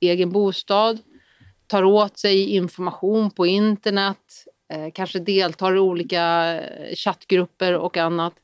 egen 0.00 0.30
bostad, 0.30 0.98
tar 1.66 1.84
åt 1.84 2.18
sig 2.18 2.50
information 2.50 3.30
på 3.30 3.46
internet, 3.46 4.44
eh, 4.72 4.92
kanske 4.94 5.18
deltar 5.18 5.76
i 5.76 5.78
olika 5.78 6.60
chattgrupper 6.94 7.74
och 7.74 7.96
annat. 7.96 8.34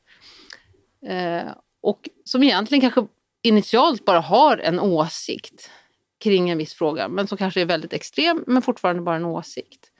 och 1.82 2.08
som 2.24 2.42
egentligen 2.42 2.80
kanske 2.80 3.06
initialt 3.42 4.04
bara 4.04 4.20
har 4.20 4.56
en 4.56 4.80
åsikt 4.80 5.70
kring 6.18 6.50
en 6.50 6.58
viss 6.58 6.74
fråga, 6.74 7.08
men 7.08 7.26
som 7.26 7.38
kanske 7.38 7.60
är 7.60 7.64
väldigt 7.64 7.92
extrem, 7.92 8.44
men 8.46 8.62
fortfarande 8.62 9.02
bara 9.02 9.16
en 9.16 9.24
åsikt. 9.24 9.90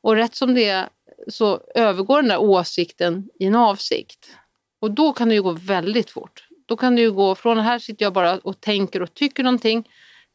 Och 0.00 0.16
rätt 0.16 0.34
som 0.34 0.54
det 0.54 0.68
är 0.68 0.88
så 1.28 1.60
övergår 1.74 2.16
den 2.16 2.28
där 2.28 2.40
åsikten 2.40 3.28
i 3.38 3.46
en 3.46 3.54
avsikt. 3.54 4.36
Och 4.80 4.90
då 4.90 5.12
kan 5.12 5.28
det 5.28 5.34
ju 5.34 5.42
gå 5.42 5.52
väldigt 5.52 6.10
fort. 6.10 6.48
Då 6.66 6.76
kan 6.76 6.96
det 6.96 7.02
ju 7.02 7.12
gå 7.12 7.34
från 7.34 7.58
här 7.58 7.78
sitter 7.78 8.04
jag 8.04 8.12
bara 8.12 8.38
och 8.38 8.60
tänker 8.60 9.02
och 9.02 9.14
tycker 9.14 9.42
någonting 9.42 9.88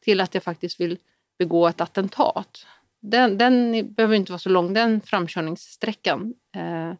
till 0.03 0.21
att 0.21 0.33
jag 0.33 0.43
faktiskt 0.43 0.79
vill 0.79 0.97
begå 1.39 1.67
ett 1.67 1.81
attentat. 1.81 2.65
Den, 3.01 3.37
den 3.37 3.71
behöver 3.93 4.15
inte 4.15 4.31
vara 4.31 4.39
så 4.39 4.49
lång, 4.49 4.73
den 4.73 5.01
framkörningssträckan. 5.01 6.33
Eh, 6.55 6.93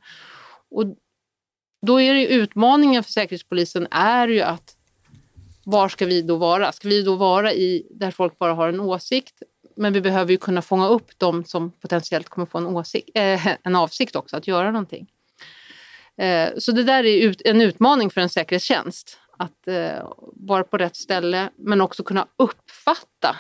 och 0.72 0.86
då 1.82 2.02
är 2.02 2.14
det 2.14 2.28
utmaningen 2.28 3.04
för 3.04 3.12
Säkerhetspolisen 3.12 3.88
är 3.92 4.28
ju 4.28 4.42
att 4.42 4.76
var 5.64 5.90
ska 5.90 6.06
vi 6.06 6.22
då 6.22 6.36
vara? 6.36 6.72
Ska 6.72 6.88
vi 6.88 7.02
då 7.02 7.16
vara 7.16 7.54
i 7.54 7.88
där 7.90 8.12
folk 8.12 8.38
bara 8.38 8.54
har 8.54 8.70
en 8.70 8.80
åsikt? 8.80 9.44
Men 9.76 9.94
vi 9.94 10.02
behöver 10.02 10.32
ju 10.32 10.38
kunna 10.38 10.62
fånga 10.62 10.88
upp 10.88 11.12
de 11.18 11.46
som 11.46 11.72
potentiellt 11.72 12.30
kommer 12.30 12.46
få 12.46 12.58
en, 12.58 12.68
åsikt, 12.68 13.10
eh, 13.14 13.48
en 13.64 13.76
avsikt 13.76 14.16
också 14.16 14.38
att 14.38 14.48
göra 14.48 14.72
någonting. 14.72 15.08
Eh, 16.18 16.50
så 16.58 16.72
det 16.72 16.84
där 16.84 17.04
är 17.04 17.18
ut, 17.18 17.42
en 17.46 17.62
utmaning 17.62 18.10
för 18.10 18.22
en 18.22 18.30
säkerhetstjänst. 18.30 19.18
Att 19.38 19.68
eh, 19.68 20.08
vara 20.34 20.64
på 20.64 20.78
rätt 20.78 20.96
ställe 20.96 21.50
men 21.56 21.82
också 21.82 22.04
kunna 22.04 22.28
uppfatta 22.38 23.36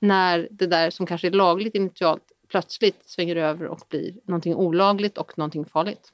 när 0.00 0.48
det 0.50 0.66
där 0.66 0.90
som 0.90 1.06
kanske 1.06 1.26
är 1.26 1.30
lagligt 1.30 1.74
initialt 1.74 2.22
plötsligt 2.48 3.02
svänger 3.06 3.36
över 3.36 3.66
och 3.66 3.80
blir 3.88 4.14
någonting 4.24 4.54
olagligt 4.54 5.18
och 5.18 5.38
någonting 5.38 5.64
farligt. 5.64 6.12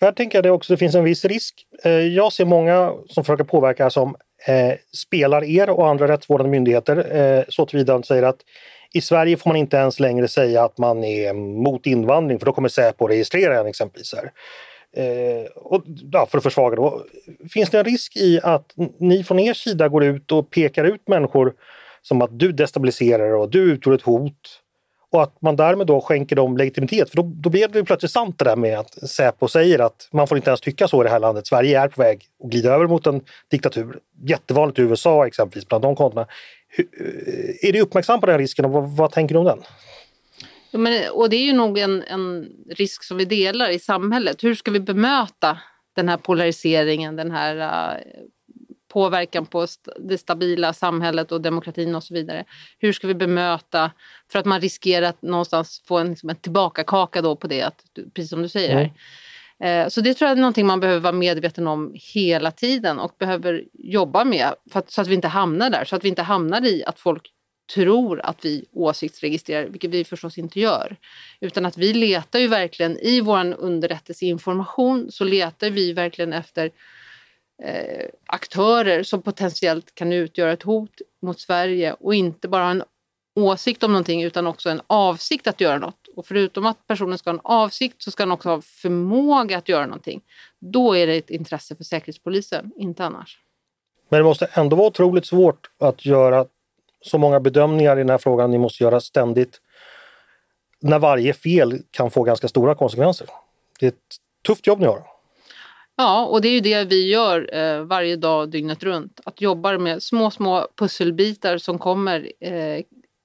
Här 0.00 0.12
tänker 0.12 0.38
jag 0.38 0.44
det 0.44 0.50
också 0.50 0.72
det 0.72 0.76
finns 0.76 0.94
en 0.94 1.04
viss 1.04 1.24
risk. 1.24 1.66
Eh, 1.84 1.92
jag 1.92 2.32
ser 2.32 2.44
många 2.44 2.92
som 3.08 3.24
försöker 3.24 3.44
påverka 3.44 3.90
som 3.90 4.16
eh, 4.46 4.74
spelar 4.92 5.44
er 5.44 5.70
och 5.70 5.88
andra 5.88 6.08
rättsvårdande 6.08 6.50
myndigheter 6.50 7.16
eh, 7.16 7.44
så 7.48 7.66
tillvida 7.66 7.94
att 7.94 8.06
säger 8.06 8.22
att 8.22 8.40
i 8.92 9.00
Sverige 9.00 9.36
får 9.36 9.50
man 9.50 9.56
inte 9.56 9.76
ens 9.76 10.00
längre 10.00 10.28
säga 10.28 10.64
att 10.64 10.78
man 10.78 11.04
är 11.04 11.32
mot 11.32 11.86
invandring 11.86 12.38
för 12.38 12.46
då 12.46 12.52
kommer 12.52 12.68
Säpo 12.68 13.06
registrera 13.06 13.60
en 13.60 13.66
exempelvis. 13.66 14.14
Här. 14.14 14.32
Eh, 14.96 15.46
och, 15.54 15.82
ja, 16.12 16.26
för 16.30 16.38
att 16.38 16.44
försvaga 16.44 16.76
då. 16.76 17.02
Finns 17.50 17.70
det 17.70 17.78
en 17.78 17.84
risk 17.84 18.16
i 18.16 18.40
att 18.42 18.74
ni 18.98 19.24
från 19.24 19.38
er 19.38 19.54
sida 19.54 19.88
går 19.88 20.04
ut 20.04 20.32
och 20.32 20.50
pekar 20.50 20.84
ut 20.84 21.08
människor 21.08 21.54
som 22.02 22.22
att 22.22 22.38
du 22.38 22.52
destabiliserar 22.52 23.34
och 23.34 23.50
du 23.50 23.72
utgör 23.72 23.92
ett 23.92 24.02
hot 24.02 24.62
och 25.12 25.22
att 25.22 25.42
man 25.42 25.56
därmed 25.56 25.86
då 25.86 26.00
skänker 26.00 26.36
dem 26.36 26.56
legitimitet. 26.56 27.10
För 27.10 27.16
då, 27.16 27.22
då 27.34 27.50
blir 27.50 27.68
det 27.68 27.84
plötsligt 27.84 28.12
sant 28.12 28.38
det 28.38 28.44
där 28.44 28.56
med 28.56 28.78
att 28.78 29.10
Säpo 29.10 29.48
säger 29.48 29.78
att 29.78 30.08
man 30.12 30.26
får 30.26 30.36
inte 30.36 30.50
ens 30.50 30.60
tycka 30.60 30.88
så 30.88 31.02
i 31.02 31.04
det 31.04 31.10
här 31.10 31.18
landet. 31.18 31.46
Sverige 31.46 31.80
är 31.80 31.88
på 31.88 32.02
väg 32.02 32.28
att 32.44 32.50
glida 32.50 32.74
över 32.74 32.86
mot 32.86 33.06
en 33.06 33.20
diktatur. 33.50 33.98
Jättevanligt 34.24 34.78
i 34.78 34.82
USA 34.82 35.26
exempelvis, 35.26 35.68
bland 35.68 35.84
de 35.84 35.96
kontona. 35.96 36.26
Eh, 36.78 37.68
är 37.68 37.72
du 37.72 37.80
uppmärksam 37.80 38.20
på 38.20 38.26
den 38.26 38.38
risken 38.38 38.64
och 38.64 38.70
vad, 38.70 38.96
vad 38.96 39.12
tänker 39.12 39.34
du 39.34 39.38
om 39.38 39.46
den? 39.46 39.58
Ja, 40.70 40.78
men, 40.78 41.10
och 41.10 41.30
det 41.30 41.36
är 41.36 41.44
ju 41.44 41.52
nog 41.52 41.78
en, 41.78 42.02
en 42.02 42.48
risk 42.70 43.04
som 43.04 43.16
vi 43.16 43.24
delar 43.24 43.70
i 43.70 43.78
samhället. 43.78 44.44
Hur 44.44 44.54
ska 44.54 44.70
vi 44.70 44.80
bemöta 44.80 45.58
den 45.96 46.08
här 46.08 46.16
polariseringen, 46.16 47.16
den 47.16 47.30
här 47.30 47.56
uh, 47.56 48.00
påverkan 48.92 49.46
på 49.46 49.66
det 49.98 50.18
stabila 50.18 50.72
samhället 50.72 51.32
och 51.32 51.40
demokratin 51.40 51.94
och 51.94 52.04
så 52.04 52.14
vidare. 52.14 52.44
Hur 52.78 52.92
ska 52.92 53.06
vi 53.06 53.14
bemöta, 53.14 53.90
för 54.32 54.38
att 54.38 54.44
man 54.44 54.60
riskerar 54.60 55.06
att 55.06 55.22
någonstans 55.22 55.82
få 55.86 55.98
en, 55.98 56.10
liksom 56.10 56.30
en 56.30 56.36
tillbakakaka 56.36 57.22
då 57.22 57.36
på 57.36 57.46
det, 57.46 57.62
att, 57.62 57.84
precis 58.14 58.30
som 58.30 58.42
du 58.42 58.48
säger 58.48 58.74
här. 58.74 58.92
Mm. 59.60 59.90
Så 59.90 60.00
det 60.00 60.14
tror 60.14 60.28
jag 60.28 60.36
är 60.36 60.40
någonting 60.40 60.66
man 60.66 60.80
behöver 60.80 61.00
vara 61.00 61.12
medveten 61.12 61.66
om 61.66 61.92
hela 61.94 62.50
tiden 62.50 62.98
och 62.98 63.14
behöver 63.18 63.64
jobba 63.72 64.24
med 64.24 64.54
för 64.70 64.78
att, 64.78 64.90
så 64.90 65.00
att 65.00 65.08
vi 65.08 65.14
inte 65.14 65.28
hamnar 65.28 65.70
där. 65.70 65.84
Så 65.84 65.96
att 65.96 66.04
vi 66.04 66.08
inte 66.08 66.22
hamnar 66.22 66.66
i 66.66 66.84
att 66.84 66.98
folk 66.98 67.22
tror 67.74 68.20
att 68.20 68.44
vi 68.44 68.64
åsiktsregistrerar, 68.72 69.66
vilket 69.68 69.90
vi 69.90 70.04
förstås 70.04 70.38
inte 70.38 70.60
gör. 70.60 70.96
Utan 71.40 71.66
att 71.66 71.78
vi 71.78 71.92
letar 71.92 72.38
ju 72.38 72.48
verkligen 72.48 72.98
i 72.98 73.20
vår 73.20 73.54
underrättelseinformation 73.58 75.12
så 75.12 75.24
letar 75.24 75.70
vi 75.70 75.92
verkligen 75.92 76.32
efter 76.32 76.70
eh, 77.62 78.06
aktörer 78.26 79.02
som 79.02 79.22
potentiellt 79.22 79.94
kan 79.94 80.12
utgöra 80.12 80.52
ett 80.52 80.62
hot 80.62 81.00
mot 81.22 81.40
Sverige 81.40 81.92
och 82.00 82.14
inte 82.14 82.48
bara 82.48 82.62
ha 82.62 82.70
en 82.70 82.82
åsikt 83.34 83.82
om 83.82 83.92
någonting 83.92 84.22
utan 84.22 84.46
också 84.46 84.70
en 84.70 84.80
avsikt 84.86 85.46
att 85.46 85.60
göra 85.60 85.78
något. 85.78 86.08
Och 86.16 86.26
förutom 86.26 86.66
att 86.66 86.86
personen 86.86 87.18
ska 87.18 87.30
ha 87.30 87.34
en 87.34 87.40
avsikt 87.44 88.02
så 88.02 88.10
ska 88.10 88.22
den 88.22 88.32
också 88.32 88.48
ha 88.48 88.60
förmåga 88.60 89.58
att 89.58 89.68
göra 89.68 89.86
någonting. 89.86 90.20
Då 90.58 90.96
är 90.96 91.06
det 91.06 91.16
ett 91.16 91.30
intresse 91.30 91.76
för 91.76 91.84
Säkerhetspolisen, 91.84 92.72
inte 92.76 93.04
annars. 93.04 93.38
Men 94.08 94.18
det 94.18 94.24
måste 94.24 94.48
ändå 94.52 94.76
vara 94.76 94.86
otroligt 94.86 95.26
svårt 95.26 95.70
att 95.78 96.06
göra 96.06 96.46
så 97.00 97.18
många 97.18 97.40
bedömningar 97.40 97.96
i 97.96 98.00
den 98.00 98.10
här 98.10 98.18
frågan 98.18 98.50
ni 98.50 98.58
måste 98.58 98.84
göra 98.84 99.00
ständigt. 99.00 99.60
När 100.80 100.98
varje 100.98 101.32
fel 101.32 101.82
kan 101.90 102.10
få 102.10 102.22
ganska 102.22 102.48
stora 102.48 102.74
konsekvenser. 102.74 103.26
Det 103.80 103.86
är 103.86 103.88
ett 103.88 104.16
tufft 104.46 104.66
jobb 104.66 104.80
ni 104.80 104.86
har. 104.86 105.11
Ja, 105.96 106.26
och 106.26 106.40
det 106.40 106.48
är 106.48 106.52
ju 106.52 106.60
det 106.60 106.84
vi 106.84 107.08
gör 107.08 107.54
eh, 107.54 107.84
varje 107.84 108.16
dag 108.16 108.50
dygnet 108.50 108.82
runt. 108.82 109.20
Att 109.24 109.40
jobba 109.40 109.78
med 109.78 110.02
små, 110.02 110.30
små 110.30 110.68
pusselbitar 110.76 111.58
som 111.58 111.78
kommer 111.78 112.32
eh, 112.40 112.84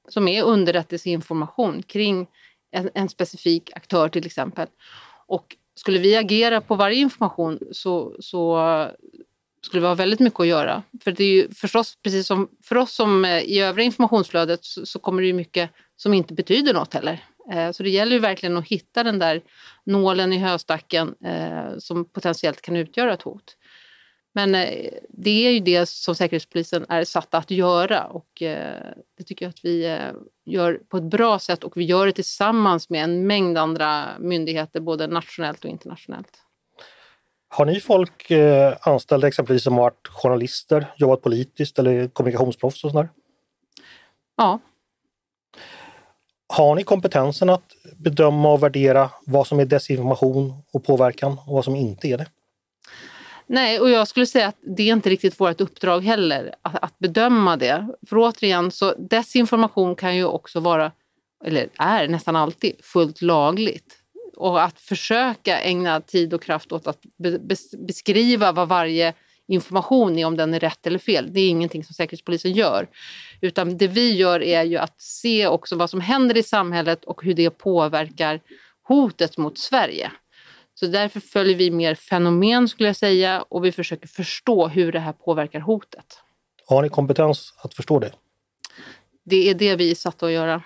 som 0.09 0.27
är 0.27 0.43
underrättelseinformation 0.43 1.83
kring 1.83 2.27
en, 2.71 2.89
en, 2.93 3.09
specifik 3.09 3.69
aktör 3.75 4.09
till 4.09 4.25
exempel. 4.25 4.67
Och 5.27 5.55
skulle 5.75 5.99
vi 5.99 6.15
agera 6.15 6.61
på 6.61 6.75
varje 6.75 6.97
information 6.97 7.59
så, 7.71 8.15
så 8.19 8.57
skulle 9.61 9.81
vi 9.81 9.87
ha 9.87 9.95
väldigt 9.95 10.19
mycket 10.19 10.39
att 10.39 10.47
göra. 10.47 10.83
För 11.03 11.11
det 11.11 11.23
är 11.23 11.31
ju 11.31 11.51
förstås, 11.51 11.97
precis 12.03 12.27
som 12.27 12.49
för 12.63 12.77
oss 12.77 12.91
som 12.91 13.25
eh, 13.25 13.39
i 13.39 13.59
övriga 13.59 13.85
informationsflödet 13.85 14.65
så, 14.65 14.85
så 14.85 14.99
kommer 14.99 15.21
det 15.21 15.27
ju 15.27 15.33
mycket 15.33 15.69
som 15.95 16.13
inte 16.13 16.33
betyder 16.33 16.73
något 16.73 16.93
heller. 16.93 17.23
Eh, 17.51 17.71
så 17.71 17.83
det 17.83 17.89
gäller 17.89 18.11
ju 18.11 18.19
verkligen 18.19 18.57
att 18.57 18.67
hitta 18.67 19.03
den 19.03 19.19
där 19.19 19.41
nålen 19.83 20.33
i 20.33 20.37
höstacken 20.37 21.15
eh, 21.25 21.77
som 21.77 22.05
potentiellt 22.05 22.61
kan 22.61 22.75
utgöra 22.75 23.13
ett 23.13 23.21
hot. 23.21 23.57
Men 24.33 24.55
eh, 24.55 24.89
det 25.09 25.47
är 25.47 25.51
ju 25.51 25.59
det 25.59 25.89
som 25.89 26.15
Säkerhetspolisen 26.15 26.85
är 26.89 27.03
satta 27.03 27.37
att 27.37 27.51
göra 27.51 28.03
och 28.03 28.27
det 29.17 29.23
tycker 29.25 29.45
jag 29.45 29.49
att 29.49 29.65
vi 29.65 29.99
gör 30.45 30.81
på 30.89 30.97
ett 30.97 31.03
bra 31.03 31.39
sätt 31.39 31.63
och 31.63 31.77
vi 31.77 31.83
gör 31.83 32.05
det 32.05 32.11
tillsammans 32.11 32.89
med 32.89 33.03
en 33.03 33.27
mängd 33.27 33.57
andra 33.57 34.05
myndigheter 34.19 34.79
både 34.79 35.07
nationellt 35.07 35.65
och 35.65 35.71
internationellt. 35.71 36.43
Har 37.49 37.65
ni 37.65 37.79
folk 37.79 38.31
anställda 38.81 39.27
exempelvis 39.27 39.63
som 39.63 39.73
har 39.73 39.81
varit 39.81 40.07
journalister, 40.07 40.93
jobbat 40.97 41.21
politiskt 41.21 41.79
eller 41.79 42.07
kommunikationsproffs 42.07 42.83
och 42.83 42.91
sådär? 42.91 43.09
Ja, 44.37 44.59
har 46.47 46.75
ni 46.75 46.83
kompetensen 46.83 47.49
att 47.49 47.63
bedöma 47.97 48.51
och 48.51 48.63
värdera 48.63 49.09
vad 49.25 49.47
som 49.47 49.59
är 49.59 49.65
desinformation 49.65 50.53
och 50.73 50.85
påverkan 50.85 51.37
och 51.45 51.53
vad 51.53 51.65
som 51.65 51.75
inte 51.75 52.07
är 52.07 52.17
det? 52.17 52.25
Nej, 53.47 53.79
och 53.79 53.89
jag 53.89 54.07
skulle 54.07 54.25
säga 54.25 54.47
att 54.47 54.57
det 54.61 54.89
är 54.89 54.93
inte 54.93 55.09
riktigt 55.09 55.39
vårt 55.39 55.61
uppdrag 55.61 56.03
heller 56.03 56.55
att, 56.61 56.83
att, 56.83 56.99
bedöma 56.99 57.57
det. 57.57 57.87
För 58.09 58.17
återigen, 58.17 58.71
så 58.71 58.93
desinformation 58.97 59.95
kan 59.95 60.15
ju 60.15 60.25
också 60.25 60.59
vara, 60.59 60.91
eller 61.45 61.69
är 61.77 62.07
nästan 62.07 62.35
alltid, 62.35 62.73
fullt 62.83 63.21
lagligt. 63.21 63.97
Och 64.35 64.63
att 64.63 64.79
försöka 64.79 65.59
ägna 65.59 66.01
tid 66.01 66.33
och 66.33 66.41
kraft 66.41 66.71
åt 66.71 66.87
att 66.87 66.99
be, 67.17 67.39
beskriva 67.77 68.51
vad 68.51 68.67
varje 68.67 69.13
information 69.47 70.17
är 70.17 70.25
om 70.25 70.37
den 70.37 70.53
är 70.53 70.59
rätt 70.59 70.87
eller 70.87 70.99
fel. 70.99 71.33
Det 71.33 71.39
är 71.39 71.49
ingenting 71.49 71.83
som 71.83 71.93
Säkerhetspolisen 71.93 72.51
gör. 72.51 72.87
Utan 73.41 73.77
det 73.77 73.87
vi 73.87 74.15
gör 74.15 74.43
är 74.43 74.63
ju 74.63 74.77
att 74.77 75.01
se 75.01 75.47
också 75.47 75.75
vad 75.75 75.89
som 75.89 76.01
händer 76.01 76.37
i 76.37 76.43
samhället 76.43 77.03
och 77.03 77.23
hur 77.23 77.33
det 77.33 77.49
påverkar 77.49 78.41
hotet 78.83 79.37
mot 79.37 79.57
Sverige. 79.57 80.11
Så 80.73 80.87
därför 80.87 81.19
följer 81.19 81.55
vi 81.55 81.71
mer 81.71 81.95
fenomen 81.95 82.67
skulle 82.67 82.89
jag 82.89 82.95
säga 82.95 83.41
och 83.41 83.65
vi 83.65 83.71
försöker 83.71 84.07
förstå 84.07 84.67
hur 84.67 84.91
det 84.91 84.99
här 84.99 85.13
påverkar 85.13 85.59
hotet. 85.59 86.05
Har 86.65 86.81
ni 86.81 86.89
kompetens 86.89 87.53
att 87.57 87.73
förstå 87.73 87.99
det? 87.99 88.11
Det 89.23 89.49
är 89.49 89.53
det 89.53 89.75
vi 89.75 89.91
är 89.91 89.95
satta 89.95 90.25
att 90.25 90.31
göra. 90.31 90.63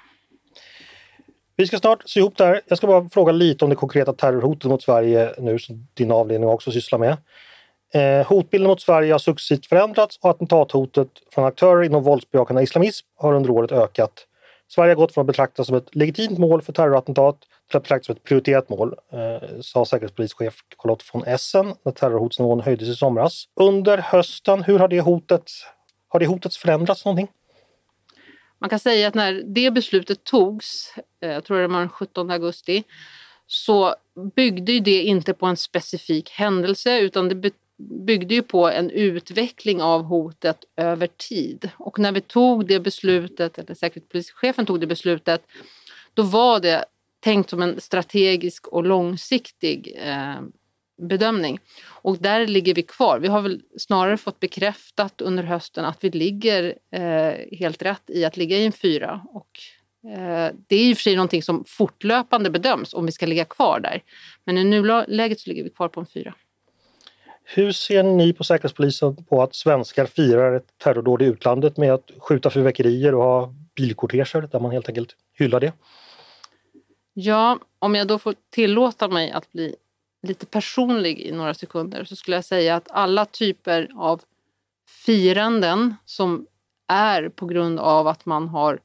Vi 1.55 1.67
ska 1.67 1.77
snart 1.77 2.09
se 2.09 2.19
ihop 2.19 2.37
det 2.37 2.45
här. 2.45 2.61
Jag 2.67 2.77
ska 2.77 2.87
bara 2.87 3.09
fråga 3.09 3.31
lite 3.31 3.65
om 3.65 3.69
det 3.69 3.75
konkreta 3.75 4.13
terrorhotet 4.13 4.63
mot 4.63 4.83
Sverige 4.83 5.33
nu 5.37 5.59
som 5.59 5.87
din 5.93 6.11
avdelning 6.11 6.49
också 6.49 6.71
sysslar 6.71 6.99
med. 6.99 7.17
Eh, 7.93 8.27
hotbilden 8.27 8.67
mot 8.67 8.81
Sverige 8.81 9.11
har 9.11 9.19
successivt 9.19 9.65
förändrats 9.65 10.17
och 10.21 10.29
attentathotet 10.29 11.09
från 11.33 11.45
aktörer 11.45 11.83
inom 11.83 12.03
våldsbejakande 12.03 12.63
islamism 12.63 13.07
har 13.15 13.33
under 13.33 13.49
året 13.49 13.71
ökat. 13.71 14.27
Sverige 14.67 14.91
har 14.91 14.95
gått 14.95 15.13
från 15.13 15.21
att 15.21 15.27
betraktas 15.27 15.67
som 15.67 15.75
ett 15.75 15.95
legitimt 15.95 16.39
mål 16.39 16.61
för 16.61 16.73
terrorattentat 16.73 17.39
till 17.69 17.77
att 17.77 17.83
betraktas 17.83 18.05
som 18.05 18.15
ett 18.15 18.23
prioriterat 18.23 18.69
mål, 18.69 18.95
eh, 19.13 19.59
sa 19.61 19.85
säkerhetspolischef 19.85 20.55
Charlotte 20.77 21.03
von 21.13 21.23
Essen 21.23 21.73
när 21.83 21.91
terrorhotsnivån 21.91 22.61
höjdes 22.61 22.87
i 22.87 22.95
somras. 22.95 23.45
Under 23.55 23.97
hösten, 23.97 24.63
hur 24.63 24.79
har 24.79 24.87
det 24.87 25.01
hotet, 25.01 25.51
har 26.07 26.19
det 26.19 26.25
hotet 26.25 26.55
förändrats 26.55 27.05
någonting? 27.05 27.27
Man 28.59 28.69
kan 28.69 28.79
säga 28.79 29.07
att 29.07 29.13
när 29.13 29.43
det 29.45 29.71
beslutet 29.71 30.23
togs, 30.23 30.93
eh, 31.21 31.31
jag 31.31 31.43
tror 31.43 31.57
det 31.57 31.67
var 31.67 31.79
den 31.79 31.89
17 31.89 32.31
augusti, 32.31 32.83
så 33.47 33.95
byggde 34.35 34.79
det 34.79 35.01
inte 35.01 35.33
på 35.33 35.45
en 35.45 35.57
specifik 35.57 36.29
händelse 36.29 36.99
utan 36.99 37.29
det 37.29 37.35
byggde 37.89 38.35
ju 38.35 38.41
på 38.41 38.69
en 38.69 38.89
utveckling 38.89 39.81
av 39.81 40.03
hotet 40.03 40.63
över 40.77 41.07
tid. 41.07 41.69
Och 41.77 41.99
när 41.99 42.11
vi 42.11 42.21
tog 42.21 42.67
det 42.67 42.79
beslutet, 42.79 43.57
eller 43.57 43.75
säkerhetspolischefen 43.75 44.65
tog 44.65 44.79
det 44.79 44.87
beslutet, 44.87 45.41
då 46.13 46.23
var 46.23 46.59
det 46.59 46.85
tänkt 47.19 47.49
som 47.49 47.61
en 47.61 47.81
strategisk 47.81 48.67
och 48.67 48.83
långsiktig 48.83 49.97
eh, 50.03 50.41
bedömning. 51.01 51.59
Och 51.83 52.17
där 52.17 52.47
ligger 52.47 52.73
vi 52.73 52.83
kvar. 52.83 53.19
Vi 53.19 53.27
har 53.27 53.41
väl 53.41 53.61
snarare 53.77 54.17
fått 54.17 54.39
bekräftat 54.39 55.21
under 55.21 55.43
hösten 55.43 55.85
att 55.85 56.03
vi 56.03 56.09
ligger 56.09 56.75
eh, 56.91 57.57
helt 57.57 57.81
rätt 57.81 58.09
i 58.09 58.25
att 58.25 58.37
ligga 58.37 58.57
i 58.57 58.65
en 58.65 58.71
fyra. 58.71 59.21
Och, 59.25 59.49
eh, 60.11 60.55
det 60.67 60.75
är 60.75 60.89
i 60.89 60.93
och 60.93 60.97
för 60.97 61.03
sig 61.03 61.15
någonting 61.15 61.43
som 61.43 61.63
fortlöpande 61.67 62.49
bedöms 62.49 62.93
om 62.93 63.05
vi 63.05 63.11
ska 63.11 63.25
ligga 63.25 63.45
kvar 63.45 63.79
där. 63.79 64.03
Men 64.45 64.57
i 64.57 64.63
nuläget 64.63 65.39
så 65.39 65.49
ligger 65.49 65.63
vi 65.63 65.69
kvar 65.69 65.87
på 65.87 65.99
en 65.99 66.05
fyra. 66.05 66.35
Hur 67.43 67.71
ser 67.71 68.03
ni 68.03 68.33
på 68.33 68.43
Säkerhetspolisen 68.43 69.23
på 69.23 69.43
att 69.43 69.55
svenskar 69.55 70.05
firar 70.05 70.55
ett 70.55 70.77
terrordåd 70.77 71.21
i 71.21 71.25
utlandet 71.25 71.77
med 71.77 71.93
att 71.93 72.11
skjuta 72.17 72.49
fyrverkerier 72.49 73.15
och 73.15 73.23
ha 73.23 73.53
bilkorteger 73.75 74.47
där 74.51 74.59
man 74.59 74.71
helt 74.71 74.87
enkelt 74.87 75.15
hyllar 75.33 75.59
det? 75.59 75.73
Ja, 77.13 77.59
om 77.79 77.95
jag 77.95 78.07
då 78.07 78.19
får 78.19 78.35
tillåta 78.49 79.07
mig 79.07 79.31
att 79.31 79.51
bli 79.51 79.75
lite 80.27 80.45
personlig 80.45 81.19
i 81.19 81.31
några 81.31 81.53
sekunder 81.53 82.03
så 82.03 82.15
skulle 82.15 82.37
jag 82.37 82.45
säga 82.45 82.75
att 82.75 82.91
alla 82.91 83.25
typer 83.25 83.91
av 83.95 84.21
firanden 85.05 85.95
som 86.05 86.47
är 86.87 87.29
på 87.29 87.45
grund 87.45 87.79
av 87.79 88.07
att 88.07 88.25
man 88.25 88.47
har 88.47 88.79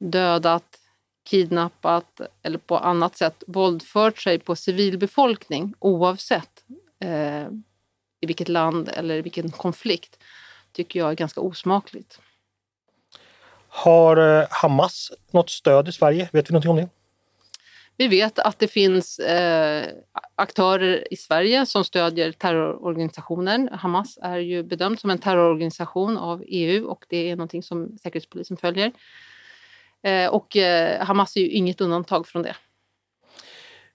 dödat, 0.00 0.78
kidnappat 1.24 2.20
eller 2.42 2.58
på 2.58 2.78
annat 2.78 3.16
sätt 3.16 3.42
våldfört 3.46 4.18
sig 4.18 4.38
på 4.38 4.56
civilbefolkning 4.56 5.74
oavsett 5.78 6.64
eh, 7.00 7.46
i 8.20 8.26
vilket 8.26 8.48
land 8.48 8.90
eller 8.94 9.14
i 9.14 9.22
vilken 9.22 9.50
konflikt 9.50 10.18
tycker 10.72 11.00
jag 11.00 11.10
är 11.10 11.14
ganska 11.14 11.40
osmakligt. 11.40 12.20
Har 13.68 14.40
eh, 14.40 14.46
Hamas 14.50 15.12
något 15.30 15.50
stöd 15.50 15.88
i 15.88 15.92
Sverige? 15.92 16.28
Vet 16.32 16.50
vi 16.50 16.52
någonting 16.52 16.70
om 16.70 16.76
det? 16.76 16.88
Vi 17.96 18.08
vet 18.08 18.38
att 18.38 18.58
det 18.58 18.68
finns 18.68 19.18
eh, 19.18 19.86
aktörer 20.34 21.12
i 21.12 21.16
Sverige 21.16 21.66
som 21.66 21.84
stödjer 21.84 22.32
terrororganisationer. 22.32 23.70
Hamas 23.72 24.18
är 24.22 24.38
ju 24.38 24.62
bedömd 24.62 25.00
som 25.00 25.10
en 25.10 25.18
terrororganisation 25.18 26.16
av 26.16 26.42
EU 26.46 26.86
och 26.86 27.04
det 27.08 27.30
är 27.30 27.36
någonting 27.36 27.62
som 27.62 27.98
Säkerhetspolisen 27.98 28.56
följer. 28.56 28.92
Eh, 30.02 30.26
och 30.26 30.56
eh, 30.56 31.04
Hamas 31.06 31.36
är 31.36 31.40
ju 31.40 31.48
inget 31.48 31.80
undantag 31.80 32.26
från 32.26 32.42
det. 32.42 32.56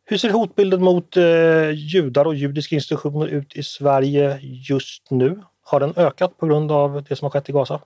Hur 0.08 0.18
ser 0.18 0.30
hotbilden 0.30 0.84
mot 0.84 1.18
eh, 1.18 1.72
judar 1.72 2.26
och 2.26 2.36
judiska 2.36 2.76
institutioner 2.76 3.28
ut 3.28 3.56
i 3.56 3.64
Sverige 3.64 4.40
just 4.42 5.12
nu? 5.12 5.42
Har 5.64 5.80
den 5.80 5.94
ökat 5.96 6.38
på 6.38 6.46
grund 6.46 6.72
av 6.72 7.04
det 7.10 7.16
som 7.16 7.26
har 7.26 7.30
skett 7.30 7.50
i 7.50 7.52
Gaza? 7.52 7.82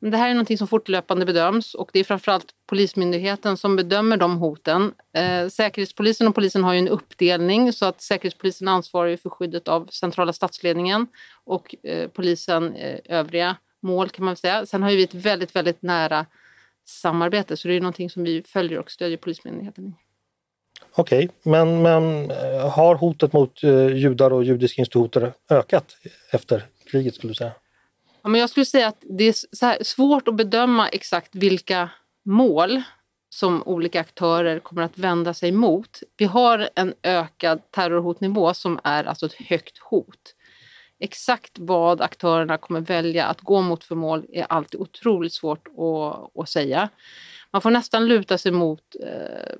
Det 0.00 0.16
här 0.16 0.30
är 0.30 0.34
något 0.34 0.58
som 0.58 0.68
fortlöpande 0.68 1.26
bedöms 1.26 1.74
och 1.74 1.90
det 1.92 2.00
är 2.00 2.04
framförallt 2.04 2.46
Polismyndigheten 2.66 3.56
som 3.56 3.76
bedömer 3.76 4.16
de 4.16 4.36
hoten. 4.36 4.92
Eh, 5.12 5.48
Säkerhetspolisen 5.48 6.28
och 6.28 6.34
polisen 6.34 6.64
har 6.64 6.72
ju 6.72 6.78
en 6.78 6.88
uppdelning 6.88 7.72
så 7.72 7.86
att 7.86 8.00
Säkerhetspolisen 8.00 8.68
ansvarar 8.68 9.16
för 9.16 9.30
skyddet 9.30 9.68
av 9.68 9.86
centrala 9.86 10.32
statsledningen 10.32 11.06
och 11.44 11.74
eh, 11.82 12.08
polisen 12.08 12.74
eh, 12.74 12.98
övriga 13.04 13.56
mål 13.80 14.08
kan 14.08 14.24
man 14.24 14.36
säga. 14.36 14.66
Sen 14.66 14.82
har 14.82 14.90
vi 14.90 15.02
ett 15.02 15.14
väldigt, 15.14 15.56
väldigt 15.56 15.82
nära 15.82 16.26
samarbete 16.84 17.56
så 17.56 17.68
det 17.68 17.74
är 17.74 17.80
någonting 17.80 18.10
som 18.10 18.24
vi 18.24 18.42
följer 18.42 18.78
och 18.78 18.90
stödjer 18.90 19.18
Polismyndigheten 19.18 19.86
i. 19.86 20.09
Okej, 20.94 21.24
okay, 21.24 21.52
men, 21.52 21.82
men 21.82 22.30
eh, 22.30 22.70
har 22.70 22.94
hotet 22.94 23.32
mot 23.32 23.62
eh, 23.62 23.96
judar 23.96 24.32
och 24.32 24.44
judiska 24.44 24.82
institutioner 24.82 25.32
ökat 25.50 25.96
efter 26.30 26.66
kriget 26.90 27.14
skulle 27.14 27.30
du 27.30 27.34
säga? 27.34 27.52
Ja, 28.22 28.28
men 28.28 28.40
jag 28.40 28.50
skulle 28.50 28.66
säga 28.66 28.88
att 28.88 29.04
det 29.18 29.24
är 29.24 29.84
svårt 29.84 30.28
att 30.28 30.34
bedöma 30.34 30.88
exakt 30.88 31.34
vilka 31.34 31.90
mål 32.24 32.82
som 33.34 33.62
olika 33.62 34.00
aktörer 34.00 34.58
kommer 34.58 34.82
att 34.82 34.98
vända 34.98 35.34
sig 35.34 35.52
mot. 35.52 36.02
Vi 36.16 36.24
har 36.24 36.68
en 36.74 36.94
ökad 37.02 37.70
terrorhotnivå 37.70 38.54
som 38.54 38.80
är 38.84 39.04
alltså 39.04 39.26
ett 39.26 39.34
högt 39.34 39.78
hot. 39.78 40.34
Exakt 41.00 41.52
vad 41.58 42.00
aktörerna 42.00 42.56
kommer 42.58 42.80
välja 42.80 43.26
att 43.26 43.40
gå 43.40 43.60
mot 43.60 43.84
för 43.84 43.94
mål 43.94 44.26
är 44.32 44.46
alltid 44.48 44.80
otroligt 44.80 45.32
svårt 45.32 45.68
att, 45.68 46.40
att 46.40 46.48
säga. 46.48 46.88
Man 47.52 47.62
får 47.62 47.70
nästan 47.70 48.08
luta 48.08 48.38
sig 48.38 48.52
mot 48.52 48.82
eh, 49.02 49.54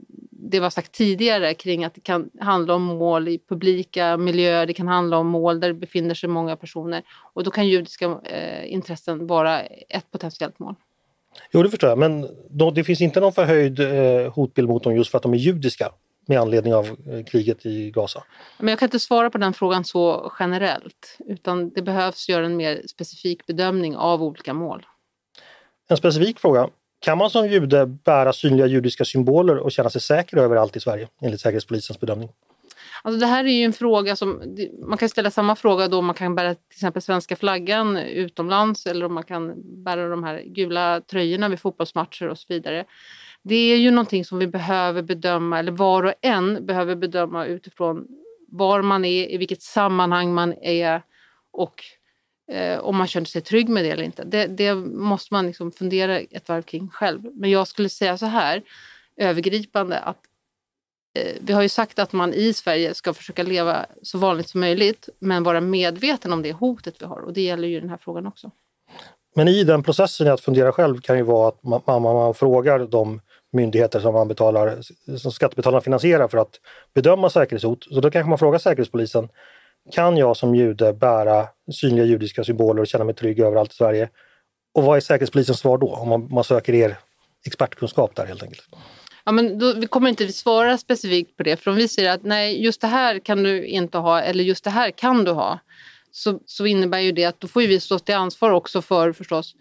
det 0.51 0.61
var 0.61 0.70
sagt 0.70 0.93
tidigare 0.93 1.55
kring 1.55 1.84
att 1.84 1.95
det 1.95 2.01
kan 2.01 2.30
handla 2.41 2.74
om 2.74 2.82
mål 2.82 3.28
i 3.28 3.41
publika 3.49 4.16
miljöer, 4.16 4.66
det 4.66 4.72
kan 4.72 4.88
handla 4.88 5.18
om 5.18 5.26
mål 5.26 5.61
där 5.61 5.68
det 5.68 5.74
befinner 5.74 6.14
sig 6.14 6.28
många 6.28 6.57
personer 6.57 7.03
och 7.34 7.45
då 7.45 7.51
kan 7.51 7.68
judiska 7.68 8.20
eh, 8.24 8.72
intressen 8.72 9.26
vara 9.26 9.61
ett 9.61 10.11
potentiellt 10.11 10.59
mål. 10.59 10.74
Jo, 11.51 11.62
det 11.62 11.70
förstår 11.70 11.91
jag, 11.91 11.99
men 11.99 12.28
då, 12.51 12.70
det 12.70 12.84
finns 12.84 13.01
inte 13.01 13.20
någon 13.20 13.32
förhöjd 13.32 13.80
eh, 13.80 14.32
hotbild 14.32 14.68
mot 14.68 14.84
dem 14.84 14.97
just 14.97 15.11
för 15.11 15.18
att 15.18 15.22
de 15.22 15.34
är 15.34 15.38
judiska 15.38 15.93
med 16.26 16.41
anledning 16.41 16.74
av 16.74 16.86
eh, 16.86 17.24
kriget 17.24 17.66
i 17.66 17.91
Gaza? 17.91 18.22
Men 18.59 18.68
jag 18.68 18.78
kan 18.78 18.86
inte 18.86 18.99
svara 18.99 19.30
på 19.30 19.38
den 19.38 19.53
frågan 19.53 19.84
så 19.84 20.32
generellt 20.38 21.18
utan 21.18 21.70
det 21.70 21.82
behövs 21.82 22.28
göra 22.28 22.47
en 22.47 22.57
mer 22.57 22.82
specifik 22.86 23.47
bedömning 23.47 23.97
av 23.97 24.22
olika 24.22 24.55
mål. 24.55 24.86
En 25.88 25.97
specifik 25.97 26.38
fråga. 26.38 26.68
Kan 27.01 27.18
man 27.18 27.30
som 27.30 27.48
jude 27.48 27.86
bära 27.86 28.32
synliga 28.32 28.66
judiska 28.66 29.05
symboler 29.05 29.57
och 29.57 29.72
känna 29.72 29.90
sig 29.90 30.01
säker 30.01 30.36
överallt 30.36 30.76
i 30.76 30.80
Sverige 30.80 31.09
enligt 31.20 31.40
Säkerhetspolisens 31.40 32.01
bedömning? 32.01 32.28
Alltså 33.03 33.20
det 33.20 33.26
här 33.26 33.44
är 33.44 33.48
ju 33.48 33.64
en 33.64 33.72
fråga 33.72 34.16
som... 34.16 34.57
Man 34.86 34.98
kan 34.98 35.09
ställa 35.09 35.30
samma 35.30 35.57
fråga 35.57 35.88
då 35.88 35.98
om 35.98 36.07
man 36.07 36.14
kan 36.14 36.34
bära 36.34 36.55
till 36.55 36.62
exempel 36.70 37.03
svenska 37.03 37.36
flaggan 37.36 37.96
utomlands 37.96 38.86
eller 38.86 39.07
om 39.07 39.14
man 39.14 39.24
kan 39.24 39.55
bära 39.84 40.09
de 40.09 40.24
här 40.24 40.42
gula 40.46 41.01
tröjorna 41.01 41.48
vid 41.48 41.61
fotbollsmatcher 41.61 42.28
och 42.28 42.38
så 42.38 42.46
vidare. 42.48 42.84
Det 43.42 43.55
är 43.55 43.76
ju 43.76 43.90
någonting 43.90 44.24
som 44.24 44.38
vi 44.38 44.46
behöver 44.46 45.03
bedöma, 45.03 45.59
eller 45.59 45.72
var 45.72 46.03
och 46.03 46.14
en 46.22 46.66
behöver 46.66 46.96
bedöma 46.96 47.46
utifrån 47.46 48.07
var 48.48 48.82
man 48.82 49.05
är, 49.05 49.30
i 49.30 49.36
vilket 49.36 49.62
sammanhang 49.62 50.34
man 50.34 50.55
är 50.62 51.03
och 51.53 51.84
eh, 52.51 52.78
om 52.78 52.96
man 52.96 53.07
känner 53.07 53.26
sig 53.26 53.42
trygg 53.42 53.68
med 53.68 53.84
det 53.84 53.90
eller 53.90 54.05
inte. 54.05 54.24
Det, 54.24 54.46
det 54.46 54.74
måste 54.74 55.34
man 55.34 55.46
liksom 55.46 55.72
fundera 55.72 56.20
ett 56.20 56.48
varv 56.48 56.62
kring 56.62 56.88
själv. 56.88 57.20
Men 57.34 57.51
jag 57.51 57.68
skulle 57.68 57.88
säga 57.88 58.18
så 58.18 58.26
här 58.26 58.62
övergripande 59.16 59.98
att 59.98 60.18
eh, 61.18 61.36
vi 61.40 61.53
har 61.53 61.62
ju 61.62 61.68
sagt 61.68 61.98
att 61.98 62.12
man 62.12 62.34
i 62.34 62.53
Sverige 62.53 62.94
ska 62.94 63.14
försöka 63.14 63.42
leva 63.42 63.86
så 64.03 64.18
vanligt 64.18 64.48
som 64.48 64.61
möjligt 64.61 65.09
men 65.18 65.42
vara 65.42 65.61
medveten 65.61 66.32
om 66.32 66.42
det 66.42 66.53
hotet 66.53 67.03
vi 67.03 67.07
har 67.07 67.20
och 67.20 67.32
det 67.32 67.42
gäller 67.42 67.68
ju 67.68 67.80
den 67.80 67.90
här 67.90 67.96
frågan 67.96 68.26
också. 68.26 68.51
Men 69.34 69.48
i 69.48 69.64
den 69.64 69.82
processen 69.82 70.28
att 70.28 70.40
fundera 70.40 70.72
själv 70.72 71.01
kan 71.01 71.16
ju 71.16 71.22
vara 71.22 71.48
att 71.48 71.62
man, 71.62 71.80
man, 71.86 72.03
man 72.03 72.34
frågar 72.34 72.78
de 72.78 73.20
myndigheter 73.53 74.01
som 74.01 74.14
man 74.14 74.28
betalar, 74.28 74.78
som 75.18 75.32
skattebetalarna 75.32 75.80
finansierar 75.80 76.28
för 76.28 76.38
att 76.38 76.61
bedöma 76.94 77.30
säkerhetshot. 77.30 77.84
Så 77.84 78.01
då 78.01 78.11
kanske 78.11 78.28
man 78.28 78.38
frågar 78.38 78.59
Säkerhetspolisen, 78.59 79.28
kan 79.93 80.16
jag 80.16 80.37
som 80.37 80.55
jude 80.55 80.93
bära 80.93 81.49
synliga 81.72 82.05
judiska 82.05 82.45
symboler 82.45 82.81
och 82.81 82.87
känna 82.87 83.05
mig 83.05 83.14
trygg 83.14 83.41
överallt 83.41 83.72
i 83.72 83.74
Sverige? 83.74 84.09
Och 84.74 84.83
vad 84.83 84.97
är 84.97 85.01
Säkerhetspolisens 85.01 85.59
svar 85.59 85.78
då, 85.78 85.95
om 85.95 86.09
man, 86.09 86.28
man 86.31 86.45
söker 86.45 86.74
er 86.74 86.97
expertkunskap 87.47 88.16
där 88.16 88.26
helt 88.26 88.43
enkelt? 88.43 88.68
Ja, 89.24 89.33
men 89.33 89.59
då, 89.59 89.72
vi 89.72 89.87
kommer 89.87 90.09
inte 90.09 90.28
svara 90.28 90.78
specifikt 90.78 91.37
på 91.37 91.43
det, 91.43 91.57
för 91.57 91.70
om 91.70 91.76
vi 91.76 91.89
säger 91.89 92.11
att 92.11 92.22
nej, 92.22 92.64
just 92.64 92.81
det 92.81 92.87
här 92.87 93.18
kan 93.18 93.43
du 93.43 93.66
inte 93.66 93.99
ha 93.99 94.20
eller 94.20 94.45
just 94.45 94.64
det 94.64 94.70
här 94.70 94.91
kan 94.91 95.24
du 95.24 95.31
ha, 95.31 95.59
så, 96.12 96.41
så 96.47 96.66
innebär 96.66 96.99
ju 96.99 97.12
det 97.12 97.24
att 97.24 97.41
då 97.41 97.49
får 97.49 97.61
vi 97.61 97.81
stå 97.81 97.99
till 97.99 98.14
ansvar 98.14 98.51
också 98.51 98.83
för 98.83 99.12
förstås 99.12 99.55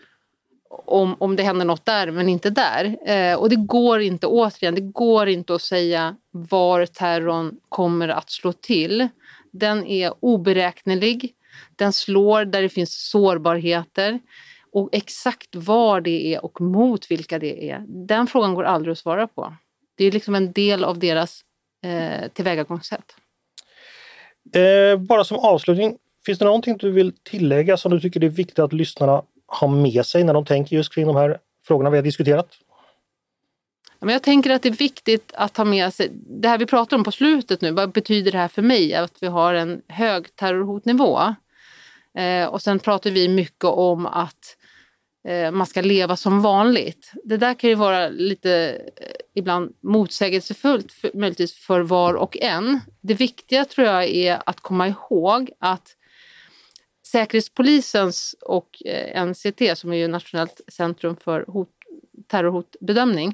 om, 0.69 1.15
om 1.19 1.35
det 1.35 1.43
händer 1.43 1.65
något 1.65 1.85
där 1.85 2.11
men 2.11 2.29
inte 2.29 2.49
där. 2.49 3.09
Eh, 3.09 3.35
och 3.35 3.49
det 3.49 3.55
går 3.55 4.01
inte, 4.01 4.27
återigen, 4.27 4.75
det 4.75 4.81
går 4.81 5.27
inte 5.27 5.55
att 5.55 5.61
säga 5.61 6.15
var 6.31 6.85
terrorn 6.85 7.59
kommer 7.69 8.07
att 8.07 8.29
slå 8.29 8.53
till. 8.53 9.07
Den 9.51 9.85
är 9.85 10.13
oberäknelig. 10.19 11.33
Den 11.75 11.93
slår 11.93 12.45
där 12.45 12.61
det 12.61 12.69
finns 12.69 13.09
sårbarheter. 13.09 14.19
Och 14.71 14.89
exakt 14.91 15.55
var 15.55 16.01
det 16.01 16.33
är 16.33 16.45
och 16.45 16.61
mot 16.61 17.11
vilka 17.11 17.39
det 17.39 17.69
är, 17.69 17.85
den 17.87 18.27
frågan 18.27 18.53
går 18.53 18.63
aldrig 18.63 18.91
att 18.91 18.97
svara 18.97 19.27
på. 19.27 19.55
Det 19.95 20.05
är 20.05 20.11
liksom 20.11 20.35
en 20.35 20.51
del 20.51 20.83
av 20.83 20.99
deras 20.99 21.41
eh, 21.83 22.27
tillvägagångssätt. 22.33 23.15
Eh, 24.55 24.99
bara 24.99 25.23
som 25.23 25.37
avslutning, 25.37 25.97
finns 26.25 26.39
det 26.39 26.45
någonting 26.45 26.77
du 26.77 26.91
vill 26.91 27.13
tillägga 27.23 27.77
som 27.77 27.91
du 27.91 27.99
tycker 27.99 28.23
är 28.23 28.29
viktigt 28.29 28.59
att 28.59 28.73
lyssnarna 28.73 29.23
har 29.45 29.67
med 29.67 30.05
sig 30.05 30.23
när 30.23 30.33
de 30.33 30.45
tänker 30.45 30.75
just 30.75 30.93
kring 30.93 31.07
de 31.07 31.15
här 31.15 31.37
frågorna 31.67 31.89
vi 31.89 31.97
har 31.97 32.03
diskuterat? 32.03 32.47
Men 33.99 34.09
jag 34.09 34.23
tänker 34.23 34.49
att 34.49 34.61
det 34.61 34.69
är 34.69 34.73
viktigt 34.73 35.31
att 35.33 35.57
ha 35.57 35.65
med 35.65 35.93
sig, 35.93 36.09
det 36.13 36.47
här 36.47 36.57
vi 36.57 36.65
pratar 36.65 36.97
om 36.97 37.03
på 37.03 37.11
slutet 37.11 37.61
nu, 37.61 37.71
vad 37.71 37.91
betyder 37.91 38.31
det 38.31 38.37
här 38.37 38.47
för 38.47 38.61
mig? 38.61 38.93
Att 38.93 39.23
vi 39.23 39.27
har 39.27 39.53
en 39.53 39.81
hög 39.87 40.35
terrorhotnivå. 40.35 41.35
Eh, 42.17 42.45
och 42.45 42.61
sen 42.61 42.79
pratar 42.79 43.09
vi 43.09 43.27
mycket 43.27 43.63
om 43.63 44.05
att 44.05 44.57
eh, 45.27 45.51
man 45.51 45.67
ska 45.67 45.81
leva 45.81 46.15
som 46.15 46.41
vanligt. 46.41 47.11
Det 47.23 47.37
där 47.37 47.53
kan 47.53 47.69
ju 47.69 47.75
vara 47.75 48.09
lite 48.09 48.81
eh, 48.95 49.07
ibland 49.35 49.75
motsägelsefullt 49.81 50.91
för, 50.91 51.11
möjligtvis 51.13 51.53
för 51.53 51.81
var 51.81 52.13
och 52.13 52.37
en. 52.37 52.79
Det 53.01 53.13
viktiga 53.13 53.65
tror 53.65 53.87
jag 53.87 54.05
är 54.05 54.41
att 54.45 54.59
komma 54.59 54.87
ihåg 54.87 55.51
att 55.59 55.95
Säkerhetspolisens 57.07 58.35
och 58.41 58.83
eh, 58.85 59.25
NCT, 59.25 59.77
som 59.77 59.93
är 59.93 59.97
ju 59.97 60.07
Nationellt 60.07 60.61
centrum 60.67 61.15
för 61.15 61.45
hot, 61.47 61.69
terrorhotbedömning, 62.27 63.33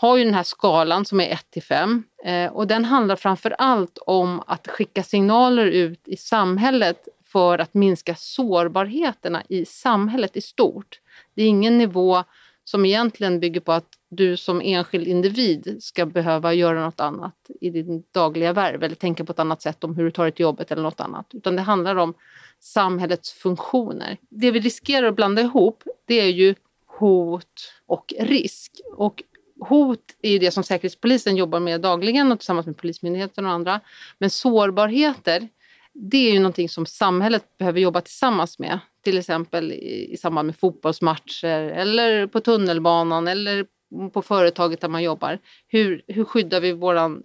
har 0.00 0.16
ju 0.16 0.24
den 0.24 0.34
här 0.34 0.42
skalan 0.42 1.04
som 1.04 1.20
är 1.20 1.30
1 1.30 1.50
till 1.50 1.62
5 1.62 2.04
eh, 2.24 2.52
och 2.52 2.66
den 2.66 2.84
handlar 2.84 3.16
framför 3.16 3.54
allt 3.58 3.98
om 4.06 4.42
att 4.46 4.68
skicka 4.68 5.02
signaler 5.02 5.66
ut 5.66 6.08
i 6.08 6.16
samhället 6.16 7.08
för 7.24 7.58
att 7.58 7.74
minska 7.74 8.14
sårbarheterna 8.14 9.42
i 9.48 9.64
samhället 9.64 10.36
i 10.36 10.40
stort. 10.40 11.00
Det 11.34 11.42
är 11.42 11.46
ingen 11.46 11.78
nivå 11.78 12.24
som 12.64 12.84
egentligen 12.84 13.40
bygger 13.40 13.60
på 13.60 13.72
att 13.72 13.88
du 14.08 14.36
som 14.36 14.60
enskild 14.60 15.08
individ 15.08 15.76
ska 15.80 16.06
behöva 16.06 16.54
göra 16.54 16.84
något 16.84 17.00
annat 17.00 17.50
i 17.60 17.70
din 17.70 18.02
dagliga 18.12 18.52
värv 18.52 18.82
eller 18.82 18.94
tänka 18.94 19.24
på 19.24 19.32
ett 19.32 19.38
annat 19.38 19.62
sätt 19.62 19.84
om 19.84 19.96
hur 19.96 20.04
du 20.04 20.10
tar 20.10 20.24
dig 20.24 20.32
till 20.32 20.42
jobbet 20.42 20.72
eller 20.72 20.82
något 20.82 21.00
annat. 21.00 21.26
Utan 21.32 21.56
det 21.56 21.62
handlar 21.62 21.96
om 21.96 22.14
samhällets 22.60 23.32
funktioner. 23.32 24.16
Det 24.28 24.50
vi 24.50 24.60
riskerar 24.60 25.06
att 25.06 25.16
blanda 25.16 25.42
ihop 25.42 25.84
det 26.06 26.20
är 26.20 26.30
ju 26.30 26.54
hot 26.86 27.72
och 27.86 28.14
risk. 28.18 28.80
Och 28.96 29.22
hot 29.60 30.16
är 30.22 30.30
ju 30.30 30.38
det 30.38 30.50
som 30.50 30.64
Säkerhetspolisen 30.64 31.36
jobbar 31.36 31.60
med 31.60 31.80
dagligen 31.80 32.32
och 32.32 32.38
tillsammans 32.38 32.66
med 32.66 32.76
Polismyndigheten 32.76 33.46
och 33.46 33.52
andra. 33.52 33.80
Men 34.18 34.30
sårbarheter, 34.30 35.48
det 35.92 36.28
är 36.28 36.32
ju 36.32 36.38
någonting 36.38 36.68
som 36.68 36.86
samhället 36.86 37.58
behöver 37.58 37.80
jobba 37.80 38.00
tillsammans 38.00 38.58
med. 38.58 38.78
Till 39.04 39.18
exempel 39.18 39.72
i, 39.72 40.12
i 40.12 40.16
samband 40.16 40.46
med 40.46 40.56
fotbollsmatcher 40.56 41.60
eller 41.70 42.26
på 42.26 42.40
tunnelbanan 42.40 43.28
eller 43.28 43.66
på 44.12 44.22
företaget 44.22 44.80
där 44.80 44.88
man 44.88 45.02
jobbar. 45.02 45.38
Hur, 45.68 46.02
hur 46.06 46.24
skyddar 46.24 46.60
vi 46.60 46.72
vår 46.72 47.22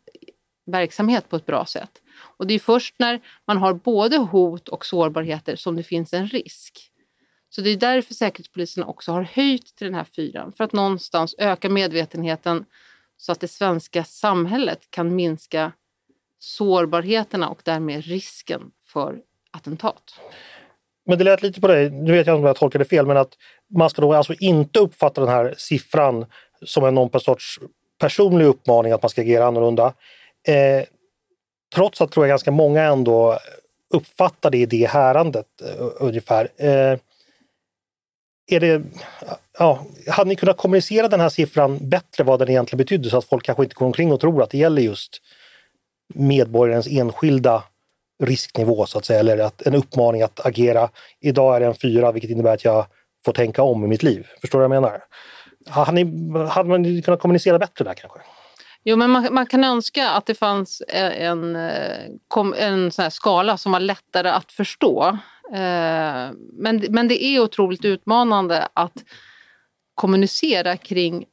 verksamhet 0.72 1.30
på 1.30 1.36
ett 1.36 1.46
bra 1.46 1.66
sätt? 1.66 2.02
Och 2.38 2.48
det 2.48 2.54
är 2.54 2.60
först 2.60 2.96
när 2.98 3.20
man 3.48 3.58
har 3.58 3.74
både 3.74 4.18
hot 4.18 4.68
och 4.68 4.86
sårbarheter 4.86 5.56
som 5.56 5.76
det 5.76 5.84
finns 5.84 6.14
en 6.14 6.28
risk. 6.28 6.92
Så 7.56 7.62
det 7.62 7.70
är 7.70 7.78
därför 7.78 8.14
Säkerhetspolisen 8.14 8.84
också 8.84 9.12
har 9.12 9.22
höjt 9.22 9.76
till 9.76 9.88
den 9.88 9.94
här 9.94 10.04
fyran, 10.04 10.54
för 10.58 10.64
att 10.64 10.74
någonstans 10.74 11.36
öka 11.38 11.70
medvetenheten 11.70 12.66
så 13.18 13.32
att 13.32 13.40
det 13.40 13.48
svenska 13.48 14.04
samhället 14.04 14.80
kan 14.90 15.16
minska 15.16 15.72
sårbarheterna 16.40 17.50
och 17.50 17.62
därmed 17.64 18.06
risken 18.06 18.62
för 18.94 19.18
attentat. 19.52 20.20
Men 21.06 21.18
det 21.18 21.24
lät 21.24 21.42
lite 21.42 21.62
på 21.62 21.68
dig, 21.68 21.90
nu 21.90 22.12
vet 22.12 22.28
jag 22.28 22.34
inte 22.34 22.40
om 22.40 22.46
jag 22.46 22.56
tolkade 22.56 22.86
fel, 22.86 23.06
men 23.06 23.18
att 23.18 23.34
man 23.76 23.90
ska 23.90 24.02
då 24.02 24.14
alltså 24.14 24.34
inte 24.34 24.80
uppfatta 24.80 25.22
den 25.22 25.30
här 25.30 25.54
siffran 25.58 26.26
som 26.66 26.86
en 26.86 26.96
någon 26.96 27.20
sorts 27.20 27.60
personlig 28.00 28.46
uppmaning 28.46 28.92
att 28.92 29.02
man 29.02 29.10
ska 29.10 29.22
agera 29.22 29.46
annorlunda. 29.46 29.94
Eh, 30.48 30.86
trots 31.76 32.02
att 32.02 32.12
tror 32.12 32.26
jag 32.26 32.32
ganska 32.32 32.52
många 32.52 32.84
ändå 32.84 33.40
uppfattar 33.94 34.52
det 34.52 34.58
i 34.58 34.66
det 34.66 34.90
härandet 34.90 35.48
uh, 35.80 35.88
ungefär. 36.00 36.50
Eh, 36.58 37.00
är 38.48 38.60
det, 38.60 38.82
ja, 39.60 39.86
hade 40.08 40.30
ni 40.30 40.36
kunnat 40.36 40.58
kommunicera 40.58 41.08
den 41.08 41.20
här 41.20 41.30
siffran 41.30 41.90
bättre 41.90 42.24
vad 42.24 42.40
den 42.40 42.50
egentligen 42.50 42.78
betydde 42.78 43.10
så 43.10 43.18
att 43.18 43.26
folk 43.26 43.46
kanske 43.46 43.64
inte 43.64 43.76
går 43.76 43.86
omkring 43.86 44.12
och 44.12 44.20
tror 44.20 44.44
att 44.44 44.50
det 44.50 44.58
gäller 44.58 44.82
just 44.82 45.22
medborgarens 46.14 46.88
enskilda 46.88 47.64
risknivå 48.24 48.86
så 48.86 48.98
att 48.98 49.06
säga, 49.06 49.20
eller 49.20 49.38
att 49.38 49.62
en 49.62 49.76
uppmaning 49.76 50.22
att 50.22 50.46
agera. 50.46 50.90
Idag 51.22 51.56
är 51.56 51.60
det 51.60 51.66
en 51.66 51.76
fyra 51.76 52.12
vilket 52.12 52.32
innebär 52.32 52.54
att 52.54 52.66
jag 52.66 52.86
får 53.26 53.34
tänka 53.34 53.64
om 53.64 53.84
i 53.84 53.88
mitt 53.88 54.04
liv. 54.04 54.28
Förstår 54.42 54.60
du 54.60 54.68
vad 54.68 54.76
jag 54.76 54.82
menar? 54.82 55.04
Hade, 55.70 55.92
ni, 55.92 56.40
hade 56.50 56.70
man 56.70 57.02
kunnat 57.02 57.20
kommunicera 57.20 57.60
bättre 57.60 57.86
där 57.86 57.94
kanske? 57.94 58.20
Jo, 58.84 58.96
men 58.96 59.10
man, 59.10 59.28
man, 59.32 59.46
kan 59.46 59.64
önska 59.64 60.10
att 60.10 60.26
det 60.26 60.36
fanns 60.36 60.82
eh, 60.82 61.22
en, 61.22 61.56
eh, 61.56 62.06
en, 62.36 62.54
en 62.54 62.92
sån 62.92 63.12
skala 63.12 63.58
som 63.58 63.72
var 63.72 63.80
lättare 63.80 64.30
att 64.30 64.52
förstå. 64.52 65.18
Eh, 65.52 66.32
men, 66.54 66.86
men 66.90 67.08
det 67.08 67.24
är 67.24 67.40
otroligt 67.40 67.86
utmanande 67.86 68.68
att 68.74 69.04
kommunicera 69.96 70.78
kring 70.78 71.26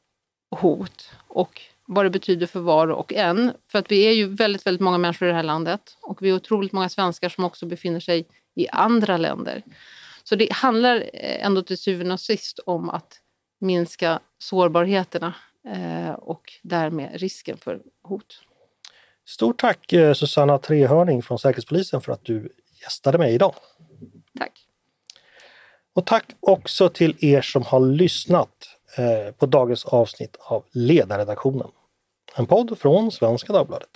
hot 0.51 1.11
och 1.27 1.61
vad 1.85 2.05
det 2.05 2.09
betyder 2.09 2.47
för 2.47 2.59
var 2.59 2.87
och 2.87 3.13
en. 3.13 3.51
För 3.71 3.79
att 3.79 3.91
vi 3.91 4.07
är 4.07 4.11
ju 4.11 4.27
väldigt, 4.27 4.65
väldigt 4.65 4.81
många 4.81 4.97
människor 4.97 5.27
i 5.27 5.31
det 5.31 5.35
här 5.35 5.43
landet 5.43 5.97
och 6.01 6.21
vi 6.21 6.29
är 6.29 6.33
otroligt 6.33 6.71
många 6.71 6.89
svenskar 6.89 7.29
som 7.29 7.43
också 7.43 7.65
befinner 7.65 7.99
sig 7.99 8.25
i 8.55 8.67
andra 8.69 9.17
länder. 9.17 9.63
Så 10.23 10.35
det 10.35 10.51
handlar 10.51 10.95
eh, 11.13 11.45
ändå 11.45 11.61
till 11.61 11.77
syvende 11.77 12.13
och 12.13 12.19
sist 12.19 12.59
om 12.65 12.89
att 12.89 13.19
minska 13.59 14.19
sårbarheterna 14.37 15.33
eh, 15.67 16.11
och 16.11 16.43
därmed 16.61 17.21
risken 17.21 17.57
för 17.57 17.81
hot. 18.03 18.41
Stort 19.25 19.59
tack 19.59 19.93
Susanna 20.15 20.57
Trehörning 20.57 21.21
från 21.21 21.39
Säkerhetspolisen 21.39 22.01
för 22.01 22.11
att 22.11 22.25
du 22.25 22.49
gästade 22.83 23.17
mig 23.17 23.33
idag. 23.33 23.55
Och 25.95 26.05
tack 26.05 26.25
också 26.39 26.89
till 26.89 27.25
er 27.25 27.41
som 27.41 27.63
har 27.63 27.79
lyssnat 27.79 28.49
eh, 28.97 29.33
på 29.33 29.45
dagens 29.45 29.85
avsnitt 29.85 30.37
av 30.39 30.63
Ledarredaktionen. 30.71 31.67
En 32.35 32.45
podd 32.45 32.79
från 32.79 33.11
Svenska 33.11 33.53
Dagbladet. 33.53 33.89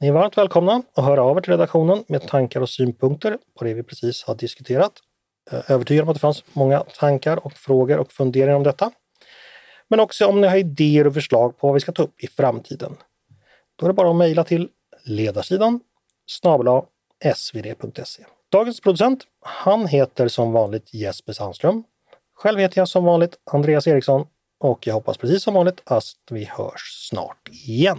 Ni 0.00 0.08
är 0.08 0.12
varmt 0.12 0.38
välkomna 0.38 0.82
att 0.94 1.04
höra 1.04 1.22
av 1.22 1.36
er 1.36 1.40
till 1.40 1.52
redaktionen 1.52 2.04
med 2.08 2.28
tankar 2.28 2.60
och 2.60 2.68
synpunkter 2.68 3.38
på 3.58 3.64
det 3.64 3.74
vi 3.74 3.82
precis 3.82 4.24
har 4.24 4.34
diskuterat. 4.34 4.92
Jag 5.50 5.70
är 5.70 5.72
övertygad 5.72 6.02
om 6.02 6.08
att 6.08 6.16
det 6.16 6.20
fanns 6.20 6.44
många 6.52 6.80
tankar 6.80 7.46
och 7.46 7.52
frågor 7.52 7.98
och 7.98 8.12
funderingar 8.12 8.56
om 8.56 8.62
detta 8.62 8.90
men 9.88 10.00
också 10.00 10.26
om 10.26 10.40
ni 10.40 10.46
har 10.46 10.56
idéer 10.56 11.06
och 11.06 11.14
förslag 11.14 11.58
på 11.58 11.66
vad 11.66 11.74
vi 11.74 11.80
ska 11.80 11.92
ta 11.92 12.02
upp 12.02 12.24
i 12.24 12.26
framtiden. 12.26 12.96
Då 13.76 13.86
är 13.86 13.88
det 13.88 13.94
bara 13.94 14.10
att 14.10 14.16
mejla 14.16 14.44
till 14.44 14.68
ledarsidan 15.04 15.80
snabla 16.26 16.84
svd.se. 17.34 18.24
Dagens 18.56 18.80
producent, 18.80 19.24
han 19.40 19.86
heter 19.86 20.28
som 20.28 20.52
vanligt 20.52 20.94
Jesper 20.94 21.32
Sandström. 21.32 21.84
Själv 22.34 22.58
heter 22.58 22.80
jag 22.80 22.88
som 22.88 23.04
vanligt 23.04 23.38
Andreas 23.52 23.86
Eriksson 23.86 24.26
och 24.60 24.86
jag 24.86 24.94
hoppas 24.94 25.18
precis 25.18 25.42
som 25.42 25.54
vanligt 25.54 25.82
att 25.84 26.04
vi 26.30 26.44
hörs 26.44 27.08
snart 27.10 27.48
igen. 27.48 27.98